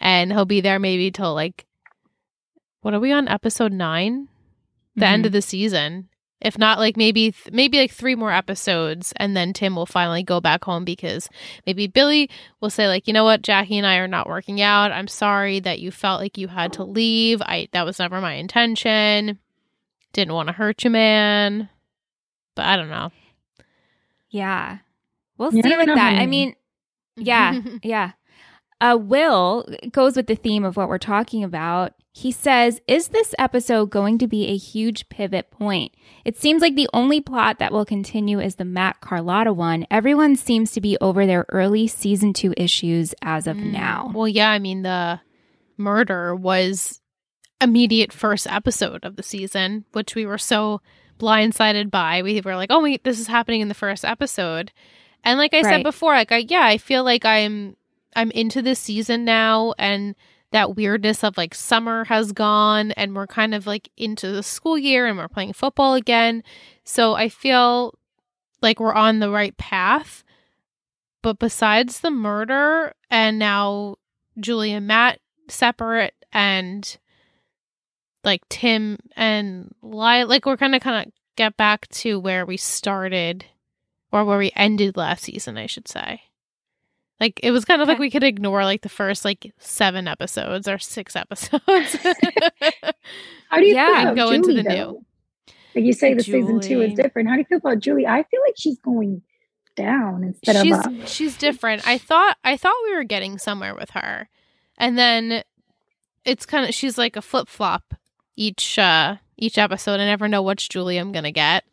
and 0.00 0.32
he'll 0.32 0.46
be 0.46 0.62
there 0.62 0.78
maybe 0.78 1.10
till 1.10 1.34
like, 1.34 1.66
what 2.80 2.94
are 2.94 3.00
we 3.00 3.12
on 3.12 3.28
episode 3.28 3.72
nine? 3.72 4.28
The 5.00 5.06
mm-hmm. 5.06 5.14
end 5.14 5.26
of 5.26 5.32
the 5.32 5.42
season. 5.42 6.08
If 6.40 6.56
not, 6.56 6.78
like 6.78 6.96
maybe 6.96 7.32
th- 7.32 7.52
maybe 7.52 7.78
like 7.78 7.90
three 7.90 8.14
more 8.14 8.32
episodes, 8.32 9.12
and 9.16 9.36
then 9.36 9.52
Tim 9.52 9.76
will 9.76 9.84
finally 9.84 10.22
go 10.22 10.40
back 10.40 10.64
home 10.64 10.86
because 10.86 11.28
maybe 11.66 11.86
Billy 11.86 12.30
will 12.60 12.70
say 12.70 12.88
like, 12.88 13.06
you 13.06 13.12
know 13.12 13.24
what, 13.24 13.42
Jackie 13.42 13.76
and 13.76 13.86
I 13.86 13.96
are 13.96 14.08
not 14.08 14.26
working 14.26 14.62
out. 14.62 14.90
I'm 14.90 15.08
sorry 15.08 15.60
that 15.60 15.80
you 15.80 15.90
felt 15.90 16.20
like 16.20 16.38
you 16.38 16.48
had 16.48 16.72
to 16.74 16.84
leave. 16.84 17.42
I 17.42 17.68
that 17.72 17.84
was 17.84 17.98
never 17.98 18.22
my 18.22 18.34
intention. 18.34 19.38
Didn't 20.14 20.32
want 20.32 20.46
to 20.46 20.54
hurt 20.54 20.82
you, 20.82 20.90
man. 20.90 21.68
But 22.54 22.64
I 22.64 22.76
don't 22.76 22.88
know. 22.88 23.10
Yeah, 24.30 24.78
we'll 25.36 25.50
see 25.52 25.60
with 25.60 25.86
that. 25.86 26.18
I 26.20 26.24
mean, 26.24 26.54
yeah, 27.16 27.60
yeah. 27.82 28.12
Uh, 28.80 28.96
Will 28.98 29.66
goes 29.92 30.16
with 30.16 30.26
the 30.26 30.36
theme 30.36 30.64
of 30.64 30.78
what 30.78 30.88
we're 30.88 30.98
talking 30.98 31.44
about. 31.44 31.92
He 32.12 32.32
says, 32.32 32.80
Is 32.88 33.08
this 33.08 33.34
episode 33.38 33.90
going 33.90 34.18
to 34.18 34.26
be 34.26 34.48
a 34.48 34.56
huge 34.56 35.08
pivot 35.08 35.50
point? 35.50 35.94
It 36.24 36.36
seems 36.36 36.60
like 36.60 36.74
the 36.74 36.88
only 36.92 37.20
plot 37.20 37.58
that 37.58 37.72
will 37.72 37.84
continue 37.84 38.40
is 38.40 38.56
the 38.56 38.64
Matt 38.64 39.00
Carlotta 39.00 39.52
one. 39.52 39.86
Everyone 39.90 40.34
seems 40.34 40.72
to 40.72 40.80
be 40.80 40.98
over 41.00 41.24
their 41.24 41.46
early 41.50 41.86
season 41.86 42.32
two 42.32 42.52
issues 42.56 43.14
as 43.22 43.46
of 43.46 43.56
mm. 43.56 43.72
now. 43.72 44.10
Well, 44.12 44.28
yeah, 44.28 44.50
I 44.50 44.58
mean, 44.58 44.82
the 44.82 45.20
murder 45.76 46.34
was 46.34 47.00
immediate 47.60 48.12
first 48.12 48.46
episode 48.46 49.04
of 49.04 49.16
the 49.16 49.22
season, 49.22 49.84
which 49.92 50.14
we 50.14 50.26
were 50.26 50.38
so 50.38 50.80
blindsided 51.18 51.90
by. 51.90 52.22
We 52.22 52.40
were 52.40 52.56
like, 52.56 52.70
oh, 52.72 52.82
wait, 52.82 53.04
this 53.04 53.20
is 53.20 53.28
happening 53.28 53.60
in 53.60 53.68
the 53.68 53.74
first 53.74 54.04
episode. 54.04 54.72
And 55.22 55.38
like 55.38 55.54
I 55.54 55.58
right. 55.58 55.76
said 55.76 55.82
before, 55.82 56.14
like 56.14 56.32
I 56.32 56.46
yeah, 56.48 56.64
I 56.64 56.78
feel 56.78 57.04
like 57.04 57.24
I'm 57.24 57.76
I'm 58.16 58.30
into 58.32 58.62
this 58.62 58.78
season 58.78 59.24
now 59.24 59.74
and 59.78 60.14
that 60.52 60.76
weirdness 60.76 61.22
of 61.22 61.36
like 61.36 61.54
summer 61.54 62.04
has 62.04 62.32
gone 62.32 62.90
and 62.92 63.14
we're 63.14 63.26
kind 63.26 63.54
of 63.54 63.66
like 63.66 63.88
into 63.96 64.30
the 64.32 64.42
school 64.42 64.76
year 64.76 65.06
and 65.06 65.16
we're 65.16 65.28
playing 65.28 65.52
football 65.52 65.94
again. 65.94 66.42
So 66.84 67.14
I 67.14 67.28
feel 67.28 67.94
like 68.60 68.80
we're 68.80 68.94
on 68.94 69.20
the 69.20 69.30
right 69.30 69.56
path. 69.56 70.24
But 71.22 71.38
besides 71.38 72.00
the 72.00 72.10
murder 72.10 72.94
and 73.10 73.38
now 73.38 73.96
Julie 74.38 74.72
and 74.72 74.86
Matt 74.86 75.20
separate 75.48 76.14
and 76.32 76.96
like 78.24 78.48
Tim 78.48 78.98
and 79.16 79.74
Lyla, 79.82 80.26
like 80.26 80.46
we're 80.46 80.56
kind 80.56 80.74
of 80.74 80.82
kind 80.82 81.06
of 81.06 81.12
get 81.36 81.56
back 81.56 81.86
to 81.88 82.18
where 82.18 82.44
we 82.44 82.56
started 82.56 83.44
or 84.12 84.24
where 84.24 84.38
we 84.38 84.50
ended 84.56 84.96
last 84.96 85.24
season, 85.24 85.56
I 85.56 85.66
should 85.66 85.88
say. 85.88 86.22
Like 87.20 87.38
it 87.42 87.50
was 87.50 87.64
kind 87.64 87.82
of 87.82 87.86
okay. 87.86 87.92
like 87.94 88.00
we 88.00 88.10
could 88.10 88.24
ignore 88.24 88.64
like 88.64 88.82
the 88.82 88.88
first 88.88 89.24
like 89.24 89.52
seven 89.58 90.08
episodes 90.08 90.66
or 90.66 90.78
six 90.78 91.14
episodes. 91.14 91.60
How 93.48 93.58
do 93.58 93.66
you 93.66 93.74
yeah, 93.74 94.06
feel 94.06 94.14
go 94.14 94.24
Julie, 94.26 94.36
into 94.36 94.54
the 94.54 94.62
though? 94.62 94.74
new? 94.74 95.04
Like 95.74 95.84
you 95.84 95.92
say, 95.92 96.14
the 96.14 96.22
Julie. 96.22 96.40
season 96.40 96.60
two 96.60 96.80
is 96.80 96.94
different. 96.94 97.28
How 97.28 97.34
do 97.34 97.40
you 97.40 97.44
feel 97.44 97.58
about 97.58 97.78
Julie? 97.78 98.06
I 98.06 98.22
feel 98.24 98.40
like 98.46 98.54
she's 98.56 98.78
going 98.78 99.22
down 99.76 100.24
instead 100.24 100.62
she's, 100.62 100.78
of 100.78 100.86
up. 100.86 100.92
She's 101.06 101.36
different. 101.36 101.86
I 101.86 101.98
thought 101.98 102.38
I 102.42 102.56
thought 102.56 102.74
we 102.84 102.96
were 102.96 103.04
getting 103.04 103.38
somewhere 103.38 103.74
with 103.74 103.90
her, 103.90 104.28
and 104.78 104.98
then 104.98 105.44
it's 106.24 106.46
kind 106.46 106.68
of 106.68 106.74
she's 106.74 106.96
like 106.96 107.16
a 107.16 107.22
flip 107.22 107.48
flop 107.48 107.94
each 108.36 108.78
uh 108.78 109.16
each 109.40 109.58
episode. 109.58 110.00
I 110.00 110.06
never 110.06 110.28
know 110.28 110.42
which 110.42 110.68
Julie 110.68 110.98
I'm 110.98 111.12
going 111.12 111.24
to 111.24 111.32
get. 111.32 111.64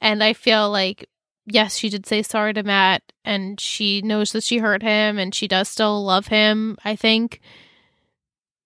And 0.00 0.22
I 0.22 0.32
feel 0.32 0.70
like, 0.70 1.08
yes, 1.46 1.76
she 1.76 1.88
did 1.88 2.06
say 2.06 2.22
sorry 2.22 2.52
to 2.54 2.62
Matt 2.62 3.02
and 3.24 3.60
she 3.60 4.02
knows 4.02 4.32
that 4.32 4.42
she 4.42 4.58
hurt 4.58 4.82
him 4.82 5.18
and 5.18 5.34
she 5.34 5.48
does 5.48 5.68
still 5.68 6.04
love 6.04 6.26
him, 6.26 6.76
I 6.84 6.96
think. 6.96 7.40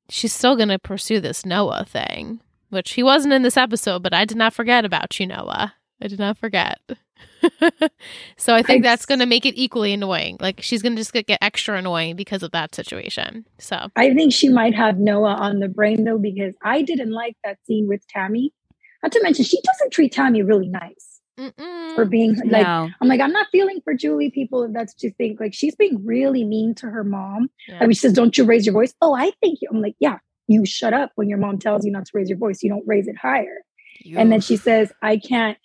She's 0.09 0.33
still 0.33 0.57
going 0.57 0.71
to 0.71 0.79
pursue 0.79 1.21
this 1.21 1.47
Noah 1.47 1.85
thing, 1.85 2.41
which 2.71 2.93
he 2.93 3.03
wasn't 3.03 3.35
in 3.35 3.43
this 3.43 3.57
episode, 3.57 4.03
but 4.03 4.15
I 4.15 4.25
did 4.25 4.37
not 4.37 4.55
forget 4.55 4.85
about 4.85 5.19
you, 5.21 5.27
Noah. 5.27 5.75
I 6.03 6.09
did 6.09 6.19
not 6.19 6.39
forget. 6.39 6.81
so 8.37 8.55
I 8.55 8.63
think 8.63 8.85
I- 8.85 8.89
that's 8.89 9.07
going 9.07 9.21
to 9.21 9.27
make 9.27 9.47
it 9.47 9.55
equally 9.57 9.93
annoying. 9.93 10.39
Like 10.41 10.63
she's 10.63 10.83
going 10.83 10.95
to 10.97 11.01
just 11.01 11.13
get, 11.13 11.27
get 11.27 11.39
extra 11.43 11.77
annoying 11.77 12.17
because 12.17 12.43
of 12.43 12.51
that 12.53 12.75
situation. 12.75 13.45
So 13.59 13.89
I 13.95 14.15
think 14.15 14.33
she 14.33 14.49
might 14.49 14.75
have 14.75 14.99
Noah 14.99 15.35
on 15.35 15.61
the 15.61 15.69
brain 15.69 16.05
though, 16.05 16.19
because 16.19 16.55
I 16.65 16.83
didn't 16.83 17.13
like 17.13 17.37
that 17.45 17.59
scene 17.67 17.87
with 17.87 18.07
Tammy. 18.09 18.53
Not 19.03 19.13
to 19.13 19.23
mention, 19.23 19.45
she 19.45 19.61
doesn't 19.63 19.93
treat 19.93 20.13
Tammy 20.13 20.43
really 20.43 20.69
nice 20.69 21.20
Mm-mm. 21.41 21.95
for 21.95 22.05
being 22.05 22.35
like. 22.37 22.67
no. 22.67 22.91
I'm 23.01 23.09
like, 23.09 23.21
I'm 23.21 23.33
not 23.33 23.47
feeling 23.51 23.81
for 23.83 23.95
Julie 23.95 24.31
people 24.31 24.63
if 24.65 24.73
that's 24.73 24.93
what 24.95 25.03
you 25.03 25.11
think. 25.17 25.41
Like, 25.41 25.55
she's 25.55 25.75
being 25.75 26.05
really 26.05 26.45
mean 26.45 26.75
to 26.77 26.87
her 26.87 27.03
mom. 27.03 27.49
Yeah. 27.67 27.79
I 27.81 27.83
mean, 27.87 27.93
she 27.93 28.01
says, 28.01 28.13
Don't 28.13 28.37
you 28.37 28.45
raise 28.45 28.67
your 28.67 28.75
voice? 28.75 28.93
Oh, 29.01 29.15
I 29.15 29.31
think 29.41 29.61
you. 29.63 29.69
I'm 29.73 29.81
like, 29.81 29.97
Yeah, 30.01 30.19
you 30.49 30.67
shut 30.67 30.93
up 30.93 31.13
when 31.15 31.29
your 31.29 31.39
mom 31.39 31.59
tells 31.59 31.85
you 31.87 31.93
not 31.93 32.05
to 32.07 32.11
raise 32.15 32.29
your 32.29 32.39
voice. 32.39 32.63
You 32.63 32.69
don't 32.71 32.87
raise 32.87 33.09
it 33.09 33.17
higher. 33.17 33.59
And 34.17 34.33
then 34.33 34.41
she 34.41 34.57
says, 34.57 34.93
I 35.03 35.19
can't 35.19 35.59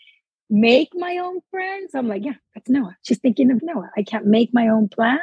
make 0.50 0.90
my 0.94 1.18
own 1.18 1.40
friends. 1.52 1.96
I'm 1.96 2.08
like, 2.08 2.24
Yeah, 2.24 2.34
that's 2.54 2.70
Noah. 2.70 2.96
She's 3.04 3.20
thinking 3.20 3.52
of 3.52 3.60
Noah. 3.64 3.90
I 3.98 4.04
can't 4.04 4.26
make 4.26 4.52
my 4.54 4.68
own 4.70 4.88
plans. 4.90 5.22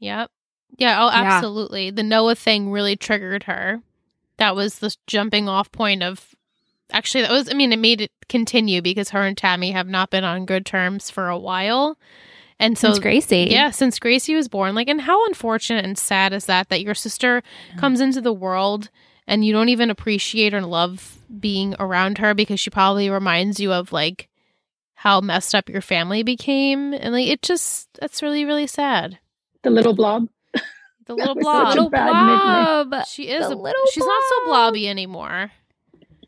Yep. 0.00 0.30
Yeah, 0.76 1.04
oh 1.04 1.06
Yeah. 1.08 1.22
absolutely. 1.32 1.90
The 1.90 2.02
Noah 2.02 2.34
thing 2.34 2.70
really 2.70 2.96
triggered 2.96 3.44
her. 3.44 3.82
That 4.38 4.56
was 4.56 4.80
the 4.80 4.94
jumping 5.06 5.48
off 5.48 5.70
point 5.70 6.02
of 6.02 6.34
actually 6.92 7.22
that 7.22 7.30
was 7.30 7.48
I 7.50 7.54
mean 7.54 7.72
it 7.72 7.78
made 7.78 8.00
it 8.00 8.10
continue 8.28 8.82
because 8.82 9.10
her 9.10 9.22
and 9.22 9.36
Tammy 9.36 9.72
have 9.72 9.88
not 9.88 10.10
been 10.10 10.24
on 10.24 10.46
good 10.46 10.66
terms 10.66 11.10
for 11.10 11.28
a 11.28 11.38
while. 11.38 11.98
And 12.60 12.78
so 12.78 12.88
Since 12.88 13.00
Gracie. 13.00 13.48
yeah, 13.50 13.70
since 13.70 13.98
Gracie 13.98 14.34
was 14.36 14.48
born, 14.48 14.74
like 14.74 14.88
and 14.88 15.00
how 15.00 15.26
unfortunate 15.26 15.84
and 15.84 15.98
sad 15.98 16.32
is 16.32 16.46
that 16.46 16.68
that 16.68 16.82
your 16.82 16.94
sister 16.94 17.42
comes 17.78 18.00
into 18.00 18.20
the 18.20 18.32
world 18.32 18.90
and 19.26 19.44
you 19.44 19.52
don't 19.52 19.70
even 19.70 19.90
appreciate 19.90 20.54
or 20.54 20.60
love 20.62 21.18
being 21.40 21.74
around 21.80 22.18
her 22.18 22.32
because 22.34 22.60
she 22.60 22.70
probably 22.70 23.10
reminds 23.10 23.58
you 23.58 23.72
of 23.72 23.92
like 23.92 24.28
how 24.94 25.20
messed 25.20 25.54
up 25.54 25.68
your 25.68 25.80
family 25.80 26.22
became 26.22 26.94
and 26.94 27.12
like 27.12 27.26
it 27.26 27.42
just 27.42 27.88
that's 28.00 28.22
really 28.22 28.44
really 28.44 28.66
sad. 28.68 29.18
The 29.62 29.70
little 29.70 29.94
blob. 29.94 30.28
The 31.06 31.14
little 31.16 31.34
blob. 31.34 31.68
Little 31.70 31.90
bad 31.90 32.06
nickname. 32.06 32.88
blob. 32.90 33.06
She 33.06 33.28
is 33.30 33.48
The 33.48 33.54
a 33.54 33.56
little 33.56 33.82
She's 33.92 34.04
not 34.06 34.22
so 34.28 34.44
blobby 34.46 34.88
anymore. 34.88 35.50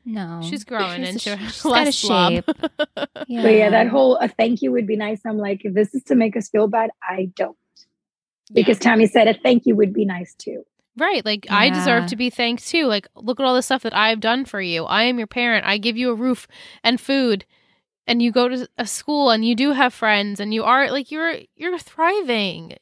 No. 0.08 0.40
She's 0.42 0.62
growing 0.64 1.02
She's- 1.04 1.26
into 1.26 1.44
she's 1.48 1.62
got 1.62 1.68
a 1.68 1.84
less 1.84 2.02
blob. 2.06 2.32
shape. 2.32 2.44
Yeah. 3.28 3.42
But 3.42 3.48
yeah, 3.54 3.70
that 3.70 3.88
whole 3.88 4.16
a 4.16 4.28
thank 4.28 4.62
you 4.62 4.70
would 4.72 4.86
be 4.86 4.94
nice. 4.96 5.20
I'm 5.26 5.36
like, 5.36 5.64
if 5.64 5.74
this 5.74 5.92
is 5.94 6.04
to 6.04 6.14
make 6.14 6.36
us 6.36 6.48
feel 6.48 6.68
bad, 6.68 6.90
I 7.02 7.30
don't. 7.34 7.56
Because 8.52 8.78
Tammy 8.78 9.06
said 9.08 9.26
a 9.26 9.34
thank 9.34 9.66
you 9.66 9.74
would 9.74 9.92
be 9.92 10.04
nice 10.04 10.32
too. 10.34 10.62
right, 10.96 11.24
like 11.26 11.46
I 11.50 11.68
deserve 11.70 12.06
to 12.06 12.16
be 12.16 12.30
thanked 12.30 12.66
too. 12.68 12.86
Like 12.86 13.08
look 13.16 13.40
at 13.40 13.44
all 13.44 13.54
the 13.56 13.62
stuff 13.62 13.82
that 13.82 13.94
I've 13.96 14.20
done 14.20 14.44
for 14.44 14.60
you. 14.60 14.84
I 14.84 15.02
am 15.04 15.18
your 15.18 15.26
parent. 15.26 15.66
I 15.66 15.78
give 15.78 15.96
you 15.96 16.10
a 16.10 16.14
roof 16.14 16.46
and 16.84 17.00
food, 17.00 17.44
and 18.06 18.22
you 18.22 18.30
go 18.30 18.46
to 18.48 18.68
a 18.78 18.86
school 18.86 19.30
and 19.30 19.44
you 19.44 19.56
do 19.56 19.72
have 19.72 19.92
friends 19.92 20.38
and 20.38 20.54
you 20.54 20.62
are 20.62 20.88
like 20.92 21.10
you're 21.10 21.34
you're 21.56 21.76
thriving. 21.78 22.74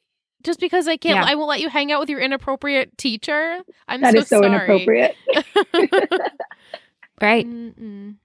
Just 0.42 0.60
because 0.60 0.86
I 0.86 0.98
can't, 0.98 1.24
Yeah. 1.24 1.24
I 1.24 1.36
won't 1.36 1.48
let 1.48 1.60
you 1.62 1.70
hang 1.70 1.90
out 1.90 2.00
with 2.00 2.10
your 2.10 2.20
inappropriate 2.20 2.98
teacher. 2.98 3.60
I'm 3.88 4.02
That 4.02 4.12
so 4.12 4.18
is 4.18 4.28
so 4.28 4.42
sorry. 4.42 4.46
inappropriate. 4.54 5.16
Right. 7.24 7.46
Mm-mm. 7.46 8.16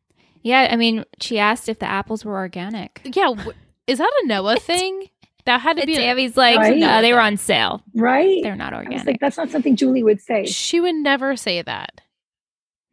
Yeah. 0.43 0.67
I 0.71 0.75
mean, 0.75 1.05
she 1.21 1.39
asked 1.39 1.69
if 1.69 1.79
the 1.79 1.85
apples 1.89 2.23
were 2.25 2.35
organic. 2.35 3.01
Yeah, 3.03 3.33
wh- 3.35 3.49
is 3.87 3.97
that 3.97 4.11
a 4.23 4.27
Noah 4.27 4.57
thing? 4.57 5.07
That 5.45 5.61
had 5.61 5.77
to 5.77 5.85
be. 5.87 5.95
a- 5.95 5.99
Tammy's 5.99 6.37
like, 6.37 6.57
Right? 6.59 6.77
no, 6.77 7.01
they 7.01 7.13
were 7.13 7.19
on 7.21 7.37
sale. 7.37 7.81
right? 7.95 8.39
They're 8.43 8.55
not 8.55 8.73
I 8.73 8.77
was 8.79 8.85
organic. 8.85 9.07
like, 9.07 9.19
that's 9.19 9.37
not 9.37 9.49
something 9.49 9.75
Julie 9.75 10.03
would 10.03 10.21
say. 10.21 10.45
she 10.45 10.79
would 10.79 10.95
never 10.95 11.35
say 11.35 11.61
that. 11.61 12.01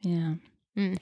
Yeah. 0.00 0.34
Mm. 0.78 0.96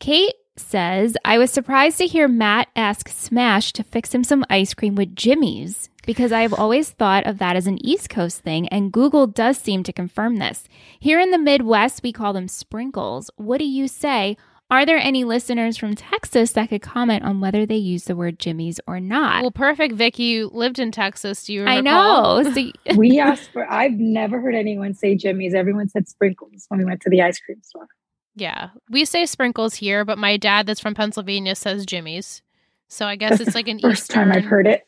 Kate 0.00 0.34
says, 0.56 1.16
I 1.24 1.38
was 1.38 1.50
surprised 1.50 1.98
to 1.98 2.06
hear 2.06 2.28
Matt 2.28 2.68
ask 2.76 3.08
Smash 3.08 3.72
to 3.74 3.82
fix 3.82 4.14
him 4.14 4.24
some 4.24 4.44
ice 4.48 4.72
cream 4.72 4.94
with 4.94 5.14
jimmies 5.16 5.90
because 6.06 6.32
I 6.32 6.42
have 6.42 6.54
always 6.54 6.90
thought 6.90 7.26
of 7.26 7.38
that 7.38 7.56
as 7.56 7.66
an 7.66 7.84
East 7.84 8.08
Coast 8.08 8.40
thing, 8.40 8.68
and 8.68 8.92
Google 8.92 9.26
does 9.26 9.58
seem 9.58 9.82
to 9.82 9.92
confirm 9.92 10.36
this. 10.36 10.68
Here 10.98 11.20
in 11.20 11.32
the 11.32 11.38
Midwest, 11.38 12.02
we 12.02 12.12
call 12.12 12.32
them 12.32 12.48
sprinkles. 12.48 13.30
What 13.36 13.58
do 13.58 13.66
you 13.66 13.88
say? 13.88 14.36
Are 14.68 14.84
there 14.84 14.98
any 14.98 15.22
listeners 15.22 15.76
from 15.76 15.94
Texas 15.94 16.52
that 16.52 16.70
could 16.70 16.82
comment 16.82 17.22
on 17.22 17.40
whether 17.40 17.66
they 17.66 17.76
use 17.76 18.04
the 18.04 18.16
word 18.16 18.40
jimmies 18.40 18.80
or 18.88 18.98
not? 18.98 19.42
Well, 19.42 19.52
perfect, 19.52 19.94
Vicky. 19.94 20.24
You 20.24 20.50
lived 20.52 20.80
in 20.80 20.90
Texas. 20.90 21.44
Do 21.44 21.52
you? 21.52 21.60
Remember? 21.60 21.90
I 21.90 21.92
know. 21.92 22.42
So, 22.56 22.70
we 22.96 23.20
asked 23.20 23.52
for 23.52 23.70
I've 23.70 23.92
never 23.92 24.40
heard 24.40 24.54
anyone 24.54 24.94
say 24.94 25.14
jimmies. 25.14 25.54
Everyone 25.54 25.88
said 25.88 26.08
sprinkles 26.08 26.64
when 26.68 26.78
we 26.78 26.84
went 26.84 27.00
to 27.02 27.10
the 27.10 27.22
ice 27.22 27.38
cream 27.38 27.62
store. 27.62 27.86
Yeah, 28.34 28.70
we 28.90 29.04
say 29.04 29.24
sprinkles 29.24 29.76
here, 29.76 30.04
but 30.04 30.18
my 30.18 30.36
dad, 30.36 30.66
that's 30.66 30.80
from 30.80 30.94
Pennsylvania, 30.94 31.54
says 31.54 31.86
jimmies. 31.86 32.42
So 32.88 33.06
I 33.06 33.16
guess 33.16 33.40
it's 33.40 33.54
like 33.54 33.68
an 33.68 33.78
First 33.78 34.10
time 34.10 34.30
I've 34.32 34.44
heard 34.44 34.66
it. 34.66 34.86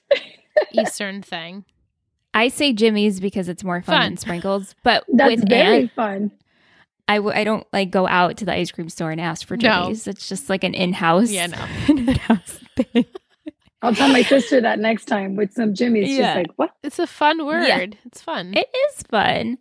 Eastern 0.72 1.22
thing. 1.22 1.64
I 2.34 2.48
say 2.48 2.72
jimmies 2.72 3.20
because 3.20 3.48
it's 3.48 3.64
more 3.64 3.82
fun, 3.82 3.94
Fun. 3.96 4.02
than 4.10 4.16
sprinkles. 4.18 4.74
But 4.84 5.04
That's 5.12 5.30
with 5.40 5.48
very 5.48 5.82
Aunt, 5.82 5.92
fun. 5.92 6.30
I, 7.08 7.16
w- 7.16 7.34
I 7.34 7.42
don't 7.44 7.66
like 7.72 7.90
go 7.90 8.06
out 8.06 8.36
to 8.38 8.44
the 8.44 8.52
ice 8.52 8.70
cream 8.70 8.88
store 8.90 9.10
and 9.10 9.20
ask 9.20 9.46
for 9.46 9.56
No. 9.56 9.82
jimmies. 9.84 10.06
It's 10.06 10.28
just 10.28 10.50
like 10.50 10.62
an 10.62 10.74
in-house, 10.74 11.30
Yeah, 11.30 11.46
no. 11.46 11.64
in-house 11.88 12.58
thing. 12.76 13.06
I'll 13.80 13.94
tell 13.94 14.08
my 14.08 14.22
sister 14.22 14.60
that 14.60 14.78
next 14.78 15.06
time 15.06 15.36
with 15.36 15.52
some 15.54 15.72
jimmies. 15.74 16.08
She's 16.08 16.18
Yeah. 16.18 16.34
like, 16.34 16.50
what? 16.56 16.72
It's 16.82 16.98
a 16.98 17.06
fun 17.06 17.46
word. 17.46 17.66
Yeah. 17.66 17.86
It's 18.04 18.20
fun. 18.20 18.52
It 18.54 18.68
is 18.90 19.02
fun. 19.04 19.58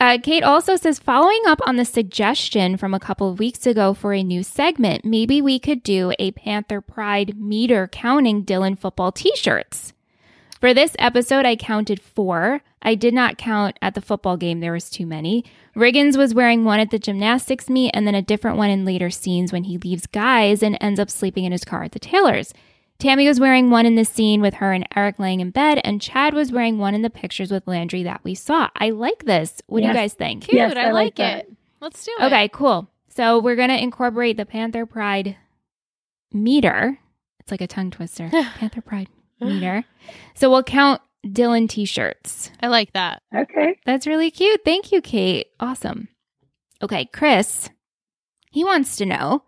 Uh, 0.00 0.18
Kate 0.22 0.44
also 0.44 0.76
says, 0.76 1.00
following 1.00 1.40
up 1.46 1.58
on 1.66 1.74
the 1.74 1.84
suggestion 1.84 2.76
from 2.76 2.94
a 2.94 3.00
couple 3.00 3.28
of 3.28 3.40
weeks 3.40 3.66
ago 3.66 3.92
for 3.94 4.12
a 4.14 4.22
new 4.22 4.44
segment, 4.44 5.04
maybe 5.04 5.42
we 5.42 5.58
could 5.58 5.82
do 5.82 6.12
a 6.20 6.30
Panther 6.30 6.80
Pride 6.80 7.36
meter 7.36 7.88
counting 7.88 8.42
Dillon 8.44 8.76
football 8.76 9.10
t 9.10 9.34
shirts. 9.34 9.92
For 10.60 10.74
this 10.74 10.96
episode, 10.98 11.46
I 11.46 11.54
counted 11.54 12.00
four. 12.00 12.62
I 12.82 12.96
did 12.96 13.14
not 13.14 13.38
count 13.38 13.78
at 13.80 13.94
the 13.94 14.00
football 14.00 14.36
game, 14.36 14.58
there 14.58 14.72
was 14.72 14.90
too 14.90 15.06
many. 15.06 15.44
Riggins 15.76 16.16
was 16.16 16.34
wearing 16.34 16.64
one 16.64 16.80
at 16.80 16.90
the 16.90 16.98
gymnastics 16.98 17.68
meet 17.68 17.92
and 17.94 18.06
then 18.06 18.16
a 18.16 18.22
different 18.22 18.56
one 18.56 18.70
in 18.70 18.84
later 18.84 19.10
scenes 19.10 19.52
when 19.52 19.64
he 19.64 19.78
leaves 19.78 20.06
guys 20.06 20.62
and 20.62 20.76
ends 20.80 20.98
up 20.98 21.10
sleeping 21.10 21.44
in 21.44 21.52
his 21.52 21.64
car 21.64 21.84
at 21.84 21.92
the 21.92 22.00
Taylors. 22.00 22.52
Tammy 22.98 23.28
was 23.28 23.38
wearing 23.38 23.70
one 23.70 23.86
in 23.86 23.94
the 23.94 24.04
scene 24.04 24.40
with 24.40 24.54
her 24.54 24.72
and 24.72 24.86
Eric 24.96 25.20
laying 25.20 25.38
in 25.38 25.50
bed, 25.50 25.80
and 25.84 26.02
Chad 26.02 26.34
was 26.34 26.50
wearing 26.50 26.78
one 26.78 26.96
in 26.96 27.02
the 27.02 27.10
pictures 27.10 27.52
with 27.52 27.68
Landry 27.68 28.02
that 28.02 28.24
we 28.24 28.34
saw. 28.34 28.68
I 28.74 28.90
like 28.90 29.24
this. 29.24 29.62
What 29.66 29.82
do 29.82 29.86
you 29.86 29.94
guys 29.94 30.14
think? 30.14 30.44
Cute. 30.44 30.56
Yes, 30.56 30.74
I, 30.76 30.86
I 30.86 30.90
like, 30.90 31.16
like 31.16 31.20
it. 31.20 31.52
Let's 31.80 32.04
do 32.04 32.12
it. 32.18 32.24
Okay, 32.24 32.48
cool. 32.48 32.90
So 33.08 33.38
we're 33.38 33.54
gonna 33.54 33.76
incorporate 33.76 34.36
the 34.36 34.46
Panther 34.46 34.84
Pride 34.84 35.36
meter. 36.32 36.98
It's 37.38 37.52
like 37.52 37.60
a 37.60 37.68
tongue 37.68 37.92
twister. 37.92 38.28
Panther 38.56 38.80
Pride 38.80 39.08
meter. 39.40 39.84
So 40.34 40.50
we'll 40.50 40.62
count 40.62 41.00
Dillon 41.30 41.68
t-shirts. 41.68 42.50
I 42.60 42.68
like 42.68 42.92
that. 42.92 43.22
Okay. 43.34 43.78
That's 43.84 44.06
really 44.06 44.30
cute. 44.30 44.60
Thank 44.64 44.92
you, 44.92 45.00
Kate. 45.00 45.48
Awesome. 45.60 46.08
Okay, 46.82 47.06
Chris. 47.06 47.70
He 48.50 48.64
wants 48.64 48.96
to 48.96 49.06
know 49.06 49.42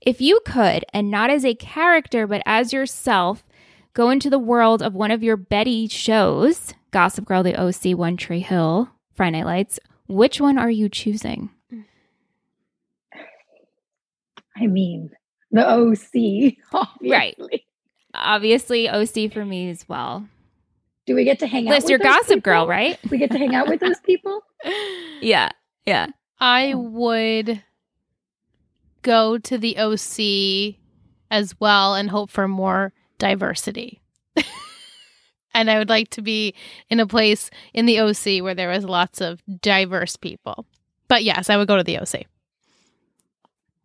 if 0.00 0.20
you 0.20 0.40
could, 0.46 0.84
and 0.92 1.10
not 1.10 1.30
as 1.30 1.44
a 1.44 1.54
character, 1.54 2.26
but 2.26 2.42
as 2.46 2.72
yourself, 2.72 3.44
go 3.92 4.10
into 4.10 4.30
the 4.30 4.38
world 4.38 4.82
of 4.82 4.94
one 4.94 5.10
of 5.10 5.22
your 5.22 5.36
Betty 5.36 5.88
shows, 5.88 6.74
Gossip 6.92 7.24
Girl, 7.24 7.42
The 7.42 7.60
OC, 7.60 7.98
One 7.98 8.16
Tree 8.16 8.40
Hill, 8.40 8.88
Friday 9.14 9.38
Night 9.38 9.46
Lights. 9.46 9.80
Which 10.06 10.40
one 10.40 10.58
are 10.58 10.70
you 10.70 10.88
choosing? 10.88 11.50
I 14.56 14.66
mean, 14.68 15.10
the 15.50 15.68
OC, 15.68 16.54
obviously. 16.72 17.10
Right. 17.10 17.36
Obviously, 18.16 18.88
OC 18.88 19.32
for 19.32 19.44
me 19.44 19.70
as 19.70 19.88
well. 19.88 20.26
Do 21.06 21.14
we 21.14 21.24
get 21.24 21.38
to 21.40 21.46
hang 21.46 21.68
out 21.68 21.74
Liz, 21.74 21.84
with 21.84 21.90
you're 21.90 21.98
those 22.00 22.14
Gossip 22.14 22.42
Girl, 22.42 22.66
right? 22.66 22.98
We 23.10 23.18
get 23.18 23.30
to 23.30 23.38
hang 23.38 23.54
out 23.54 23.68
with 23.68 23.80
those 23.80 24.00
people? 24.04 24.42
Yeah. 25.20 25.50
Yeah. 25.84 26.08
I 26.40 26.74
would 26.74 27.62
go 29.02 29.38
to 29.38 29.56
the 29.56 29.78
OC 29.78 30.76
as 31.30 31.54
well 31.60 31.94
and 31.94 32.10
hope 32.10 32.30
for 32.30 32.48
more 32.48 32.92
diversity. 33.18 34.02
and 35.54 35.70
I 35.70 35.78
would 35.78 35.88
like 35.88 36.10
to 36.10 36.22
be 36.22 36.54
in 36.90 37.00
a 37.00 37.06
place 37.06 37.50
in 37.72 37.86
the 37.86 38.00
OC 38.00 38.42
where 38.42 38.54
there 38.54 38.70
was 38.70 38.84
lots 38.84 39.20
of 39.20 39.40
diverse 39.60 40.16
people. 40.16 40.66
But 41.08 41.22
yes, 41.22 41.48
I 41.48 41.56
would 41.56 41.68
go 41.68 41.76
to 41.76 41.84
the 41.84 41.98
OC. 41.98 42.24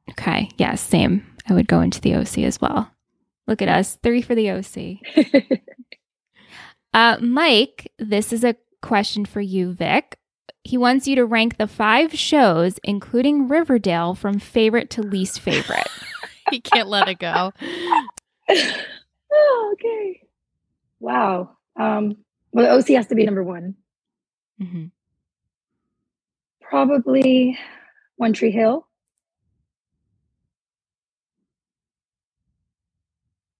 Okay. 0.10 0.50
Yes, 0.58 0.82
same. 0.82 1.26
I 1.48 1.54
would 1.54 1.68
go 1.68 1.82
into 1.82 2.02
the 2.02 2.16
OC 2.16 2.40
as 2.40 2.60
well. 2.60 2.91
Look 3.48 3.62
at 3.62 3.70
us. 3.70 3.98
Three 4.04 4.22
for 4.22 4.36
the 4.36 4.52
OC. 4.52 5.60
Uh, 6.94 7.16
Mike, 7.22 7.90
this 7.98 8.34
is 8.34 8.44
a 8.44 8.56
question 8.82 9.24
for 9.26 9.40
you, 9.40 9.72
Vic. 9.72 10.18
he 10.64 10.78
wants 10.78 11.08
you 11.08 11.16
to 11.16 11.26
rank 11.26 11.58
the 11.58 11.68
five 11.68 12.14
shows, 12.14 12.80
including 12.84 13.48
Riverdale, 13.48 14.14
from 14.14 14.40
favorite 14.40 14.90
to 14.92 15.02
least 15.02 15.40
favorite. 15.40 15.88
he 16.52 16.60
can't 16.60 16.90
let 16.90 17.08
it 17.08 17.20
go. 17.20 17.54
oh, 19.32 19.70
okay. 19.74 20.22
Wow. 21.00 21.52
Um, 21.80 22.18
well, 22.52 22.66
the 22.66 22.94
OC 22.94 22.98
has 22.98 23.08
to 23.08 23.16
be 23.16 23.26
number 23.26 23.44
one. 23.44 23.76
mm-hmm. 24.62 24.86
Probably 26.62 27.58
One 28.18 28.34
Tree 28.34 28.52
Hill. 28.52 28.88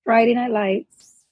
Friday 0.04 0.34
Night 0.34 0.52
Lights. 0.52 1.24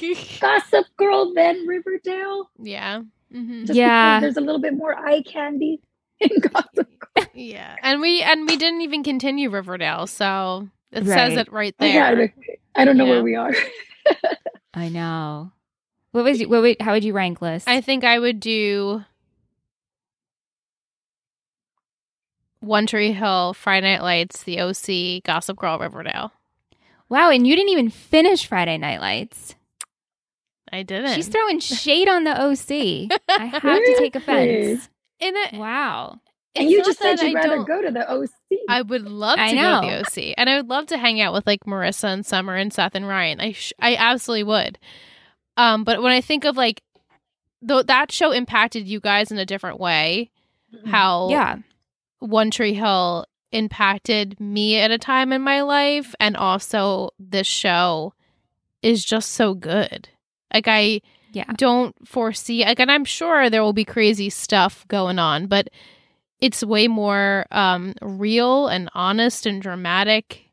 Gossip 0.40 0.86
Girl, 0.96 1.34
then 1.34 1.66
Riverdale. 1.66 2.50
yeah. 2.58 3.02
hmm 3.30 3.64
Just 3.64 3.76
Yeah. 3.76 4.20
there's 4.20 4.36
a 4.36 4.40
little 4.40 4.60
bit 4.60 4.74
more 4.74 4.94
eye 4.96 5.22
candy 5.22 5.80
in 6.20 6.40
Gossip 6.40 6.88
Girl. 7.16 7.26
Yeah. 7.34 7.76
And 7.82 8.00
we 8.00 8.22
and 8.22 8.48
we 8.48 8.56
didn't 8.56 8.80
even 8.82 9.02
continue 9.02 9.50
Riverdale, 9.50 10.06
so 10.06 10.68
it 10.92 11.04
says 11.04 11.36
it 11.36 11.52
right 11.52 11.74
Yeah, 11.80 12.14
there. 12.14 12.34
I 12.74 12.84
don't 12.84 12.96
know 12.96 13.04
Yeah. 13.04 13.10
where 13.10 13.22
we 13.22 13.34
are. 13.36 13.52
I 14.74 14.88
know. 14.88 15.52
What 16.12 16.24
was 16.24 16.40
you, 16.40 16.48
what 16.48 16.62
would, 16.62 16.76
how 16.80 16.92
would 16.92 17.04
you 17.04 17.12
rank 17.12 17.42
list? 17.42 17.68
I 17.68 17.80
think 17.82 18.02
I 18.04 18.18
would 18.18 18.40
do 18.40 19.04
One 22.68 22.86
Tree 22.86 23.12
Hill, 23.12 23.54
Friday 23.54 23.90
Night 23.92 24.02
Lights, 24.02 24.42
The 24.42 24.60
OC, 24.60 25.24
Gossip 25.24 25.56
Girl, 25.58 25.78
Riverdale. 25.78 26.32
wow, 27.08 27.30
and 27.30 27.46
you 27.46 27.56
didn't 27.56 27.70
even 27.70 27.88
finish 27.90 28.46
Friday 28.46 28.76
Night 28.76 29.00
Lights. 29.00 29.54
I 30.70 30.82
didn't. 30.82 31.14
She's 31.14 31.28
throwing 31.28 31.60
shade 31.60 32.08
on 32.08 32.24
the 32.24 32.32
OC. 32.38 33.18
I 33.30 33.46
have 33.46 33.62
to 33.62 33.94
take 33.98 34.14
offense. 34.16 34.88
in 35.18 35.34
it. 35.34 35.54
Wow. 35.54 36.20
and 36.54 36.70
you 36.70 36.84
just 36.84 36.98
said 36.98 37.20
you'd 37.22 37.30
I 37.36 37.40
rather 37.40 37.56
don't- 37.56 37.66
go 37.66 37.80
to 37.82 37.90
the 37.90 38.10
OC. 38.12 38.28
I 38.68 38.82
would 38.82 39.02
love 39.08 39.36
to 39.36 39.42
I 39.42 39.54
go 39.54 39.80
to 39.80 39.86
the 39.86 40.00
OC, 40.30 40.34
and 40.36 40.50
I 40.50 40.58
would 40.58 40.68
love 40.68 40.86
to 40.88 40.98
hang 40.98 41.20
out 41.22 41.32
with 41.32 41.46
like 41.46 41.64
Marissa 41.64 42.12
and 42.12 42.26
Summer 42.26 42.54
and 42.54 42.70
Seth 42.72 42.94
and 42.94 43.08
Ryan. 43.08 43.40
I 43.40 43.52
sh- 43.52 43.72
I 43.80 43.96
absolutely 43.96 44.44
would. 44.44 44.78
Um, 45.56 45.84
but 45.84 46.02
when 46.02 46.12
I 46.12 46.20
think 46.20 46.44
of 46.44 46.56
like, 46.58 46.82
though 47.62 47.82
that 47.82 48.12
show 48.12 48.30
impacted 48.32 48.86
you 48.86 49.00
guys 49.00 49.32
in 49.32 49.38
a 49.38 49.46
different 49.46 49.80
way, 49.80 50.30
how 50.86 51.30
Yeah. 51.30 51.56
One 52.20 52.50
Tree 52.50 52.74
Hill 52.74 53.26
impacted 53.52 54.38
me 54.40 54.78
at 54.78 54.90
a 54.90 54.98
time 54.98 55.32
in 55.32 55.42
my 55.42 55.62
life, 55.62 56.14
and 56.20 56.36
also 56.36 57.10
this 57.18 57.46
show 57.46 58.12
is 58.82 59.04
just 59.04 59.30
so 59.32 59.54
good. 59.54 60.08
Like 60.52 60.66
I 60.68 61.00
Yeah. 61.32 61.52
don't 61.56 61.94
foresee 62.06 62.64
like 62.64 62.80
and 62.80 62.90
I'm 62.90 63.04
sure 63.04 63.50
there 63.50 63.62
will 63.62 63.72
be 63.72 63.84
crazy 63.84 64.30
stuff 64.30 64.86
going 64.88 65.18
on, 65.18 65.46
but 65.46 65.68
it's 66.40 66.62
way 66.62 66.88
more 66.88 67.46
um 67.50 67.94
real 68.00 68.68
and 68.68 68.88
honest 68.94 69.46
and 69.46 69.60
dramatic. 69.60 70.44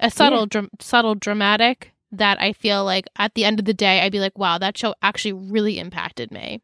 A 0.00 0.10
subtle 0.10 0.46
dram- 0.46 0.70
subtle 0.80 1.14
dramatic 1.14 1.92
that 2.12 2.40
I 2.40 2.52
feel 2.52 2.84
like 2.84 3.06
at 3.16 3.34
the 3.34 3.44
end 3.44 3.58
of 3.58 3.64
the 3.66 3.74
day 3.74 4.00
I'd 4.00 4.12
be 4.12 4.20
like, 4.20 4.38
wow, 4.38 4.56
that 4.58 4.78
show 4.78 4.94
actually 5.02 5.32
really 5.34 5.78
impacted 5.78 6.30
me. 6.30 6.60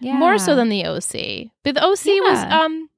Yeah. 0.00 0.18
More 0.18 0.38
so 0.38 0.54
than 0.56 0.68
the 0.68 0.84
OC. 0.84 1.50
But 1.64 1.74
the 1.74 1.84
OC 1.84 2.06
was 2.22 2.38
um 2.52 2.88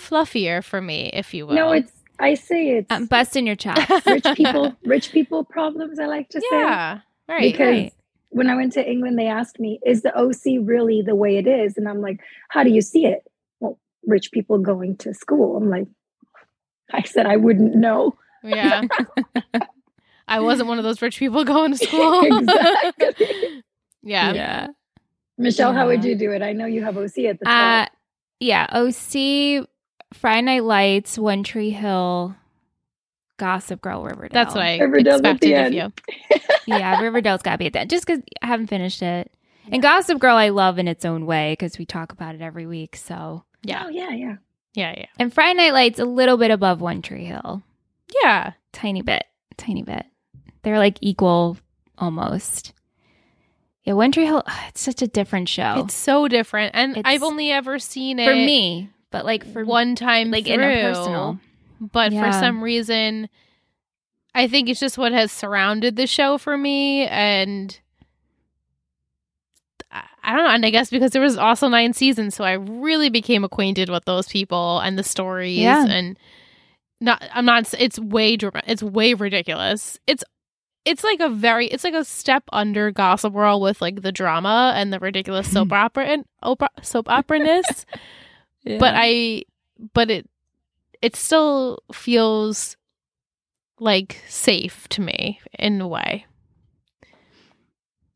fluffier 0.00 0.64
for 0.64 0.80
me, 0.80 1.10
if 1.12 1.32
you 1.34 1.46
will. 1.46 1.54
No, 1.54 1.72
it's 1.72 1.92
I 2.18 2.34
say 2.34 2.76
it's 2.78 2.90
um, 2.90 3.06
busting 3.06 3.46
your 3.46 3.56
chops. 3.56 3.90
rich 4.06 4.26
people 4.34 4.76
rich 4.84 5.10
people 5.10 5.42
problems 5.42 5.98
i 5.98 6.04
like 6.06 6.28
to 6.28 6.40
say 6.40 6.46
yeah. 6.52 7.00
Right. 7.26 7.40
because 7.52 7.66
right. 7.66 7.92
when 8.28 8.50
i 8.50 8.54
went 8.54 8.74
to 8.74 8.86
england 8.86 9.18
they 9.18 9.26
asked 9.26 9.58
me 9.58 9.80
is 9.86 10.02
the 10.02 10.14
oc 10.14 10.44
really 10.68 11.00
the 11.00 11.14
way 11.14 11.38
it 11.38 11.46
is 11.46 11.78
and 11.78 11.88
i'm 11.88 12.02
like 12.02 12.20
how 12.50 12.62
do 12.62 12.68
you 12.68 12.82
see 12.82 13.06
it 13.06 13.20
well 13.60 13.78
rich 14.06 14.32
people 14.32 14.58
going 14.58 14.96
to 14.98 15.14
school 15.14 15.56
i'm 15.56 15.70
like 15.70 15.86
i 16.92 17.00
said 17.04 17.24
i 17.24 17.36
wouldn't 17.36 17.74
know 17.74 18.14
Yeah. 18.42 18.82
I 20.28 20.40
wasn't 20.40 20.68
one 20.68 20.76
of 20.78 20.84
those 20.84 21.00
rich 21.02 21.18
people 21.18 21.42
going 21.44 21.72
to 21.72 21.78
school. 21.78 22.20
Exactly. 22.38 23.62
yeah. 24.02 24.32
yeah. 24.32 24.66
michelle 25.38 25.72
how 25.72 25.86
would 25.86 26.04
you 26.04 26.14
do 26.14 26.30
it 26.32 26.42
i 26.42 26.52
know 26.52 26.66
you 26.66 26.84
have 26.84 26.98
oc 26.98 27.16
at 27.18 27.40
the 27.40 27.48
Uh, 27.48 27.86
yeah. 28.40 28.66
OC, 28.72 29.66
Friday 30.12 30.42
Night 30.42 30.64
Lights, 30.64 31.18
One 31.18 31.42
Tree 31.42 31.70
Hill, 31.70 32.34
Gossip 33.36 33.80
Girl, 33.80 34.02
Riverdale. 34.04 34.28
That's 34.32 34.54
what 34.54 34.64
I 34.64 34.78
Riverdale's 34.78 35.20
at 35.22 35.40
the 35.40 35.52
expected 35.54 35.66
of 35.66 35.72
you. 35.72 35.92
yeah, 36.66 37.00
Riverdale's 37.00 37.42
got 37.42 37.52
to 37.52 37.58
be 37.58 37.66
at 37.66 37.72
that. 37.74 37.88
Just 37.88 38.06
because 38.06 38.22
I 38.42 38.46
haven't 38.46 38.66
finished 38.66 39.02
it. 39.02 39.32
And 39.70 39.82
Gossip 39.82 40.18
Girl, 40.18 40.36
I 40.36 40.48
love 40.48 40.78
in 40.78 40.88
its 40.88 41.04
own 41.04 41.26
way 41.26 41.52
because 41.52 41.78
we 41.78 41.86
talk 41.86 42.12
about 42.12 42.34
it 42.34 42.40
every 42.40 42.66
week. 42.66 42.96
So, 42.96 43.44
Yeah. 43.62 43.84
oh 43.86 43.88
yeah 43.88 44.10
yeah 44.10 44.36
Yeah. 44.74 44.94
Yeah. 44.96 45.06
and 45.18 45.32
Friday 45.32 45.56
Night 45.56 45.72
Lights 45.74 45.98
a 46.00 46.04
little 46.04 46.36
bit 46.36 46.50
above 46.50 46.80
One 46.80 47.02
Tree 47.02 47.24
Hill, 47.26 47.62
Yeah. 48.22 48.52
tiny 48.72 49.02
bit, 49.02 49.24
tiny 49.56 49.82
bit. 49.82 50.06
They're 50.62 50.78
like 50.78 50.98
equal 51.00 51.56
almost. 51.98 52.72
Yeah, 53.84 53.92
One 53.94 54.12
Tree 54.12 54.26
Hill. 54.26 54.42
It's 54.68 54.80
such 54.82 55.00
a 55.02 55.06
different 55.06 55.48
show 55.48 55.84
It's 55.84 55.94
so 55.94 56.26
different. 56.28 56.72
And 56.74 56.96
It's- 56.96 57.04
I've 57.14 57.22
only 57.22 57.50
ever 57.52 57.78
seen 57.78 58.18
it 58.18 58.26
for 58.26 58.34
me, 58.34 58.90
but 59.10 59.24
like 59.24 59.44
for 59.52 59.64
one 59.64 59.94
time 59.94 60.30
like 60.30 60.46
through, 60.46 60.54
in 60.54 60.60
a 60.60 60.82
personal. 60.82 61.38
But 61.80 62.12
for 62.12 62.30
some 62.32 62.62
reason, 62.62 63.28
I 64.34 64.48
think 64.48 64.68
it's 64.68 64.80
just 64.80 64.98
what 64.98 65.12
has 65.12 65.32
surrounded 65.32 65.96
the 65.96 66.06
show 66.06 66.38
for 66.38 66.56
me. 66.56 67.06
And 67.06 67.78
I 69.90 70.36
don't 70.36 70.44
know. 70.44 70.50
And 70.50 70.66
I 70.66 70.70
guess 70.70 70.90
because 70.90 71.12
there 71.12 71.22
was 71.22 71.36
also 71.36 71.68
nine 71.68 71.92
seasons, 71.92 72.34
so 72.34 72.44
I 72.44 72.52
really 72.52 73.08
became 73.08 73.44
acquainted 73.44 73.88
with 73.88 74.04
those 74.04 74.28
people 74.28 74.78
and 74.80 74.98
the 74.98 75.02
stories. 75.02 75.58
Yeah. 75.58 75.86
And 75.86 76.18
not, 77.00 77.24
I'm 77.32 77.46
not. 77.46 77.72
It's 77.78 77.98
way. 77.98 78.36
It's 78.66 78.82
way 78.82 79.14
ridiculous. 79.14 79.98
It's 80.06 80.22
it's 80.84 81.04
like 81.04 81.20
a 81.20 81.28
very 81.28 81.66
it's 81.66 81.84
like 81.84 81.94
a 81.94 82.04
step 82.04 82.44
under 82.52 82.90
Gossip 82.90 83.32
World 83.32 83.62
with 83.62 83.80
like 83.80 84.02
the 84.02 84.12
drama 84.12 84.72
and 84.76 84.92
the 84.92 84.98
ridiculous 84.98 85.50
soap 85.50 85.72
opera 85.72 86.06
and 86.06 86.24
opera, 86.42 86.68
soap 86.82 87.08
opera 87.08 87.38
ness. 87.38 87.86
But 88.64 88.94
I 88.96 89.44
but 89.94 90.10
it 90.10 90.28
it 91.02 91.16
still 91.16 91.78
feels 91.92 92.76
like 93.78 94.22
safe 94.28 94.86
to 94.90 95.00
me 95.00 95.40
in 95.58 95.80
a 95.80 95.88
way. 95.88 96.26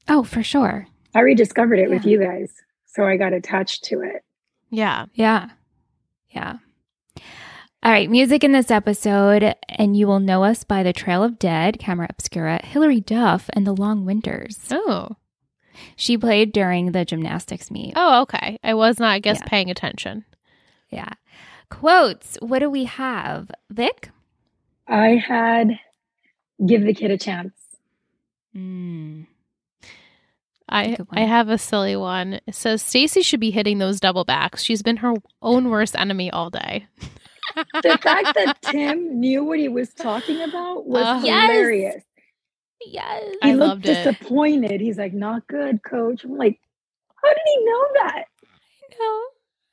oh, 0.08 0.22
for 0.22 0.42
sure. 0.42 0.86
i 1.14 1.20
rediscovered 1.20 1.78
it 1.78 1.88
with 1.88 2.04
you 2.04 2.18
guys 2.20 2.52
so 2.86 3.04
i 3.06 3.16
got 3.16 3.32
attached 3.32 3.84
to 3.84 4.00
it 4.02 4.22
Yeah. 4.70 5.06
Yeah. 5.14 5.50
Yeah. 6.30 6.56
All 7.82 7.92
right, 7.92 8.10
music 8.10 8.42
in 8.42 8.52
this 8.52 8.70
episode, 8.70 9.54
and 9.68 9.94
you 9.96 10.06
will 10.06 10.18
know 10.18 10.42
us 10.42 10.64
by 10.64 10.82
The 10.82 10.92
Trail 10.94 11.22
of 11.22 11.38
Dead, 11.38 11.78
Camera 11.78 12.06
Obscura, 12.10 12.64
Hilary 12.64 13.00
Duff, 13.00 13.48
and 13.52 13.66
The 13.66 13.74
Long 13.76 14.04
Winters. 14.06 14.58
Oh. 14.70 15.10
She 15.94 16.16
played 16.16 16.52
during 16.52 16.92
the 16.92 17.04
gymnastics 17.04 17.70
meet. 17.70 17.92
Oh, 17.94 18.22
okay. 18.22 18.58
I 18.64 18.72
was 18.74 18.98
not 18.98 19.12
I 19.12 19.18
guess 19.18 19.38
Yeah. 19.40 19.48
paying 19.48 19.70
attention. 19.70 20.24
Yeah. 20.94 21.10
Quotes. 21.70 22.36
What 22.40 22.60
do 22.60 22.70
we 22.70 22.84
have? 22.84 23.50
Vic? 23.70 24.10
i 24.86 25.10
had 25.16 25.78
give 26.66 26.82
the 26.84 26.94
kid 26.94 27.10
a 27.10 27.18
chance 27.18 27.52
Mm. 28.56 29.26
I 30.68 30.96
I 31.10 31.20
have 31.22 31.48
a 31.48 31.58
silly 31.58 31.96
one. 31.96 32.40
It 32.46 32.54
says 32.54 32.82
Stacy 32.82 33.22
should 33.22 33.40
be 33.40 33.50
hitting 33.50 33.78
those 33.78 33.98
double 33.98 34.24
backs. 34.24 34.62
She's 34.62 34.82
been 34.82 34.98
her 34.98 35.14
own 35.42 35.68
worst 35.70 35.96
enemy 35.98 36.30
all 36.30 36.50
day. 36.50 36.86
the 37.82 37.98
fact 38.00 38.34
that 38.34 38.56
tim 38.62 39.18
knew 39.20 39.42
what 39.44 39.58
he 39.58 39.68
was 39.68 39.92
talking 39.94 40.40
about 40.42 40.86
was 40.86 41.02
Uh, 41.04 41.20
hilarious 41.20 42.02
Yes. 42.86 43.22
he 43.42 43.50
I 43.50 43.54
looked 43.54 43.84
loved 43.84 43.86
it. 43.86 43.94
disappointed 44.04 44.80
he's 44.80 44.98
like 44.98 45.12
not 45.14 45.46
good 45.46 45.82
coach 45.82 46.24
i'm 46.24 46.36
like 46.36 46.58
how 47.22 47.28
did 47.28 47.38
he 47.44 47.64
know 47.64 47.84
that 48.02 48.24
know. 48.98 49.20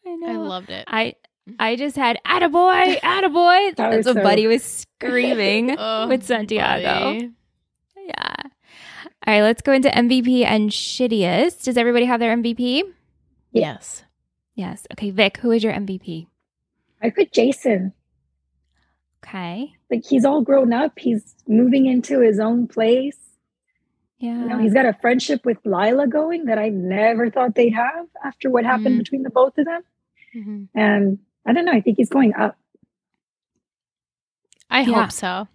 I 0.06 0.16
know. 0.16 0.28
I 0.28 0.36
loved 0.47 0.70
it. 0.70 0.84
I 0.88 1.16
I 1.60 1.76
just 1.76 1.95
had 1.95 2.20
attaboy, 2.26 2.99
attaboy. 3.02 3.76
That 3.76 3.91
That's 3.91 4.06
what 4.08 4.16
so- 4.16 4.24
Buddy 4.24 4.47
was 4.47 4.64
screaming 4.64 5.76
Oh, 5.80 6.08
with 6.08 6.24
Santiago. 6.24 6.84
buddy. 7.14 7.32
Yeah. 8.08 8.36
All 9.28 9.34
right, 9.36 9.41
let's 9.43 9.62
go 9.62 9.72
into 9.72 9.89
MVP 9.89 10.43
and 10.45 10.70
shittiest. 10.72 11.64
Does 11.64 11.78
everybody 11.78 12.06
have 12.06 12.20
their 12.20 12.36
MVP? 12.36 12.84
Yes. 13.52 14.04
Yes. 14.56 14.88
Okay, 14.93 15.12
Vic, 15.12 15.38
who 15.38 15.52
is 15.52 15.64
your 15.64 15.74
MVP? 15.74 16.28
i 17.04 17.10
put 17.10 17.32
jason 17.32 17.91
Okay. 19.26 19.74
like 19.89 20.04
he's 20.08 20.24
all 20.26 20.41
grown 20.43 20.72
up 20.74 20.99
he's 20.99 21.36
moving 21.47 21.86
into 21.88 22.20
his 22.20 22.39
own 22.39 22.68
place 22.68 23.18
Yeah. 24.20 24.39
you 24.39 24.45
know 24.45 24.58
he's 24.60 24.74
got 24.74 24.86
a 24.86 24.93
friendship 25.02 25.43
with 25.45 25.58
lyla 25.66 26.08
going 26.08 26.45
that 26.45 26.60
i 26.60 26.70
never 26.70 27.32
thought 27.32 27.56
they'd 27.56 27.74
have 27.74 28.06
after 28.24 28.49
what 28.52 28.66
happened 28.66 28.95
Mhm. 28.95 28.99
between 28.99 29.24
the 29.24 29.32
both 29.32 29.58
of 29.58 29.66
them 29.66 29.82
Mhm. 30.36 30.67
and 30.75 31.19
i 31.45 31.53
don't 31.53 31.65
know 31.65 31.71
i 31.73 31.82
think 31.82 31.97
he's 31.97 32.09
going 32.09 32.34
up 32.36 32.57
I 34.69 34.82
Yeah. 34.82 35.01
hope 35.01 35.11
so. 35.11 35.47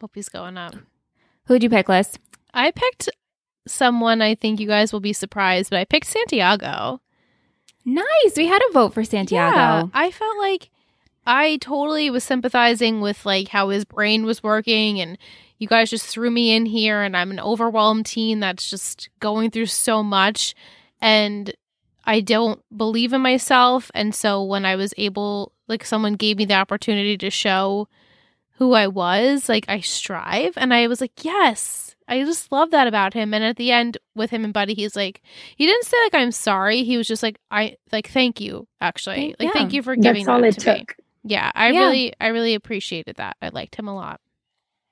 Hope 0.00 0.10
he's 0.16 0.28
going 0.28 0.58
up. 0.58 0.74
Who'd 1.44 1.62
you 1.62 1.70
pick, 1.70 1.88
Liz? 1.88 2.18
I 2.52 2.72
picked 2.72 3.08
someone 3.68 4.20
I 4.20 4.34
think 4.34 4.58
you 4.58 4.66
guys 4.66 4.92
will 4.92 4.98
be 4.98 5.12
surprised, 5.12 5.70
but 5.70 5.78
I 5.78 5.84
picked 5.84 6.06
Santiago. 6.08 7.00
Nice. 7.84 8.36
We 8.36 8.46
had 8.48 8.60
a 8.68 8.72
vote 8.72 8.92
for 8.92 9.04
Santiago. 9.04 9.56
Yeah, 9.56 9.84
I 9.94 10.10
felt 10.10 10.36
like 10.38 10.70
I 11.26 11.58
totally 11.58 12.10
was 12.10 12.24
sympathizing 12.24 13.00
with 13.00 13.24
like 13.24 13.48
how 13.48 13.68
his 13.68 13.84
brain 13.84 14.24
was 14.26 14.42
working 14.42 15.00
and 15.00 15.16
you 15.58 15.68
guys 15.68 15.88
just 15.88 16.06
threw 16.06 16.30
me 16.32 16.54
in 16.56 16.66
here 16.66 17.02
and 17.02 17.16
I'm 17.16 17.30
an 17.30 17.38
overwhelmed 17.40 18.06
teen 18.06 18.40
that's 18.40 18.68
just 18.68 19.08
going 19.20 19.52
through 19.52 19.66
so 19.66 20.02
much 20.02 20.56
and 21.00 21.54
I 22.06 22.20
don't 22.20 22.62
believe 22.76 23.12
in 23.12 23.20
myself 23.20 23.90
and 23.94 24.14
so 24.14 24.42
when 24.44 24.64
I 24.64 24.76
was 24.76 24.94
able 24.96 25.52
like 25.68 25.84
someone 25.84 26.14
gave 26.14 26.36
me 26.38 26.44
the 26.44 26.54
opportunity 26.54 27.18
to 27.18 27.30
show 27.30 27.88
who 28.58 28.72
I 28.74 28.86
was, 28.86 29.48
like 29.48 29.66
I 29.68 29.80
strive 29.80 30.54
and 30.56 30.72
I 30.72 30.86
was 30.86 31.00
like, 31.00 31.24
"Yes, 31.24 31.94
I 32.08 32.20
just 32.22 32.50
love 32.52 32.70
that 32.70 32.86
about 32.86 33.12
him. 33.12 33.34
And 33.34 33.42
at 33.44 33.56
the 33.56 33.70
end 33.72 33.98
with 34.14 34.30
him 34.30 34.44
and 34.44 34.54
Buddy, 34.54 34.72
he's 34.74 34.94
like, 34.96 35.20
he 35.56 35.66
didn't 35.66 35.84
say 35.84 35.96
like 36.04 36.14
I'm 36.14 36.32
sorry. 36.32 36.84
He 36.84 36.96
was 36.96 37.06
just 37.08 37.22
like, 37.22 37.38
I 37.50 37.76
like 37.92 38.08
thank 38.08 38.40
you 38.40 38.66
actually, 38.80 39.34
like 39.38 39.48
Yeah. 39.48 39.52
thank 39.52 39.72
you 39.74 39.82
for 39.82 39.94
giving 39.96 40.24
That's 40.24 40.28
all 40.28 40.40
that 40.40 40.56
it 40.56 40.60
to 40.60 40.72
me. 40.74 40.86
Yeah, 41.24 41.50
I 41.54 41.70
Yeah. 41.72 41.80
really, 41.80 42.14
I 42.20 42.28
really 42.28 42.54
appreciated 42.54 43.16
that. 43.16 43.36
I 43.42 43.48
liked 43.48 43.74
him 43.74 43.88
a 43.88 43.94
lot. 43.94 44.20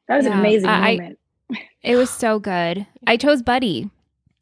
That 0.09 0.17
was 0.17 0.27
Yeah, 0.27 0.33
an 0.35 0.41
amazing 0.41 0.69
I- 0.69 1.17
I- 1.53 1.59
It 1.83 1.97
was 1.97 2.11
so 2.11 2.39
good. 2.41 2.87
I 3.07 3.17
chose 3.17 3.41
Buddy, 3.43 3.89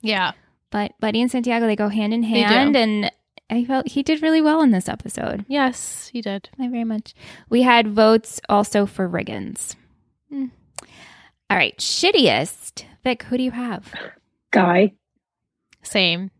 Yeah, 0.00 0.32
but 0.72 0.98
Buddy 0.98 1.20
and 1.22 1.30
Santiago 1.30 1.66
they 1.66 1.76
go 1.76 1.88
hand 1.88 2.12
in 2.12 2.24
hand, 2.24 2.74
and 2.74 3.12
I 3.48 3.64
felt 3.64 3.86
he 3.86 4.02
did 4.02 4.22
really 4.22 4.40
well 4.42 4.60
in 4.62 4.72
this 4.72 4.88
episode. 4.88 5.44
yes, 5.46 6.08
he 6.12 6.20
did. 6.20 6.48
I 6.58 6.66
very 6.66 6.84
much. 6.84 7.14
We 7.48 7.62
had 7.62 7.86
votes 7.86 8.40
also 8.48 8.86
for 8.86 9.08
Riggins. 9.08 9.76
Hmm. 10.28 10.46
All 11.48 11.56
right, 11.56 11.76
shittiest. 11.78 12.84
Vic, 13.04 13.22
who 13.24 13.36
do 13.36 13.44
you 13.44 13.50
have? 13.52 13.92
Guy. 14.50 14.94
Same. 15.82 16.30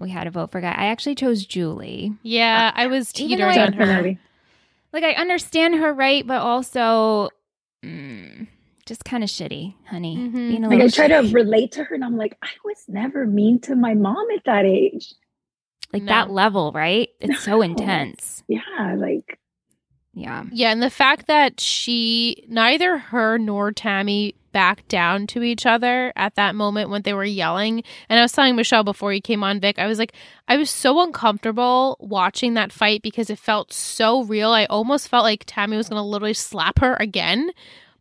We 0.00 0.10
had 0.10 0.26
a 0.26 0.30
vote 0.30 0.50
for 0.50 0.60
guy. 0.62 0.70
I 0.70 0.86
actually 0.86 1.14
chose 1.14 1.44
Julie. 1.44 2.14
Yeah, 2.22 2.72
I 2.74 2.86
was 2.86 3.12
teetering 3.12 3.58
on 3.58 3.72
her. 3.74 3.84
Definitely. 3.84 4.18
Like 4.92 5.04
I 5.04 5.12
understand 5.12 5.74
her 5.74 5.92
right, 5.92 6.26
but 6.26 6.40
also 6.40 7.28
mm, 7.84 8.46
just 8.90 9.04
kind 9.04 9.22
of 9.22 9.30
shitty, 9.30 9.74
honey. 9.86 10.16
Mhm. 10.16 10.32
Being 10.32 10.64
a 10.64 10.68
Like 10.68 10.80
I 10.80 10.82
little 10.84 10.90
try 10.90 11.06
to 11.08 11.32
relate 11.32 11.70
to 11.72 11.84
her 11.84 11.94
and 11.94 12.04
I'm 12.04 12.16
like, 12.16 12.36
I 12.42 12.48
was 12.64 12.84
never 12.88 13.24
mean 13.24 13.60
to 13.60 13.76
my 13.76 13.94
mom 13.94 14.26
at 14.36 14.44
that 14.46 14.64
age. 14.64 15.14
like 15.92 16.02
No. 16.02 16.12
that 16.12 16.30
level, 16.30 16.72
right? 16.72 17.08
It's 17.20 17.40
so 17.40 17.62
intense. 17.70 18.42
Yeah, 18.48 18.96
like 18.98 19.38
Yeah. 20.12 20.42
Yeah, 20.52 20.72
and 20.72 20.82
the 20.82 20.90
fact 20.90 21.26
that 21.28 21.60
she 21.60 22.44
neither 22.48 22.98
her 22.98 23.38
nor 23.38 23.70
Tammy 23.70 24.34
backed 24.52 24.88
down 24.88 25.28
to 25.28 25.44
each 25.44 25.64
other 25.66 26.12
at 26.16 26.34
that 26.34 26.56
moment 26.56 26.90
when 26.90 27.02
they 27.02 27.12
were 27.14 27.22
yelling. 27.24 27.84
And 28.08 28.18
I 28.18 28.22
was 28.22 28.32
telling 28.32 28.56
Michelle 28.56 28.82
before 28.82 29.12
you 29.12 29.20
came 29.20 29.44
on, 29.44 29.60
Vic, 29.60 29.78
I 29.78 29.86
was 29.86 30.00
like, 30.00 30.12
I 30.48 30.56
was 30.56 30.68
so 30.68 31.00
uncomfortable 31.04 31.96
watching 32.00 32.54
that 32.54 32.72
fight 32.72 33.00
because 33.02 33.30
it 33.30 33.38
felt 33.38 33.72
so 33.72 34.24
real. 34.24 34.50
I 34.50 34.64
almost 34.64 35.06
felt 35.08 35.22
like 35.22 35.44
Tammy 35.46 35.76
was 35.76 35.88
going 35.88 36.00
to 36.00 36.04
literally 36.04 36.34
slap 36.34 36.80
her 36.80 36.94
again 36.98 37.52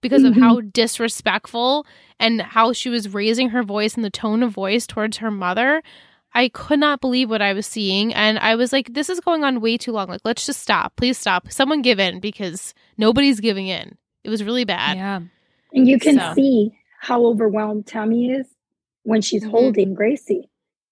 because 0.02 0.24
of 0.24 0.34
Mhm. 0.34 0.40
how 0.42 0.62
disrespectful 0.62 1.86
and 2.20 2.42
how 2.42 2.74
she 2.74 2.90
was 2.90 3.14
raising 3.14 3.50
her 3.50 3.64
voice 3.64 3.96
and 3.96 4.04
the 4.04 4.10
tone 4.10 4.44
of 4.44 4.52
voice 4.52 4.86
towards 4.88 5.18
her 5.18 5.32
mother. 5.32 5.82
I 6.34 6.50
could 6.50 6.80
not 6.80 7.02
believe 7.02 7.30
what 7.30 7.42
I 7.42 7.54
was 7.54 7.66
seeing. 7.66 8.14
And 8.14 8.38
I 8.40 8.56
was 8.56 8.72
like, 8.72 8.94
this 8.94 9.10
is 9.10 9.20
going 9.20 9.44
on 9.44 9.62
way 9.62 9.78
too 9.78 9.92
long. 9.92 10.08
Like, 10.10 10.22
let's 10.24 10.46
just 10.46 10.62
stop. 10.62 10.96
Please 10.96 11.18
stop. 11.18 11.52
Someone 11.52 11.82
give 11.82 12.00
in 12.00 12.20
because 12.20 12.74
nobody's 12.98 13.40
giving 13.40 13.68
in. 13.68 13.98
It 14.24 14.30
was 14.30 14.44
really 14.44 14.66
bad. 14.66 14.98
Yeah. 14.98 15.20
and 15.74 15.88
you 15.88 16.00
can 16.00 16.18
So- 16.20 16.34
see 16.34 16.72
how 17.00 17.26
overwhelmed 17.26 17.86
Tammy 17.86 18.32
is 18.32 18.48
when 19.04 19.22
she's 19.22 19.44
Mhm. 19.46 19.52
holding 19.52 19.94
Gracie. 19.94 20.50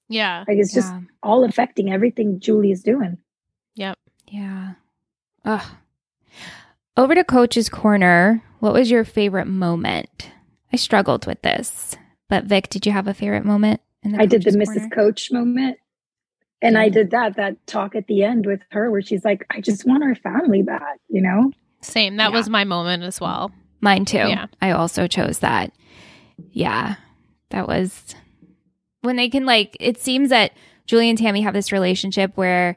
Yeah. 0.08 0.44
Like 0.48 0.58
it's 0.60 0.72
just 0.74 0.94
all 1.24 1.44
affecting 1.44 1.92
everything 1.92 2.40
Julie 2.40 2.72
is 2.72 2.84
doing. 2.84 3.18
Yep. 3.76 3.98
Yeah. 4.28 4.74
Ugh. 5.46 5.64
Over 6.96 7.16
to 7.16 7.24
Coach's 7.24 7.70
Corner. 7.70 8.42
What 8.60 8.74
was 8.74 8.90
your 8.90 9.04
favorite 9.06 9.48
moment? 9.48 10.32
I 10.74 10.78
struggled 10.78 11.26
with 11.26 11.42
this, 11.42 11.96
but 12.30 12.46
Vic, 12.46 12.70
did 12.70 12.86
you 12.86 12.92
have 12.92 13.08
a 13.08 13.14
favorite 13.14 13.46
moment? 13.46 13.82
In 14.04 14.12
the 14.14 14.22
I 14.22 14.26
did 14.26 14.44
the 14.44 14.52
Coach's 14.52 14.70
Mrs. 14.70 14.92
Coach 14.92 15.32
moment. 15.32 15.78
And 16.62 16.78
I 16.78 16.90
did 16.90 17.12
that, 17.12 17.36
that 17.36 17.66
talk 17.68 17.96
at 17.96 18.08
the 18.08 18.24
end 18.24 18.48
with 18.48 18.62
her 18.72 18.90
where 18.90 19.02
she's 19.02 19.24
like, 19.24 19.46
I 19.52 19.62
just 19.62 19.86
want 19.86 20.04
our 20.04 20.16
family 20.16 20.64
back, 20.64 20.98
you 21.08 21.22
know? 21.22 21.52
Same. 21.82 22.18
That 22.18 22.32
Yeah. 22.32 22.38
was 22.38 22.50
my 22.50 22.64
moment 22.64 23.04
as 23.04 23.22
well. 23.22 23.52
Mine 23.80 24.06
too. 24.06 24.18
Yeah. 24.18 24.48
I 24.60 24.72
also 24.72 25.06
chose 25.08 25.40
that. 25.40 25.72
Yeah. 26.52 26.96
That 27.52 27.68
was 27.68 28.16
when 29.02 29.16
they 29.18 29.30
can 29.30 29.46
like 29.46 29.78
it 29.80 30.00
seems 30.00 30.32
that 30.32 30.52
Julie 30.88 31.10
and 31.10 31.18
Tammy 31.18 31.42
have 31.42 31.54
this 31.54 31.72
relationship 31.72 32.32
where 32.36 32.76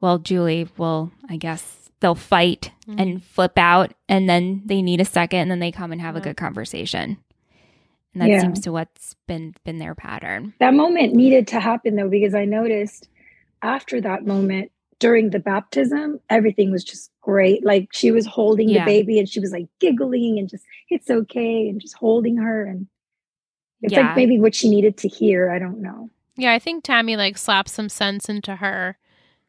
well, 0.00 0.18
Julie 0.18 0.68
will 0.76 1.10
I 1.28 1.36
guess 1.38 1.83
they'll 2.04 2.14
fight 2.14 2.70
Mhm. 2.86 3.00
and 3.00 3.24
flip 3.24 3.56
out 3.56 3.94
and 4.10 4.28
then 4.28 4.60
they 4.66 4.82
need 4.82 5.00
a 5.00 5.06
second 5.06 5.38
and 5.40 5.50
then 5.50 5.58
they 5.58 5.72
come 5.72 5.90
and 5.90 6.02
have 6.02 6.16
a 6.16 6.20
good 6.20 6.36
conversation. 6.36 7.16
And 8.12 8.20
that 8.22 8.28
Yeah. 8.28 8.40
seems 8.42 8.60
to 8.60 8.72
what's 8.72 9.14
been 9.26 9.54
been 9.64 9.78
their 9.78 9.94
pattern. 9.94 10.52
That 10.60 10.74
moment 10.74 11.14
needed 11.14 11.46
to 11.48 11.60
happen 11.60 11.96
though, 11.96 12.10
because 12.10 12.34
I 12.34 12.44
noticed 12.44 13.08
after 13.62 14.02
that 14.02 14.26
moment 14.26 14.70
during 14.98 15.30
the 15.30 15.38
baptism, 15.38 16.20
everything 16.28 16.70
was 16.70 16.84
just 16.84 17.10
great. 17.22 17.64
Like 17.64 17.88
she 17.94 18.10
was 18.10 18.26
holding 18.26 18.68
Yeah. 18.68 18.84
the 18.84 18.90
baby 18.90 19.18
and 19.18 19.26
she 19.26 19.40
was 19.40 19.50
like 19.50 19.68
giggling 19.80 20.38
and 20.38 20.46
just, 20.46 20.64
it's 20.90 21.08
okay, 21.10 21.70
and 21.70 21.80
just 21.80 21.94
holding 21.94 22.36
her. 22.36 22.66
And 22.66 22.86
it's 23.80 23.94
Yeah. 23.94 24.08
like 24.08 24.16
maybe 24.16 24.38
what 24.38 24.54
she 24.54 24.68
needed 24.68 24.98
to 24.98 25.08
hear. 25.08 25.50
I 25.50 25.58
don't 25.58 25.80
know. 25.80 26.10
Yeah, 26.36 26.52
I 26.52 26.58
think 26.58 26.84
Tammy 26.84 27.16
like 27.16 27.38
slapped 27.38 27.70
some 27.70 27.88
sense 27.88 28.28
into 28.28 28.56
her. 28.56 28.98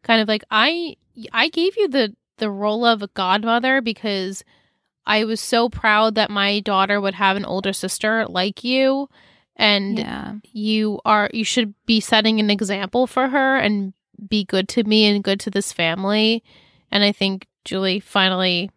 Kind 0.03 0.21
of 0.21 0.29
like 0.29 0.45
I 0.49 0.95
I 1.33 1.49
gave 1.49 1.75
you 1.77 1.87
the 1.87 2.15
the 2.37 2.49
role 2.49 2.85
of 2.85 3.01
a 3.01 3.07
godmother 3.07 3.81
because 3.81 4.43
I 5.05 5.23
was 5.23 5.39
so 5.39 5.69
proud 5.69 6.15
that 6.15 6.29
my 6.29 6.59
daughter 6.59 6.99
would 6.99 7.15
have 7.15 7.37
an 7.37 7.45
older 7.45 7.73
sister 7.73 8.25
like 8.27 8.63
you 8.63 9.09
and 9.55 9.99
yeah. 9.99 10.33
you 10.51 10.99
are 11.05 11.29
you 11.33 11.43
should 11.43 11.73
be 11.85 11.99
setting 11.99 12.39
an 12.39 12.49
example 12.49 13.07
for 13.07 13.29
her 13.29 13.57
and 13.57 13.93
be 14.27 14.43
good 14.43 14.67
to 14.69 14.83
me 14.83 15.05
and 15.05 15.23
good 15.23 15.39
to 15.41 15.49
this 15.49 15.71
family. 15.71 16.43
And 16.91 17.03
I 17.03 17.11
think 17.11 17.47
Julie 17.63 17.99
finally 17.99 18.71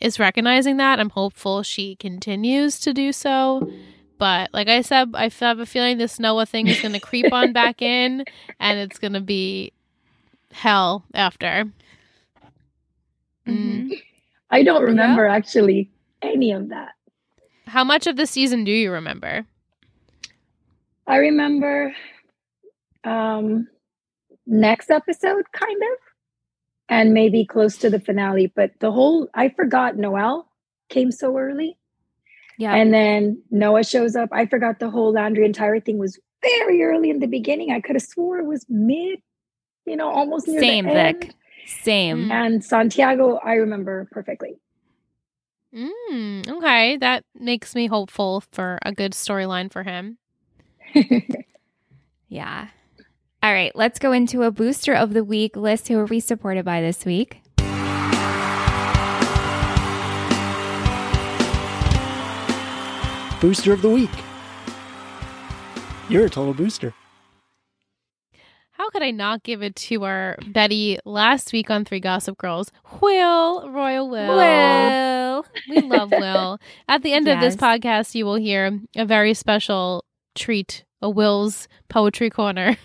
is 0.00 0.18
recognizing 0.18 0.78
that. 0.78 1.00
I'm 1.00 1.10
hopeful 1.10 1.62
she 1.62 1.96
continues 1.96 2.78
to 2.80 2.92
do 2.92 3.12
so. 3.12 3.70
But 4.18 4.50
like 4.52 4.68
I 4.68 4.82
said, 4.82 5.10
I 5.14 5.30
have 5.40 5.58
a 5.58 5.66
feeling 5.66 5.98
this 5.98 6.18
Noah 6.18 6.46
thing 6.46 6.68
is 6.68 6.80
going 6.80 6.92
to 6.92 7.00
creep 7.00 7.32
on 7.32 7.52
back 7.52 7.82
in 7.82 8.24
and 8.60 8.78
it's 8.78 8.98
going 8.98 9.14
to 9.14 9.20
be 9.20 9.72
hell 10.52 11.04
after. 11.14 11.64
Mm. 13.46 13.88
Mhm. 13.90 14.02
I 14.50 14.62
don't 14.62 14.82
remember 14.82 15.26
actually 15.26 15.90
any 16.20 16.52
of 16.52 16.68
that. 16.68 16.92
How 17.66 17.84
much 17.84 18.06
of 18.06 18.16
the 18.16 18.26
season 18.26 18.64
do 18.64 18.72
you 18.72 18.92
remember? 18.92 19.46
I 21.06 21.16
remember 21.16 21.94
um 23.04 23.66
next 24.46 24.90
episode 24.90 25.44
kind 25.52 25.82
of 25.82 25.98
and 26.88 27.12
maybe 27.14 27.44
close 27.44 27.76
to 27.78 27.90
the 27.90 27.98
finale, 28.00 28.52
but 28.54 28.72
the 28.80 28.92
whole 28.92 29.28
I 29.34 29.48
forgot 29.48 29.96
Noel 29.96 30.48
came 30.88 31.10
so 31.10 31.36
early. 31.38 31.78
Yeah. 32.58 32.74
And 32.74 32.92
then 32.92 33.42
Noah 33.50 33.82
shows 33.84 34.14
up. 34.14 34.28
I 34.32 34.46
forgot 34.46 34.78
the 34.78 34.90
whole 34.90 35.12
Landry 35.12 35.46
entire 35.46 35.80
thing 35.80 35.98
was 35.98 36.20
very 36.42 36.82
early 36.82 37.08
in 37.08 37.18
the 37.20 37.26
beginning. 37.26 37.72
I 37.72 37.80
could 37.80 37.96
have 37.96 38.02
swore 38.02 38.38
it 38.38 38.44
was 38.46 38.66
mid, 38.68 39.20
you 39.86 39.96
know, 39.96 40.10
almost 40.10 40.46
near 40.46 40.60
Same, 40.60 40.84
the 40.84 40.92
end. 40.92 41.20
Vic. 41.22 41.34
Same. 41.66 42.30
And 42.30 42.64
Santiago, 42.64 43.38
I 43.44 43.54
remember 43.54 44.08
perfectly. 44.10 44.58
Mm, 45.74 46.48
okay, 46.48 46.96
that 46.98 47.24
makes 47.34 47.74
me 47.74 47.86
hopeful 47.86 48.42
for 48.52 48.78
a 48.82 48.92
good 48.92 49.12
storyline 49.12 49.72
for 49.72 49.82
him. 49.82 50.18
Yeah. 52.32 52.68
All 53.42 53.52
right, 53.52 53.76
let's 53.76 53.98
go 53.98 54.10
into 54.10 54.42
a 54.42 54.50
booster 54.50 54.94
of 54.94 55.12
the 55.12 55.22
week 55.22 55.54
list. 55.54 55.88
Who 55.88 55.98
are 55.98 56.06
we 56.06 56.18
supported 56.18 56.64
by 56.64 56.80
this 56.80 57.04
week? 57.04 57.42
Booster 63.42 63.74
of 63.74 63.82
the 63.82 63.90
week. 63.90 64.08
You're 66.08 66.24
a 66.24 66.30
total 66.30 66.54
booster. 66.54 66.94
How 68.82 68.90
could 68.90 69.04
I 69.04 69.12
not 69.12 69.44
give 69.44 69.62
it 69.62 69.76
to 69.76 70.02
our 70.02 70.36
Betty 70.44 70.98
last 71.04 71.52
week 71.52 71.70
on 71.70 71.84
Three 71.84 72.00
Gossip 72.00 72.36
Girls? 72.36 72.72
Will, 73.00 73.70
Royal 73.70 74.10
Will. 74.10 74.36
Will. 74.36 75.46
We 75.68 75.82
love 75.82 76.10
Will. 76.10 76.58
At 76.88 77.04
the 77.04 77.12
end 77.12 77.28
of 77.28 77.38
this 77.38 77.54
podcast, 77.54 78.16
you 78.16 78.24
will 78.24 78.34
hear 78.34 78.80
a 78.96 79.04
very 79.04 79.34
special 79.34 80.04
treat, 80.34 80.82
a 81.00 81.08
Will's 81.08 81.68
poetry 81.88 82.28
corner. 82.28 82.76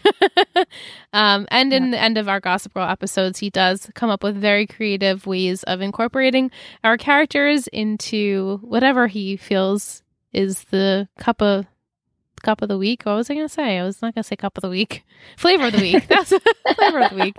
um, 1.14 1.48
and 1.50 1.74
in 1.74 1.89
the 1.89 2.00
end 2.00 2.20
of 2.20 2.30
our 2.30 2.39
Gossip 2.39 2.76
Girl 2.76 2.88
episodes, 2.88 3.39
he 3.39 3.50
does 3.50 3.89
come 3.95 4.12
up 4.12 4.22
with 4.22 4.36
very 4.36 4.68
creative 4.68 5.26
ways 5.26 5.64
of 5.64 5.82
incorporating 5.82 6.52
our 6.84 6.98
characters 6.98 7.66
into 7.70 8.60
whatever 8.62 9.08
he 9.08 9.36
feels 9.36 10.04
is 10.32 10.66
the 10.66 11.10
cup 11.18 11.41
of 11.41 11.66
cup 12.42 12.62
of 12.62 12.70
the 12.70 12.78
week. 12.78 13.04
What 13.04 13.16
was 13.16 13.30
I 13.30 13.36
going 13.36 13.48
to 13.48 13.54
say? 13.54 13.78
I 13.78 13.84
was 13.84 14.02
not 14.02 14.14
going 14.14 14.24
to 14.24 14.28
say 14.28 14.36
cup 14.36 14.58
of 14.58 14.62
the 14.62 14.70
week. 14.70 15.04
Flavor 15.38 15.68
of 15.68 15.74
the 15.74 15.82
week. 15.82 16.08
That's 16.10 16.30
flavor 16.76 17.00
of 17.02 17.12
the 17.12 17.24
week. 17.24 17.36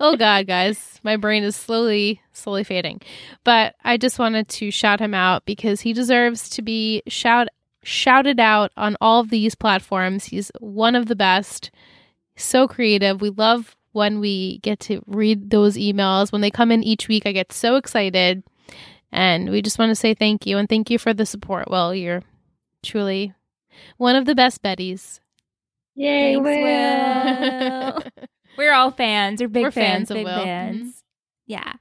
Oh 0.00 0.16
God, 0.16 0.46
guys, 0.46 1.00
my 1.02 1.16
brain 1.16 1.42
is 1.42 1.56
slowly, 1.56 2.20
slowly 2.32 2.64
fading. 2.64 3.00
But 3.44 3.74
I 3.84 3.96
just 3.96 4.18
wanted 4.18 4.48
to 4.48 4.70
shout 4.70 5.00
him 5.00 5.14
out 5.14 5.44
because 5.44 5.80
he 5.80 5.92
deserves 5.92 6.48
to 6.50 6.62
be 6.62 7.02
shout 7.06 7.48
shouted 7.84 8.38
out 8.38 8.70
on 8.76 8.96
all 9.00 9.20
of 9.20 9.30
these 9.30 9.54
platforms. 9.54 10.26
He's 10.26 10.52
one 10.60 10.94
of 10.94 11.06
the 11.06 11.16
best. 11.16 11.70
So 12.36 12.66
creative. 12.66 13.20
We 13.20 13.30
love 13.30 13.76
when 13.92 14.20
we 14.20 14.58
get 14.58 14.80
to 14.80 15.02
read 15.06 15.50
those 15.50 15.76
emails. 15.76 16.32
When 16.32 16.40
they 16.40 16.50
come 16.50 16.72
in 16.72 16.82
each 16.82 17.08
week, 17.08 17.26
I 17.26 17.32
get 17.32 17.52
so 17.52 17.76
excited. 17.76 18.42
And 19.10 19.50
we 19.50 19.60
just 19.60 19.78
want 19.78 19.90
to 19.90 19.96
say 19.96 20.14
thank 20.14 20.46
you 20.46 20.56
and 20.56 20.68
thank 20.68 20.90
you 20.90 20.98
for 20.98 21.12
the 21.12 21.26
support. 21.26 21.70
Well, 21.70 21.94
you're 21.94 22.22
truly 22.82 23.34
one 23.98 24.16
of 24.16 24.24
the 24.24 24.34
best 24.34 24.62
Bettys. 24.62 25.20
Yay, 25.94 26.34
Thanks, 26.34 26.44
Will. 26.44 27.92
Will. 27.94 28.26
We're 28.58 28.72
all 28.72 28.90
fans. 28.90 29.40
We're 29.40 29.48
big 29.48 29.62
We're 29.64 29.70
fans, 29.70 30.08
fans 30.08 30.10
of 30.10 30.14
big 30.16 30.24
Will. 30.26 30.44
fans. 30.44 30.82
Mhm. 30.96 31.02
Yeah. 31.46 31.72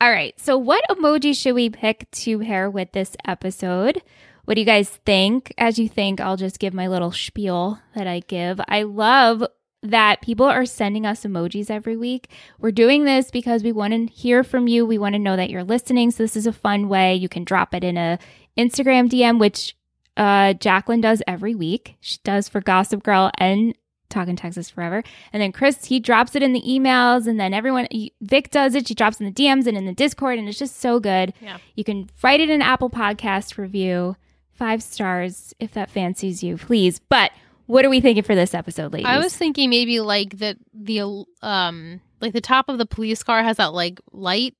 All 0.00 0.10
right. 0.10 0.38
So, 0.40 0.56
what 0.56 0.84
emoji 0.90 1.36
should 1.36 1.54
we 1.54 1.70
pick 1.70 2.10
to 2.12 2.38
pair 2.40 2.70
with 2.70 2.92
this 2.92 3.16
episode? 3.26 4.02
What 4.44 4.54
do 4.54 4.60
you 4.60 4.66
guys 4.66 4.88
think? 5.04 5.52
As 5.58 5.78
you 5.78 5.88
think, 5.88 6.20
I'll 6.20 6.36
just 6.36 6.58
give 6.58 6.72
my 6.72 6.86
little 6.88 7.12
spiel 7.12 7.80
that 7.94 8.06
I 8.06 8.20
give. 8.20 8.60
I 8.68 8.82
love 8.84 9.44
that 9.82 10.22
people 10.22 10.46
are 10.46 10.64
sending 10.64 11.04
us 11.06 11.24
emojis 11.24 11.70
every 11.70 11.96
week. 11.96 12.30
We're 12.58 12.72
doing 12.72 13.04
this 13.04 13.30
because 13.30 13.62
we 13.62 13.72
want 13.72 13.92
to 13.92 14.06
hear 14.06 14.42
from 14.42 14.66
you. 14.66 14.84
We 14.86 14.98
want 14.98 15.14
to 15.14 15.18
know 15.20 15.36
that 15.36 15.50
you're 15.50 15.64
listening. 15.64 16.10
So, 16.10 16.22
this 16.22 16.36
is 16.36 16.46
a 16.46 16.52
fun 16.52 16.88
way. 16.88 17.14
You 17.14 17.28
can 17.28 17.44
drop 17.44 17.74
it 17.74 17.84
in 17.84 17.96
a 17.96 18.18
Instagram 18.56 19.08
DM, 19.08 19.38
which 19.38 19.76
uh, 20.18 20.52
Jacqueline 20.54 21.00
does 21.00 21.22
every 21.26 21.54
week. 21.54 21.96
She 22.00 22.18
does 22.24 22.48
for 22.48 22.60
Gossip 22.60 23.02
Girl 23.02 23.30
and 23.38 23.74
Talkin' 24.10 24.36
Texas 24.36 24.70
Forever. 24.70 25.02
And 25.32 25.42
then 25.42 25.52
Chris, 25.52 25.84
he 25.86 26.00
drops 26.00 26.34
it 26.34 26.42
in 26.42 26.52
the 26.52 26.62
emails, 26.62 27.26
and 27.26 27.38
then 27.38 27.54
everyone, 27.54 27.88
Vic 28.20 28.50
does 28.50 28.74
it. 28.74 28.88
She 28.88 28.94
drops 28.94 29.20
in 29.20 29.26
the 29.26 29.32
DMs 29.32 29.66
and 29.66 29.76
in 29.76 29.86
the 29.86 29.92
Discord, 29.92 30.38
and 30.38 30.48
it's 30.48 30.58
just 30.58 30.80
so 30.80 30.98
good. 31.00 31.32
Yeah. 31.40 31.58
You 31.74 31.84
can 31.84 32.10
write 32.22 32.40
it 32.40 32.50
in 32.50 32.60
Apple 32.62 32.90
Podcast 32.90 33.56
review, 33.58 34.16
five 34.52 34.82
stars 34.82 35.54
if 35.60 35.72
that 35.72 35.90
fancies 35.90 36.42
you, 36.42 36.56
please. 36.56 36.98
But 36.98 37.32
what 37.66 37.84
are 37.84 37.90
we 37.90 38.00
thinking 38.00 38.24
for 38.24 38.34
this 38.34 38.54
episode, 38.54 38.92
ladies? 38.92 39.06
I 39.06 39.18
was 39.18 39.36
thinking 39.36 39.70
maybe 39.70 40.00
like 40.00 40.38
the 40.38 40.56
the 40.72 41.24
um 41.46 42.00
like 42.20 42.32
the 42.32 42.40
top 42.40 42.68
of 42.68 42.78
the 42.78 42.86
police 42.86 43.22
car 43.22 43.42
has 43.42 43.58
that 43.58 43.74
like 43.74 44.00
light. 44.10 44.54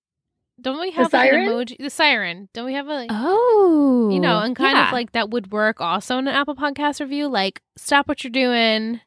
Don't 0.60 0.80
we 0.80 0.90
have 0.90 1.12
like, 1.12 1.30
an 1.32 1.46
siren? 1.46 1.48
emoji? 1.48 1.76
The 1.78 1.90
siren. 1.90 2.48
Don't 2.52 2.64
we 2.66 2.74
have 2.74 2.88
a 2.88 2.92
like, 2.94 3.10
oh, 3.12 4.08
you 4.12 4.18
know, 4.18 4.38
and 4.40 4.56
kind 4.56 4.76
yeah. 4.76 4.88
of 4.88 4.92
like 4.92 5.12
that 5.12 5.30
would 5.30 5.52
work 5.52 5.80
also 5.80 6.18
in 6.18 6.26
an 6.26 6.34
Apple 6.34 6.56
Podcast 6.56 7.00
review. 7.00 7.28
Like, 7.28 7.62
stop 7.76 8.08
what 8.08 8.24
you're 8.24 8.30
doing. 8.32 9.00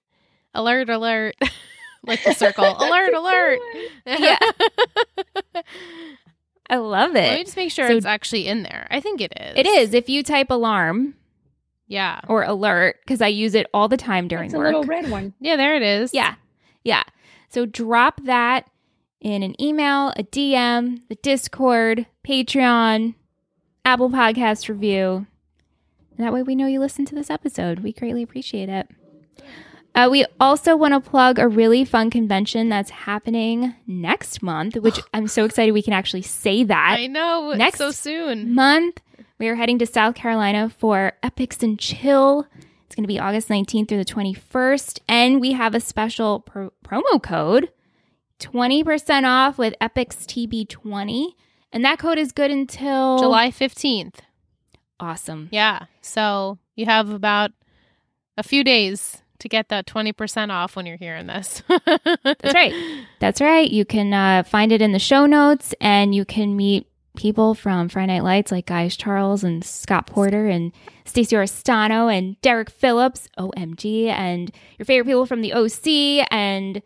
Alert! 0.53 0.89
Alert! 0.89 1.35
like 2.05 2.23
the 2.23 2.33
circle. 2.33 2.65
alert! 2.79 3.13
Alert! 3.13 3.59
Yeah. 4.05 4.39
I 6.69 6.77
love 6.77 7.11
it. 7.11 7.15
Let 7.15 7.37
me 7.39 7.43
just 7.43 7.57
make 7.57 7.71
sure 7.71 7.87
So- 7.87 7.97
it's 7.97 8.05
actually 8.05 8.47
in 8.47 8.63
there. 8.63 8.87
I 8.89 9.01
think 9.01 9.19
it 9.19 9.33
is. 9.39 9.57
It 9.57 9.65
is 9.67 9.93
if 9.93 10.07
you 10.07 10.23
type 10.23 10.49
alarm 10.49 11.15
Yeah. 11.87 12.21
or 12.29 12.43
alert 12.43 12.97
because 13.03 13.21
I 13.21 13.27
use 13.27 13.55
it 13.55 13.67
all 13.73 13.89
the 13.89 13.97
time 13.97 14.29
during 14.29 14.45
It's 14.45 14.53
a 14.53 14.57
work. 14.57 14.67
little 14.67 14.83
red 14.83 15.09
one. 15.09 15.33
Yeah. 15.41 15.57
There 15.57 15.75
it 15.75 15.81
is. 15.81 16.13
Yeah. 16.13 16.35
Yeah. 16.85 17.03
So 17.49 17.65
drop 17.65 18.21
that 18.23 18.69
in 19.21 19.43
an 19.43 19.59
email, 19.61 20.09
a 20.17 20.23
DM, 20.23 21.01
the 21.07 21.15
Discord, 21.15 22.07
Patreon, 22.27 23.13
Apple 23.85 24.09
Podcast 24.09 24.67
review. 24.67 25.27
And 26.17 26.25
that 26.25 26.33
way 26.33 26.43
we 26.43 26.55
know 26.55 26.67
you 26.67 26.79
listened 26.79 27.07
to 27.09 27.15
this 27.15 27.29
episode. 27.29 27.79
We 27.79 27.93
greatly 27.93 28.23
appreciate 28.23 28.67
it. 28.67 28.89
Uh, 29.93 30.07
we 30.09 30.25
also 30.39 30.75
want 30.75 30.93
to 30.93 31.09
plug 31.09 31.37
a 31.37 31.47
really 31.47 31.83
fun 31.83 32.09
convention 32.09 32.69
that's 32.69 32.89
happening 32.89 33.75
next 33.85 34.41
month, 34.41 34.75
which 34.77 34.99
I'm 35.13 35.27
so 35.27 35.45
excited 35.45 35.71
we 35.71 35.81
can 35.83 35.93
actually 35.93 36.21
say 36.23 36.63
that 36.63 36.97
I 36.99 37.07
know. 37.07 37.53
Next 37.53 37.77
so 37.77 37.91
soon. 37.91 38.53
month. 38.53 39.01
We 39.37 39.47
are 39.47 39.55
heading 39.55 39.79
to 39.79 39.85
South 39.85 40.15
Carolina 40.15 40.69
for 40.69 41.13
Epix 41.23 41.63
and 41.63 41.77
Chill. 41.79 42.47
It's 42.85 42.95
going 42.95 43.03
to 43.03 43.07
be 43.07 43.19
August 43.19 43.49
19th 43.49 43.87
through 43.87 43.97
the 43.97 44.05
21st. 44.05 44.99
And 45.07 45.41
we 45.41 45.53
have 45.53 45.73
a 45.73 45.79
special 45.79 46.41
pro- 46.41 46.71
promo 46.85 47.21
code 47.21 47.69
20% 48.41 49.23
off 49.23 49.57
with 49.57 49.73
EPIXTB20. 49.79 51.27
And 51.71 51.85
that 51.85 51.99
code 51.99 52.17
is 52.17 52.33
good 52.33 52.51
until 52.51 53.17
July 53.19 53.49
fifteenth. 53.49 54.21
Awesome. 54.99 55.47
Yeah. 55.51 55.85
So 56.01 56.57
you 56.75 56.85
have 56.85 57.09
about 57.09 57.51
a 58.37 58.43
few 58.43 58.63
days 58.63 59.21
to 59.39 59.49
get 59.49 59.69
that 59.69 59.87
20% 59.87 60.51
off 60.51 60.75
when 60.75 60.85
you're 60.85 60.97
hearing 60.97 61.27
this. 61.27 61.63
That's 62.23 62.53
right. 62.53 62.73
That's 63.19 63.41
right. 63.41 63.69
You 63.69 63.85
can 63.85 64.13
uh, 64.13 64.43
find 64.43 64.71
it 64.71 64.81
in 64.81 64.91
the 64.91 64.99
show 64.99 65.25
notes 65.25 65.73
and 65.81 66.13
you 66.13 66.25
can 66.25 66.55
meet 66.55 66.87
people 67.15 67.55
from 67.55 67.89
Friday 67.89 68.13
Night 68.13 68.23
Lights 68.23 68.51
like 68.51 68.67
Gaius 68.67 68.95
Charles 68.95 69.43
and 69.43 69.63
Scott 69.65 70.07
Porter 70.07 70.47
and 70.47 70.71
Stacey 71.05 71.35
Oristano 71.35 72.15
and 72.15 72.39
Derek 72.41 72.69
Phillips, 72.69 73.27
OMG, 73.37 74.07
and 74.07 74.51
your 74.77 74.85
favorite 74.85 75.09
people 75.09 75.25
from 75.25 75.41
the 75.41 75.53
OC 75.53 76.27
and 76.31 76.81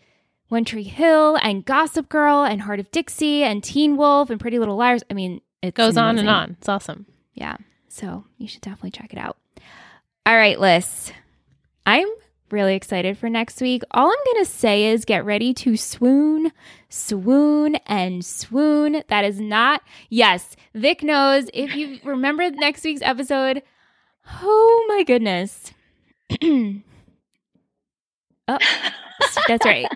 One 0.47 0.65
Tree 0.65 0.83
Hill 0.83 1.37
and 1.41 1.65
Gossip 1.65 2.07
Girl 2.07 2.43
and 2.43 2.61
Hart 2.61 2.79
of 2.79 2.91
Dixie 2.91 3.43
and 3.43 3.63
Teen 3.63 3.97
Wolf 3.97 4.29
and 4.29 4.39
Pretty 4.39 4.59
Little 4.59 4.75
Liars. 4.75 5.03
I 5.09 5.13
mean, 5.13 5.41
it 5.61 5.73
Goes 5.73 5.97
on 5.97 6.19
and 6.19 6.29
on. 6.29 6.57
It's 6.59 6.69
awesome. 6.69 7.07
Yeah. 7.33 7.57
So 7.87 8.25
you 8.37 8.47
should 8.47 8.61
definitely 8.61 8.91
check 8.91 9.11
it 9.11 9.17
out. 9.19 9.37
All 10.25 10.35
right, 10.35 10.59
Liz. 10.59 11.11
I'm 11.85 12.07
really 12.51 12.75
excited 12.75 13.17
for 13.17 13.29
next 13.29 13.61
week. 13.61 13.83
All 13.91 14.07
I'm 14.07 14.33
going 14.33 14.45
to 14.45 14.51
say 14.51 14.85
is 14.91 15.05
get 15.05 15.25
ready 15.25 15.53
to 15.55 15.75
swoon, 15.77 16.51
swoon, 16.89 17.75
and 17.87 18.23
swoon. 18.23 19.03
That 19.07 19.25
is 19.25 19.39
not, 19.39 19.81
yes, 20.09 20.55
Vic 20.73 21.03
knows. 21.03 21.49
If 21.53 21.75
you 21.75 21.99
remember 22.03 22.49
next 22.51 22.83
week's 22.83 23.01
episode, 23.01 23.63
oh 24.41 24.85
my 24.87 25.03
goodness. 25.03 25.71
oh, 26.41 26.81
that's 29.47 29.65
right. 29.65 29.87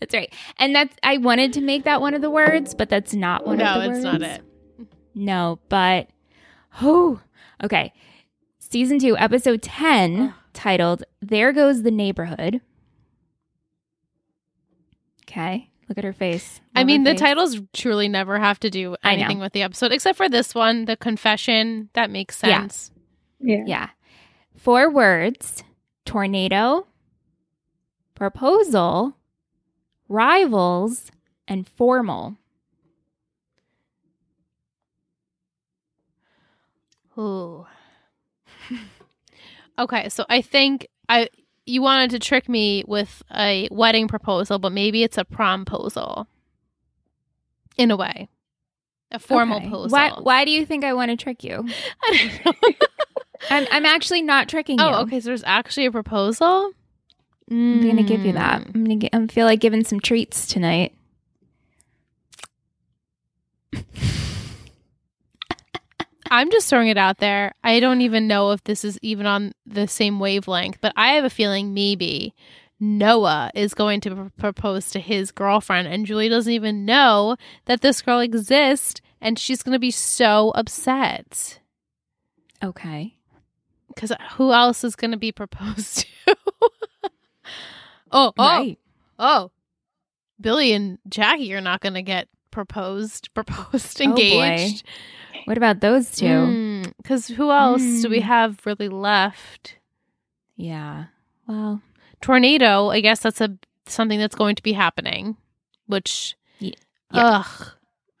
That's 0.00 0.14
right. 0.14 0.32
And 0.58 0.74
that's, 0.74 0.96
I 1.02 1.18
wanted 1.18 1.52
to 1.54 1.60
make 1.60 1.84
that 1.84 2.00
one 2.00 2.14
of 2.14 2.22
the 2.22 2.30
words, 2.30 2.74
but 2.74 2.88
that's 2.88 3.14
not 3.14 3.46
one 3.46 3.58
no, 3.58 3.64
of 3.66 3.82
the 3.82 3.88
words. 3.88 4.02
No, 4.04 4.10
it's 4.12 4.20
not 4.20 4.30
it. 4.30 4.42
No, 5.14 5.58
but 5.68 6.08
oh, 6.82 7.20
okay. 7.62 7.92
Season 8.58 8.98
two, 8.98 9.16
episode 9.18 9.62
10, 9.62 10.32
titled 10.52 11.04
There 11.20 11.52
Goes 11.52 11.82
the 11.82 11.90
Neighborhood. 11.90 12.60
Okay. 15.28 15.70
Look 15.88 15.98
at 15.98 16.04
her 16.04 16.12
face. 16.12 16.60
I 16.74 16.84
mean, 16.84 17.00
her 17.04 17.12
the 17.12 17.18
face. 17.18 17.20
titles 17.20 17.60
truly 17.72 18.08
never 18.08 18.38
have 18.38 18.60
to 18.60 18.70
do 18.70 18.96
anything 19.02 19.40
with 19.40 19.52
the 19.52 19.62
episode, 19.62 19.90
except 19.92 20.16
for 20.16 20.28
this 20.28 20.54
one, 20.54 20.84
the 20.84 20.96
confession. 20.96 21.88
That 21.94 22.10
makes 22.10 22.40
Yeah. 22.42 22.60
sense. 22.60 22.90
Yeah. 23.40 23.64
Yeah. 23.66 23.88
Four 24.56 24.90
words 24.90 25.64
tornado, 26.04 26.86
proposal, 28.14 29.16
rivals, 30.10 31.10
and 31.48 31.66
formal. 31.66 32.36
Ooh. 37.16 37.66
okay, 39.78 40.08
so 40.10 40.26
I 40.28 40.42
think 40.42 40.86
I 41.08 41.28
you 41.64 41.80
wanted 41.82 42.10
to 42.10 42.18
trick 42.18 42.48
me 42.48 42.84
with 42.86 43.22
a 43.34 43.68
wedding 43.70 44.08
proposal, 44.08 44.58
but 44.58 44.72
maybe 44.72 45.02
it's 45.02 45.16
a 45.16 45.24
prom 45.24 45.64
proposal. 45.64 46.26
In 47.76 47.90
a 47.90 47.96
way. 47.96 48.28
A 49.12 49.18
formal 49.18 49.58
Okay. 49.58 49.68
proposal. 49.68 49.90
Why, 49.90 50.10
why 50.10 50.44
do 50.44 50.50
you 50.50 50.66
think 50.66 50.84
I 50.84 50.92
want 50.92 51.10
to 51.10 51.16
trick 51.16 51.42
you? 51.44 51.68
I 52.02 52.40
don't 52.44 52.44
know. 52.44 52.76
I'm, 53.50 53.66
I'm 53.70 53.86
actually 53.86 54.22
not 54.22 54.48
tricking 54.48 54.80
oh, 54.80 54.88
you. 54.88 54.94
oh, 54.94 55.00
okay. 55.02 55.20
So 55.20 55.28
there's 55.28 55.44
actually 55.44 55.86
a 55.86 55.92
proposal. 55.92 56.72
I'm 57.50 57.80
gonna 57.86 58.02
give 58.02 58.24
you 58.24 58.32
that. 58.34 58.62
Mm. 58.62 58.74
I'm 58.74 58.84
gonna 58.84 58.96
get. 58.96 59.14
I 59.14 59.26
feel 59.26 59.46
like 59.46 59.60
giving 59.60 59.84
some 59.84 60.00
treats 60.00 60.46
tonight. 60.46 60.94
I'm 66.32 66.50
just 66.52 66.68
throwing 66.68 66.88
it 66.88 66.96
out 66.96 67.18
there. 67.18 67.52
I 67.64 67.80
don't 67.80 68.02
even 68.02 68.28
know 68.28 68.52
if 68.52 68.62
this 68.62 68.84
is 68.84 68.98
even 69.02 69.26
on 69.26 69.52
the 69.66 69.88
same 69.88 70.20
wavelength, 70.20 70.78
but 70.80 70.92
I 70.96 71.14
have 71.14 71.24
a 71.24 71.30
feeling 71.30 71.74
maybe 71.74 72.34
Noah 72.78 73.50
is 73.54 73.74
going 73.74 74.00
to 74.02 74.14
pr- 74.14 74.28
propose 74.38 74.90
to 74.90 75.00
his 75.00 75.32
girlfriend, 75.32 75.88
and 75.88 76.06
Julie 76.06 76.28
doesn't 76.28 76.52
even 76.52 76.84
know 76.84 77.36
that 77.64 77.80
this 77.80 78.00
girl 78.00 78.20
exists, 78.20 79.00
and 79.20 79.40
she's 79.40 79.64
going 79.64 79.72
to 79.72 79.80
be 79.80 79.90
so 79.90 80.52
upset. 80.54 81.58
Okay. 82.62 83.16
Because 83.88 84.12
who 84.34 84.52
else 84.52 84.84
is 84.84 84.94
going 84.94 85.10
to 85.10 85.16
be 85.16 85.32
proposed 85.32 86.06
to? 86.26 86.36
Oh, 88.12 88.32
oh, 88.38 88.42
Right. 88.58 88.78
oh. 89.18 89.50
Billy 90.40 90.72
and 90.72 90.98
Jackie 91.08 91.52
are 91.54 91.60
not 91.60 91.80
going 91.80 91.94
to 91.94 92.02
get 92.02 92.28
proposed, 92.50 93.28
proposed, 93.34 94.00
Oh, 94.00 94.04
engaged. 94.04 94.84
What 95.44 95.56
about 95.56 95.80
those 95.80 96.10
two? 96.10 96.82
Because 96.98 97.28
who 97.28 97.50
else 97.50 97.82
do 98.02 98.08
we 98.08 98.20
Mm. 98.20 98.24
have 98.24 98.60
really 98.66 98.88
left? 98.88 99.76
Yeah. 100.56 101.06
Well, 101.46 101.82
Tornado, 102.20 102.88
I 102.88 103.00
guess 103.00 103.20
that's 103.20 103.40
a 103.40 103.56
something 103.86 104.18
that's 104.18 104.34
going 104.34 104.54
to 104.56 104.62
be 104.62 104.72
happening, 104.72 105.36
which 105.86 106.36
Ye- 106.58 106.74
yeah. 107.12 107.42
ugh, 107.44 107.72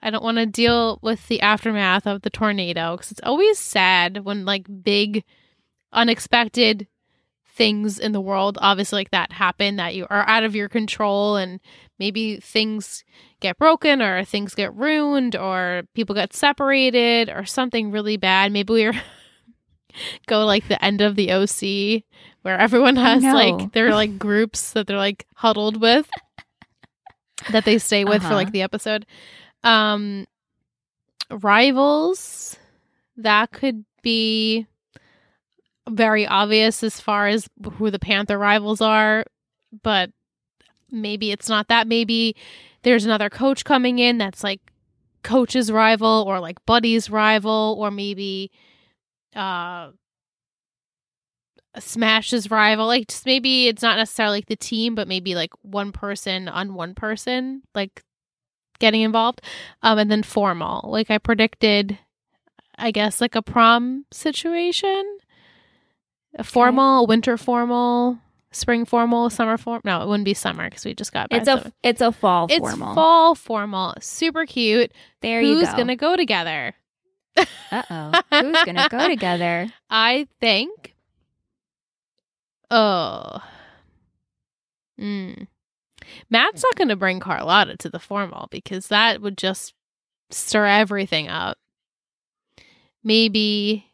I 0.02 0.10
don't 0.10 0.24
want 0.24 0.38
to 0.38 0.46
deal 0.46 0.98
with 1.02 1.28
the 1.28 1.40
aftermath 1.42 2.06
of 2.06 2.22
the 2.22 2.30
tornado 2.30 2.96
because 2.96 3.10
it's 3.12 3.20
always 3.22 3.58
sad 3.58 4.24
when 4.24 4.44
like 4.44 4.66
big, 4.82 5.22
unexpected 5.92 6.86
things 7.60 7.98
in 7.98 8.12
the 8.12 8.20
world, 8.22 8.56
obviously 8.62 9.00
like 9.00 9.10
that, 9.10 9.32
happen 9.32 9.76
that 9.76 9.94
you 9.94 10.06
are 10.08 10.26
out 10.26 10.44
of 10.44 10.54
your 10.56 10.68
control 10.68 11.36
and 11.36 11.60
maybe 11.98 12.36
things 12.40 13.04
get 13.40 13.58
broken 13.58 14.00
or 14.00 14.24
things 14.24 14.54
get 14.54 14.74
ruined 14.74 15.36
or 15.36 15.82
people 15.94 16.14
get 16.14 16.32
separated 16.32 17.28
or 17.28 17.44
something 17.44 17.90
really 17.90 18.16
bad. 18.16 18.50
Maybe 18.50 18.72
we're 18.72 18.94
go 20.26 20.46
like 20.46 20.68
the 20.68 20.82
end 20.82 21.02
of 21.02 21.16
the 21.16 21.30
OC 21.32 22.02
where 22.42 22.58
everyone 22.58 22.96
has 22.96 23.22
like 23.22 23.72
their 23.72 23.92
like 23.92 24.18
groups 24.18 24.72
that 24.72 24.86
they're 24.86 24.96
like 24.96 25.26
huddled 25.36 25.78
with 25.80 26.08
that 27.50 27.64
they 27.66 27.76
stay 27.78 28.04
with 28.04 28.22
for 28.22 28.28
Uh-huh. 28.28 28.34
like 28.36 28.52
the 28.52 28.62
episode. 28.62 29.04
Um 29.64 30.26
rivals 31.30 32.56
that 33.16 33.52
could 33.52 33.84
be 34.02 34.66
very 35.90 36.26
obvious 36.26 36.82
as 36.82 37.00
far 37.00 37.28
as 37.28 37.48
who 37.74 37.90
the 37.90 37.98
Panther 37.98 38.38
rivals 38.38 38.80
are, 38.80 39.24
but 39.82 40.10
maybe 40.90 41.30
it's 41.30 41.48
not 41.48 41.68
that. 41.68 41.86
Maybe 41.86 42.36
there's 42.82 43.04
another 43.04 43.30
coach 43.30 43.64
coming 43.64 43.98
in 43.98 44.18
that's 44.18 44.42
like 44.42 44.60
coach's 45.22 45.70
rival 45.70 46.24
or 46.26 46.40
like 46.40 46.64
buddy's 46.66 47.10
rival 47.10 47.76
or 47.78 47.90
maybe 47.90 48.50
uh 49.36 49.90
Smash's 51.78 52.50
rival. 52.50 52.86
Like 52.86 53.08
just 53.08 53.26
maybe 53.26 53.68
it's 53.68 53.82
not 53.82 53.96
necessarily 53.96 54.38
like 54.38 54.46
the 54.46 54.56
team, 54.56 54.94
but 54.94 55.06
maybe 55.06 55.34
like 55.34 55.52
one 55.62 55.92
person 55.92 56.48
on 56.48 56.74
one 56.74 56.94
person, 56.94 57.62
like 57.74 58.02
getting 58.78 59.02
involved. 59.02 59.40
Um 59.82 59.98
and 59.98 60.10
then 60.10 60.22
formal. 60.22 60.90
Like 60.90 61.10
I 61.10 61.18
predicted 61.18 61.98
I 62.78 62.90
guess 62.90 63.20
like 63.20 63.34
a 63.34 63.42
prom 63.42 64.06
situation. 64.10 65.18
A 66.36 66.44
formal, 66.44 67.06
winter 67.06 67.36
formal, 67.36 68.18
spring 68.52 68.84
formal, 68.84 69.30
summer 69.30 69.56
formal. 69.58 69.80
No, 69.84 70.02
it 70.02 70.08
wouldn't 70.08 70.24
be 70.24 70.34
summer 70.34 70.68
because 70.68 70.84
we 70.84 70.94
just 70.94 71.12
got 71.12 71.28
back. 71.28 71.40
it's 71.40 71.48
a 71.48 71.62
so- 71.62 71.72
it's 71.82 72.00
a 72.00 72.12
fall 72.12 72.46
it's 72.48 72.58
formal. 72.58 72.94
fall 72.94 73.34
formal, 73.34 73.94
super 74.00 74.46
cute. 74.46 74.92
there 75.22 75.40
you 75.40 75.54
Who's 75.58 75.68
go. 75.70 75.76
gonna 75.78 75.96
go 75.96 76.16
together? 76.16 76.74
Uh 77.36 77.82
oh. 77.90 78.12
Who's 78.30 78.64
gonna 78.64 78.88
go 78.90 79.08
together? 79.08 79.66
I 79.88 80.26
think. 80.40 80.94
Oh. 82.70 83.42
Mm. 85.00 85.46
Matt's 86.28 86.62
not 86.62 86.76
going 86.76 86.88
to 86.88 86.96
bring 86.96 87.18
Carlotta 87.20 87.76
to 87.78 87.88
the 87.90 87.98
formal 87.98 88.46
because 88.50 88.88
that 88.88 89.20
would 89.20 89.36
just 89.38 89.74
stir 90.30 90.66
everything 90.66 91.28
up. 91.28 91.56
Maybe. 93.02 93.89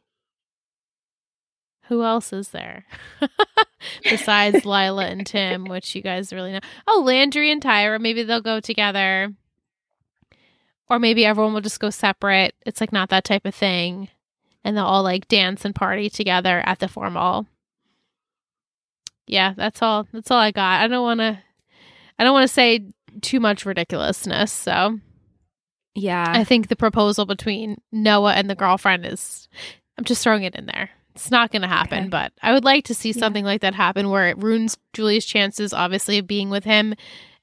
Who 1.89 2.03
else 2.03 2.33
is 2.33 2.49
there? 2.49 2.85
Besides 4.03 4.65
Lyla 4.65 5.07
and 5.07 5.27
Tim, 5.27 5.65
which 5.65 5.95
you 5.95 6.03
guys 6.03 6.33
really 6.33 6.53
know. 6.53 6.61
Oh, 6.87 7.03
Landry 7.05 7.51
and 7.53 7.63
Tyra. 7.63 8.01
Maybe 8.01 8.23
they'll 8.23 8.41
go 8.41 8.61
together. 8.61 9.33
Or 10.89 10.99
maybe 10.99 11.25
everyone 11.25 11.55
will 11.55 11.61
just 11.61 11.81
go 11.81 11.91
separate. 11.91 12.55
It's 12.65 12.81
like 12.81 12.93
not 12.93 13.11
that 13.11 13.25
type 13.25 13.45
of 13.45 13.55
thing 13.55 14.09
and 14.67 14.77
they'll 14.77 14.85
all 14.85 15.05
like 15.05 15.29
dance 15.29 15.65
and 15.65 15.75
party 15.77 16.11
together 16.11 16.61
at 16.67 16.81
the 16.81 16.89
formal. 16.89 17.47
Yeah, 19.29 19.55
that's 19.57 19.81
all. 19.81 20.09
That's 20.13 20.29
all 20.31 20.39
I 20.39 20.51
got. 20.51 20.81
I 20.81 20.89
don't 20.89 21.05
want 21.05 21.21
to. 21.21 21.39
I 22.19 22.25
don't 22.25 22.33
want 22.33 22.49
to 22.49 22.53
say 22.53 22.89
too 23.21 23.39
much 23.39 23.65
ridiculousness. 23.65 24.51
So 24.51 24.99
Yeah. 25.95 26.27
I 26.29 26.43
think 26.43 26.67
the 26.67 26.75
proposal 26.77 27.27
between 27.27 27.81
Noah 27.93 28.35
and 28.35 28.51
the 28.51 28.57
girlfriend 28.57 29.07
is. 29.07 29.49
I'm 29.99 30.05
just 30.05 30.23
throwing 30.23 30.43
it 30.43 30.57
in 30.57 30.67
there. 30.67 30.91
It's 31.17 31.31
not 31.31 31.51
going 31.51 31.63
to 31.63 31.69
happen, 31.69 31.99
Okay. 32.01 32.09
but 32.09 32.33
I 32.43 32.53
would 32.53 32.65
like 32.65 32.85
to 32.87 32.95
see 32.95 33.11
Yeah. 33.11 33.19
something 33.21 33.45
like 33.45 33.61
that 33.63 33.75
happen 33.75 34.09
where 34.11 34.29
it 34.29 34.39
ruins 34.39 34.77
Julie's 34.93 35.25
chances, 35.27 35.73
obviously, 35.73 36.19
of 36.19 36.27
being 36.27 36.51
with 36.51 36.65
him, 36.65 36.95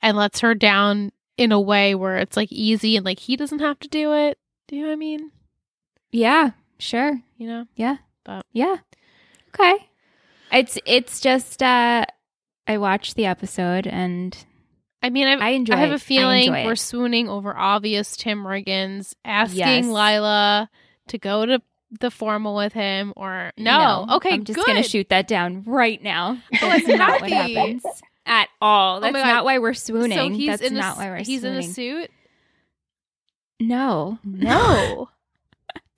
and 0.01 0.15
lets 0.17 0.39
her 0.41 0.53
down 0.55 1.11
in 1.38 1.51
a 1.51 1.59
way 1.59 1.95
where 1.95 2.17
it's 2.17 2.38
like 2.38 2.51
easy 2.51 2.95
and 2.95 3.05
like 3.05 3.19
he 3.19 3.36
doesn't 3.36 3.59
have 3.59 3.80
to 3.80 3.88
do 3.88 4.13
it. 4.13 4.38
Do 4.67 4.76
you 4.76 4.84
know 4.84 4.88
what 4.89 4.93
I 4.93 4.97
mean? 4.97 5.32
yeah. 6.11 6.51
Sure. 6.80 7.21
You 7.38 7.47
know. 7.47 7.65
Yeah. 7.76 7.97
But- 8.24 8.45
yeah. 8.51 8.78
Okay. 9.49 9.76
It's 10.51 10.78
it's 10.86 11.19
just 11.21 11.63
uh 11.63 12.05
I 12.67 12.78
watched 12.78 13.15
the 13.15 13.26
episode 13.26 13.88
and 13.88 14.36
I 15.01 15.09
mean, 15.09 15.28
I've, 15.28 15.41
I 15.41 15.49
enjoy 15.49 15.74
I 15.76 15.78
have 15.80 15.91
it. 15.91 15.95
a 15.95 15.99
feeling 15.99 16.51
we're 16.51 16.76
swooning 16.76 17.28
over 17.30 17.55
obvious 17.55 18.15
Tim 18.15 18.43
Riggins 18.43 19.13
asking 19.26 19.59
Yes. 19.59 19.86
Lyla 19.86 20.69
to 21.07 21.17
go 21.17 21.45
to 21.45 21.61
the 22.00 22.10
formal 22.12 22.56
with 22.56 22.74
him 22.74 23.14
or 23.16 23.52
no. 23.58 24.06
Okay, 24.14 24.30
I'm 24.32 24.44
just 24.44 24.58
good. 24.58 24.66
gonna 24.66 24.84
shoot 24.84 25.10
that 25.10 25.28
down 25.28 25.64
right 25.66 26.02
now. 26.02 26.38
Oh, 26.62 26.70
That's 26.70 26.88
I'm 26.89 26.98
not 26.98 27.22
what 27.22 27.30
happens 27.32 27.84
at 28.26 28.48
all. 28.62 28.98
Oh 28.98 29.02
That's 29.02 29.14
God. 29.16 29.26
not 29.26 29.46
why 29.46 29.60
we're 29.60 29.74
swooning. 29.74 30.18
So 30.18 30.30
he's 30.30 30.50
That's 30.50 30.62
in 30.64 30.76
not 30.76 30.96
a, 30.96 31.00
why 31.00 31.10
we're 31.10 31.18
he's 31.24 31.41
swooning. 31.41 31.64
in 31.64 31.70
a 31.70 31.74
suit. 31.74 32.12
no. 33.60 34.20
No. 34.24 35.10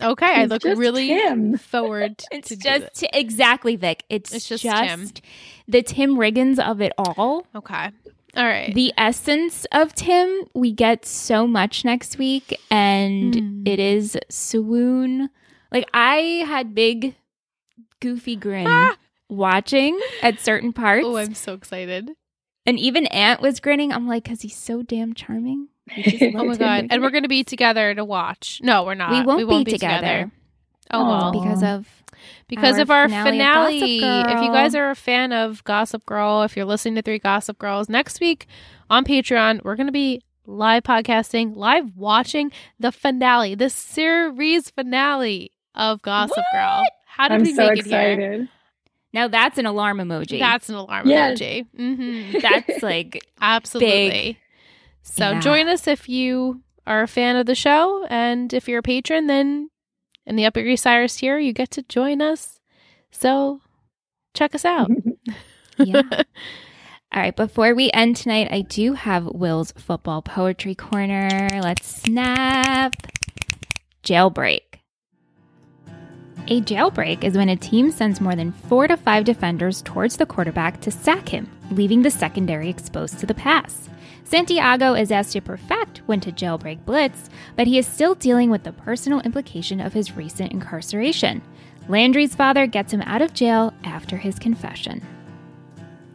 okay, 0.02 0.26
I 0.42 0.46
look 0.46 0.64
really 0.64 1.08
Tim. 1.08 1.58
forward 1.58 2.22
It's 2.32 2.50
to 2.50 2.56
do 2.56 2.62
just 2.70 2.96
t- 3.00 3.10
exactly 3.14 3.76
Vic. 3.76 4.04
It's, 4.10 4.34
It's 4.34 4.48
just 4.48 4.64
just, 4.64 4.84
Tim. 4.84 5.10
the 5.68 5.82
Tim 5.82 6.16
Riggins 6.18 6.60
of 6.60 6.82
it 6.82 6.94
all. 6.98 7.46
Okay. 7.56 7.90
All 8.38 8.44
right. 8.46 8.74
The 8.76 8.92
essence 8.98 9.66
of 9.72 9.94
Tim, 9.96 10.44
we 10.54 10.74
get 10.74 11.06
so 11.06 11.48
much 11.48 11.86
next 11.86 12.18
week, 12.18 12.60
and 12.70 13.34
Mm. 13.34 13.68
it 13.68 13.80
is 13.80 14.18
swoon. 14.30 15.30
Like 15.76 15.90
I 15.94 16.46
had 16.48 16.74
big, 16.74 17.16
goofy 18.00 18.38
grin 18.38 18.66
Ah! 18.66 18.96
watching 19.28 20.00
at 20.22 20.40
certain 20.40 20.72
parts, 20.72 21.06
oh, 21.06 21.18
I'm 21.18 21.34
so 21.34 21.54
excited. 21.54 22.12
and 22.66 22.80
even 22.80 23.08
Aunt 23.08 23.42
was 23.42 23.60
grinning. 23.60 23.92
I'm 23.92 24.08
like, 24.08 24.24
because 24.24 24.42
he's 24.42 24.56
so 24.56 24.84
damn 24.84 25.14
charming. 25.14 25.68
Oh 26.34 26.46
my 26.46 26.56
god. 26.56 26.88
And 26.90 27.02
we're 27.02 27.10
going 27.10 27.24
to 27.24 27.30
be 27.30 27.44
together 27.44 27.94
to 27.94 28.06
watch. 28.06 28.62
No, 28.64 28.86
we're 28.86 28.94
not. 28.96 29.12
we 29.12 29.44
won't, 29.44 29.66
be, 29.66 29.74
together, 29.74 30.32
Oh 30.92 31.06
well. 31.10 31.32
Because 31.34 31.62
of 31.62 32.04
because 32.48 32.78
our 32.78 32.82
of 32.82 32.92
our 32.92 33.10
finale 33.10 34.00
finale. 34.00 34.34
If 34.34 34.44
you 34.44 34.52
guys 34.54 34.76
are 34.76 34.90
a 34.90 34.96
fan 34.96 35.34
of 35.34 35.62
Gossip 35.66 36.06
Girl, 36.06 36.44
if 36.44 36.56
you're 36.56 36.66
listening 36.66 36.96
to 36.96 37.02
Three 37.02 37.20
Gossip 37.20 37.60
Girls, 37.60 37.90
next 37.90 38.22
week 38.22 38.48
on 38.90 39.04
Patreon, 39.04 39.62
we're 39.66 39.76
going 39.76 39.88
to 39.88 39.92
be 39.92 40.22
live 40.46 40.84
podcasting, 40.84 41.54
live 41.58 41.98
watching 41.98 42.52
the 42.80 42.94
finale, 42.94 43.56
the 43.56 43.70
series 43.70 44.70
finale 44.70 45.52
of 45.76 46.02
Gossip 46.02 46.44
Girl. 46.54 46.84
How 47.06 47.28
did 47.28 47.36
I'm 47.36 47.44
we 47.44 47.54
so 47.54 47.70
make 47.70 47.80
it 47.80 47.86
here? 47.86 48.48
now 49.14 49.28
that's 49.28 49.58
an 49.58 49.66
alarm 49.66 49.98
emoji. 50.00 50.40
That's 50.40 50.70
an 50.70 50.76
alarm 50.76 51.08
Yes. 51.08 51.40
emoji. 51.40 51.68
hmm 51.76 52.38
that's 52.42 52.82
like 52.84 53.24
Absolutely. 53.42 54.38
So 55.04 55.32
Yeah. 55.32 55.40
join 55.40 55.68
us 55.68 55.88
if 55.88 56.10
you 56.10 56.62
are 56.88 57.02
a 57.04 57.08
fan 57.08 57.36
of 57.36 57.46
the 57.46 57.56
show, 57.56 58.06
and 58.10 58.54
if 58.54 58.68
you're 58.68 58.80
a 58.80 58.84
patron, 58.84 59.28
then 59.28 59.70
in 60.26 60.36
the 60.36 60.46
Upper 60.46 60.60
East 60.60 60.84
Cyrus 60.84 61.16
tier, 61.18 61.38
you 61.38 61.54
get 61.54 61.72
to 61.72 61.84
join 61.84 62.22
us. 62.22 62.60
So 63.12 63.62
check 64.34 64.54
us 64.56 64.66
out. 64.66 64.90
yeah. 65.78 66.02
All 67.12 67.22
right, 67.22 67.36
before 67.36 67.74
we 67.74 67.90
end 67.92 68.18
tonight, 68.18 68.50
I 68.52 68.62
do 68.62 68.94
have 68.94 69.26
Will's 69.26 69.72
football 69.74 70.22
poetry 70.22 70.76
corner. 70.76 71.48
Let's 71.62 72.02
snap. 72.02 72.94
Jailbreak. 74.04 74.75
A 76.48 76.62
jailbreak 76.62 77.24
is 77.24 77.36
when 77.36 77.50
a 77.50 77.56
team 77.56 77.90
sends 77.90 78.22
more 78.22 78.36
than 78.36 78.52
four 78.52 78.88
to 78.88 78.96
five 78.96 79.24
defenders 79.24 79.82
towards 79.82 80.18
the 80.18 80.28
quarterback 80.28 80.80
to 80.82 80.92
sack 80.92 81.28
him, 81.28 81.50
leaving 81.72 82.04
the 82.04 82.12
secondary 82.12 82.70
exposed 82.70 83.18
to 83.20 83.26
the 83.26 83.34
pass. 83.34 83.90
Santiago 84.24 84.94
is 84.94 85.12
asked 85.12 85.32
to 85.32 85.42
perfect 85.42 86.02
when 86.06 86.20
to 86.20 86.32
jailbreak 86.32 86.86
blitz, 86.86 87.32
but 87.56 87.66
he 87.66 87.80
is 87.80 87.88
still 87.88 88.14
dealing 88.14 88.52
with 88.52 88.64
the 88.64 88.74
personal 88.74 89.22
implication 89.22 89.80
of 89.80 89.94
his 89.94 90.16
recent 90.16 90.52
incarceration. 90.52 91.42
Landry's 91.88 92.36
father 92.36 92.68
gets 92.68 92.94
him 92.94 93.02
out 93.02 93.24
of 93.24 93.34
jail 93.34 93.74
after 93.84 94.18
his 94.18 94.38
confession. 94.38 95.04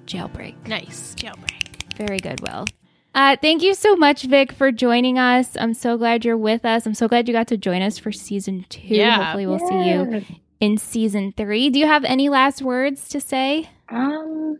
Jailbreak. 0.07 0.55
nice 0.69 1.13
jailbreak. 1.17 1.95
Very 1.97 2.19
good, 2.19 2.41
Will. 2.41 2.67
Uh, 3.15 3.37
thank 3.43 3.63
you 3.63 3.75
so 3.75 3.97
much, 3.97 4.23
Vic, 4.23 4.53
for 4.53 4.71
joining 4.71 5.19
us. 5.19 5.57
I'm 5.57 5.75
so 5.75 5.97
glad 5.99 6.25
you're 6.25 6.37
with 6.37 6.65
us. 6.65 6.87
I'm 6.87 6.95
so 6.95 7.09
glad 7.09 7.27
you 7.27 7.35
got 7.35 7.49
to 7.49 7.57
join 7.57 7.83
us 7.83 7.99
for 7.99 8.13
season 8.13 8.67
two. 8.69 8.81
Yeah. 8.83 9.25
Hopefully, 9.25 9.47
we'll 9.47 9.59
see 9.59 9.91
you 9.91 10.25
in 10.61 10.79
season 10.79 11.33
three. 11.37 11.71
Do 11.71 11.79
you 11.79 11.87
have 11.87 12.05
any 12.05 12.29
last 12.29 12.63
words 12.63 13.09
to 13.09 13.21
say? 13.21 13.69
Um, 13.89 14.59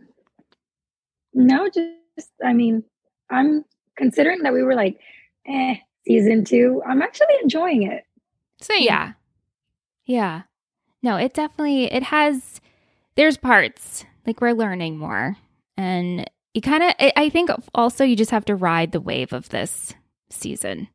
no, 1.33 1.69
just 1.69 2.29
I 2.43 2.53
mean, 2.53 2.83
I'm 3.29 3.63
considering 3.95 4.43
that 4.43 4.53
we 4.53 4.63
were 4.63 4.75
like, 4.75 4.99
eh, 5.47 5.75
season 6.05 6.43
two. 6.43 6.81
I'm 6.85 7.01
actually 7.01 7.35
enjoying 7.41 7.83
it. 7.83 8.03
So 8.59 8.73
Yeah. 8.73 9.13
Yeah. 10.05 10.41
No, 11.01 11.15
it 11.15 11.33
definitely 11.33 11.85
it 11.85 12.03
has 12.03 12.59
there's 13.15 13.37
parts 13.37 14.05
like 14.25 14.41
we're 14.41 14.51
learning 14.51 14.97
more. 14.97 15.37
And 15.77 16.29
you 16.53 16.61
kind 16.61 16.83
of, 16.83 16.93
I 17.15 17.29
think 17.29 17.49
also 17.73 18.03
you 18.03 18.15
just 18.15 18.31
have 18.31 18.45
to 18.45 18.55
ride 18.55 18.91
the 18.91 18.99
wave 19.01 19.31
of 19.33 19.49
this 19.49 19.93
season. 20.29 20.87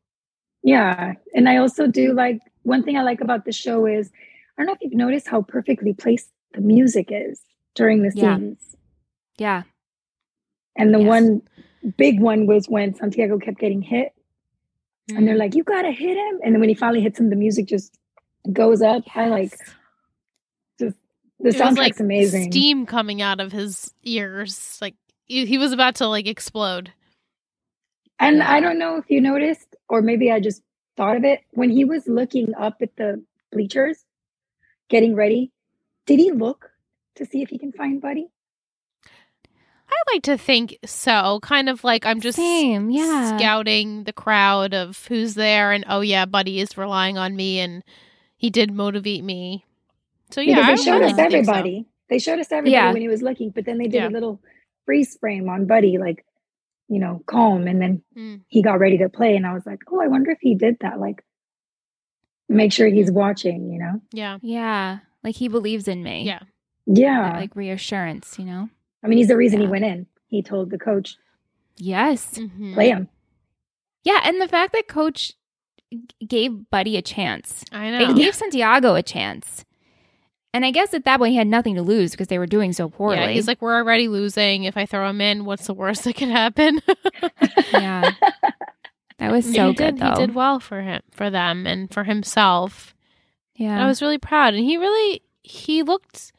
Yeah. 0.63 1.13
And 1.33 1.47
I 1.49 1.57
also 1.57 1.87
do 1.87 2.13
like 2.13 2.39
one 2.63 2.83
thing 2.83 2.97
I 2.97 3.03
like 3.03 3.21
about 3.21 3.45
the 3.45 3.51
show 3.51 3.85
is 3.85 4.11
I 4.57 4.61
don't 4.61 4.67
know 4.67 4.73
if 4.73 4.79
you've 4.81 4.93
noticed 4.93 5.27
how 5.27 5.41
perfectly 5.41 5.93
placed 5.93 6.29
the 6.53 6.61
music 6.61 7.07
is 7.11 7.41
during 7.75 8.01
the 8.03 8.11
scenes. 8.11 8.75
Yeah. 9.37 9.63
And 10.75 10.93
the 10.93 10.99
Yes. 10.99 11.07
one 11.07 11.41
big 11.97 12.19
one 12.19 12.45
was 12.47 12.67
when 12.67 12.93
Santiago 12.95 13.37
kept 13.39 13.59
getting 13.59 13.81
hit 13.81 14.13
and 15.09 15.19
Mm. 15.19 15.25
they're 15.25 15.35
like, 15.37 15.55
You 15.55 15.63
gotta 15.63 15.91
hit 15.91 16.17
him. 16.17 16.39
And 16.43 16.53
then 16.53 16.59
when 16.59 16.69
he 16.69 16.75
finally 16.75 17.01
hits 17.01 17.19
him, 17.19 17.29
the 17.29 17.35
music 17.35 17.65
just 17.67 17.97
goes 18.51 18.81
up. 18.81 19.03
I 19.15 19.27
like 19.29 19.51
just 20.79 20.97
the 21.39 21.45
It 21.45 21.45
was 21.45 21.55
soundtrack's 21.55 21.77
like 21.77 21.99
amazing. 21.99 22.51
steam 22.51 22.85
coming 22.85 23.21
out 23.21 23.39
of 23.39 23.51
his 23.51 23.93
ears. 24.03 24.77
Like 24.81 24.95
he 25.27 25.45
he 25.45 25.57
was 25.57 25.71
about 25.71 25.95
to 25.95 26.07
like 26.07 26.27
explode. 26.27 26.91
And 28.19 28.37
Yeah. 28.37 28.51
I 28.51 28.59
don't 28.59 28.79
know 28.79 28.97
if 28.97 29.05
you 29.09 29.21
noticed, 29.21 29.75
or 29.89 30.01
maybe 30.01 30.31
I 30.31 30.39
just 30.39 30.61
thought 30.95 31.17
of 31.17 31.23
it 31.23 31.41
when 31.51 31.69
he 31.69 31.85
was 31.85 32.07
looking 32.07 32.55
up 32.55 32.77
at 32.81 32.95
the 32.95 33.23
bleachers, 33.51 34.03
getting 34.89 35.15
ready. 35.15 35.51
Did 36.05 36.19
he 36.19 36.31
look 36.31 36.71
to 37.15 37.25
see 37.25 37.41
if 37.41 37.49
he 37.49 37.57
can 37.59 37.71
find 37.71 38.01
Buddy? 38.01 38.27
I 39.89 40.13
like 40.13 40.23
to 40.23 40.37
think 40.37 40.77
so. 40.85 41.39
Kind 41.41 41.69
of 41.69 41.83
like 41.83 42.05
I'm 42.05 42.19
just 42.19 42.35
Same, 42.37 42.89
yeah. 42.89 43.37
scouting 43.37 44.03
the 44.03 44.13
crowd 44.13 44.73
of 44.73 45.05
who's 45.07 45.33
there, 45.35 45.71
and 45.71 45.85
oh 45.87 46.01
yeah, 46.01 46.25
Buddy 46.25 46.59
is 46.59 46.77
relying 46.77 47.17
on 47.17 47.35
me, 47.35 47.59
and 47.59 47.83
he 48.35 48.49
did 48.49 48.71
motivate 48.71 49.23
me. 49.23 49.65
So 50.31 50.41
yeah, 50.41 50.55
because 50.55 50.67
I 50.67 50.75
they 50.75 50.83
showed 50.83 51.01
us 51.03 51.11
like 51.13 51.25
to 51.27 51.31
think 51.31 51.45
so. 51.45 51.51
everybody. 51.51 51.85
They 52.09 52.19
showed 52.19 52.39
us 52.39 52.51
everybody 52.51 52.71
Yeah. 52.71 52.91
when 52.91 53.01
he 53.01 53.07
was 53.07 53.21
looking, 53.21 53.49
but 53.51 53.65
then 53.65 53.77
they 53.77 53.85
did 53.87 54.01
Yeah. 54.01 54.09
a 54.09 54.11
little 54.11 54.41
freeze 54.87 55.15
frame 55.19 55.47
on 55.49 55.67
Buddy, 55.67 55.99
like 55.99 56.25
you 56.89 56.99
know, 56.99 57.21
calm, 57.27 57.67
and 57.67 57.81
then 57.81 58.01
Mm. 58.17 58.41
he 58.47 58.61
got 58.63 58.79
ready 58.79 58.97
to 58.99 59.09
play, 59.09 59.35
and 59.35 59.45
I 59.45 59.53
was 59.53 59.65
like, 59.65 59.79
oh, 59.91 60.01
I 60.01 60.07
wonder 60.07 60.31
if 60.31 60.39
he 60.41 60.55
did 60.55 60.77
that, 60.79 60.99
like 60.99 61.21
make 62.49 62.71
sure 62.71 62.87
he's 62.87 63.11
watching, 63.11 63.69
you 63.73 63.77
know? 63.77 64.01
Yeah, 64.13 64.37
Yeah. 64.41 64.99
Like 65.21 65.35
he 65.35 65.49
believes 65.49 65.89
in 65.89 66.01
me. 66.01 66.23
yeah, 66.23 66.39
Yeah, 66.85 67.31
That, 67.33 67.39
like 67.41 67.55
reassurance, 67.57 68.39
you 68.39 68.45
know? 68.45 68.69
I 69.03 69.07
mean, 69.07 69.17
he's 69.17 69.27
the 69.27 69.35
reason 69.35 69.59
he 69.59 69.67
went 69.67 69.83
in. 69.83 70.07
He 70.27 70.41
told 70.41 70.69
the 70.69 70.77
coach, 70.79 71.17
Yes. 71.75 72.37
Mhm. 72.39 72.73
play 72.73 72.87
him. 72.89 73.09
Yeah. 74.05 74.21
And 74.23 74.39
the 74.39 74.47
fact 74.47 74.71
that 74.71 74.87
coach 74.87 75.33
g- 75.91 76.25
gave 76.25 76.69
Buddy 76.69 76.95
a 76.95 77.01
chance, 77.01 77.65
I 77.73 77.91
they 77.91 78.07
know. 78.07 78.13
gave 78.15 78.33
Santiago 78.33 78.95
a 78.95 79.03
chance. 79.03 79.65
And 80.57 80.65
I 80.65 80.71
guess 80.71 80.91
at 80.95 81.05
that 81.05 81.17
point 81.19 81.33
he 81.33 81.37
had 81.37 81.45
nothing 81.45 81.75
to 81.75 81.83
lose 81.83 82.09
because 82.11 82.29
they 82.29 82.39
were 82.39 82.47
doing 82.47 82.73
so 82.73 82.89
poorly. 82.89 83.17
Yeah, 83.17 83.27
he's 83.29 83.47
like, 83.47 83.61
we're 83.61 83.75
already 83.75 84.07
losing. 84.07 84.63
If 84.63 84.75
I 84.75 84.87
throw 84.87 85.07
him 85.07 85.21
in, 85.21 85.45
what's 85.45 85.67
the 85.67 85.75
worst 85.75 86.03
that 86.05 86.15
can 86.15 86.31
happen? 86.31 86.81
yeah. 87.71 88.09
That 89.19 89.31
was 89.31 89.45
so 89.45 89.67
he 89.67 89.73
good 89.75 89.95
did, 89.95 89.99
though. 89.99 90.09
He 90.13 90.15
did 90.25 90.33
well 90.33 90.59
for 90.59 90.81
him, 90.81 91.03
for 91.11 91.29
them, 91.29 91.67
and 91.67 91.93
for 91.93 92.05
himself. 92.05 92.95
yeah. 93.55 93.83
I 93.83 93.85
was 93.85 94.01
really 94.01 94.17
proud, 94.17 94.55
and 94.55 94.63
he 94.63 94.77
really 94.77 95.21
he 95.43 95.83
looked 95.83 96.31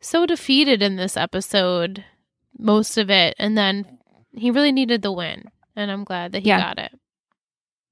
so 0.00 0.26
defeated 0.26 0.82
in 0.82 0.96
this 0.96 1.16
episode, 1.16 2.04
most 2.58 2.98
of 2.98 3.08
it, 3.08 3.34
and 3.38 3.56
then 3.56 3.98
he 4.34 4.50
really 4.50 4.72
needed 4.72 5.00
the 5.00 5.12
win, 5.12 5.44
and 5.76 5.90
I'm 5.90 6.04
glad 6.04 6.32
that 6.32 6.42
he 6.42 6.48
Yeah. 6.48 6.60
got 6.60 6.78
it. 6.78 6.92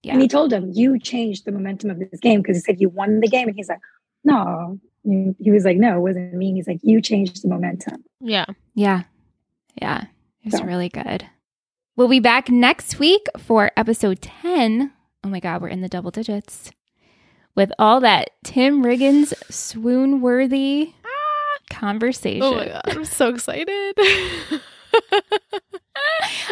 yeah. 0.02 0.12
And 0.12 0.20
he 0.20 0.28
told 0.28 0.52
him, 0.52 0.70
You 0.74 0.98
changed 0.98 1.46
the 1.46 1.52
momentum 1.52 1.88
of 1.90 1.98
this 1.98 2.20
game 2.20 2.42
because 2.42 2.56
he 2.58 2.60
said 2.60 2.80
you 2.82 2.90
won 2.90 3.20
the 3.20 3.28
game. 3.28 3.48
And 3.48 3.56
he's 3.56 3.70
like, 3.70 3.80
No. 4.24 4.78
And 5.04 5.34
He 5.38 5.50
was 5.50 5.64
like, 5.64 5.76
No, 5.76 5.96
it 5.96 6.00
wasn't 6.00 6.34
me. 6.34 6.52
He's 6.52 6.66
like, 6.66 6.80
You 6.82 7.00
changed 7.00 7.42
the 7.42 7.48
momentum. 7.48 8.04
Yeah, 8.20 8.46
Yeah. 8.74 9.02
Yeah. 9.80 10.04
It 10.44 10.52
was 10.52 10.60
So- 10.60 10.66
really 10.66 10.88
good. 10.88 11.26
We'll 11.96 12.08
be 12.08 12.20
back 12.20 12.48
next 12.48 12.98
week 12.98 13.26
for 13.36 13.72
episode 13.76 14.22
10. 14.22 14.90
Oh 15.22 15.28
my 15.28 15.38
God, 15.40 15.60
we're 15.60 15.68
in 15.68 15.82
the 15.82 15.88
double 15.88 16.10
digits. 16.10 16.70
With 17.54 17.72
all 17.78 18.00
that 18.00 18.30
Tim 18.42 18.82
Riggins 18.82 19.34
swoon 19.52 20.22
worthy 20.22 20.94
ah. 21.04 21.58
conversation. 21.68 22.42
Oh 22.42 22.54
my 22.54 22.68
god, 22.68 22.82
I'm 22.86 23.04
so 23.04 23.28
excited. 23.28 23.68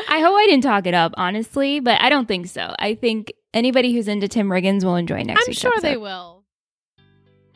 I 0.08 0.20
hope 0.20 0.36
I 0.36 0.46
didn't 0.46 0.64
talk 0.64 0.86
it 0.86 0.94
up, 0.94 1.14
honestly, 1.16 1.80
but 1.80 2.00
I 2.00 2.10
don't 2.10 2.28
think 2.28 2.46
so. 2.48 2.74
I 2.78 2.94
think 2.94 3.32
anybody 3.54 3.92
who's 3.94 4.08
into 4.08 4.28
Tim 4.28 4.48
Riggins 4.48 4.84
will 4.84 4.96
enjoy 4.96 5.22
next 5.22 5.42
I'm 5.42 5.46
week's 5.48 5.60
sure 5.60 5.72
they 5.80 5.96
will. 5.96 6.37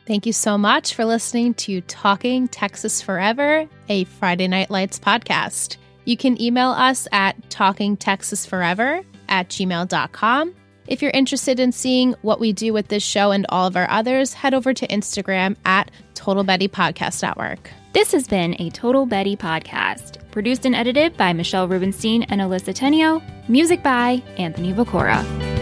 Thank 0.05 0.25
you 0.25 0.33
so 0.33 0.57
much 0.57 0.95
for 0.95 1.05
listening 1.05 1.53
to 1.55 1.81
Talkin' 1.81 2.49
Texas 2.49 3.01
Forever, 3.01 3.67
a 3.87 4.03
Friday 4.03 4.47
Night 4.47 4.69
Lights 4.69 4.99
podcast. 4.99 5.77
You 6.05 6.17
can 6.17 6.41
email 6.41 6.71
us 6.71 7.07
at 7.13 7.39
talkintexasforever 7.49 9.05
at 9.29 9.49
gmail.com. 9.49 10.55
If 10.87 11.01
you're 11.01 11.11
interested 11.11 11.61
in 11.61 11.71
seeing 11.71 12.13
what 12.21 12.41
we 12.41 12.51
do 12.51 12.73
with 12.73 12.89
this 12.89 13.03
show 13.03 13.31
and 13.31 13.45
all 13.47 13.65
of 13.65 13.77
our 13.77 13.89
others, 13.89 14.33
head 14.33 14.53
over 14.53 14.73
to 14.73 14.87
Instagram 14.87 15.55
at 15.63 15.89
Total 16.13 16.43
Betty 16.43 16.67
Podcast 16.67 17.23
Network. 17.23 17.69
This 17.93 18.11
has 18.11 18.27
been 18.27 18.59
a 18.59 18.69
Total 18.71 19.05
Betty 19.05 19.37
podcast, 19.37 20.29
produced 20.31 20.65
and 20.65 20.75
edited 20.75 21.15
by 21.15 21.31
Michelle 21.31 21.67
Rubenstein 21.69 22.23
and 22.23 22.41
Alyssa 22.41 22.73
Tenio, 22.73 23.21
music 23.47 23.81
by 23.81 24.21
Anthony 24.37 24.73
Viccora. 24.73 25.52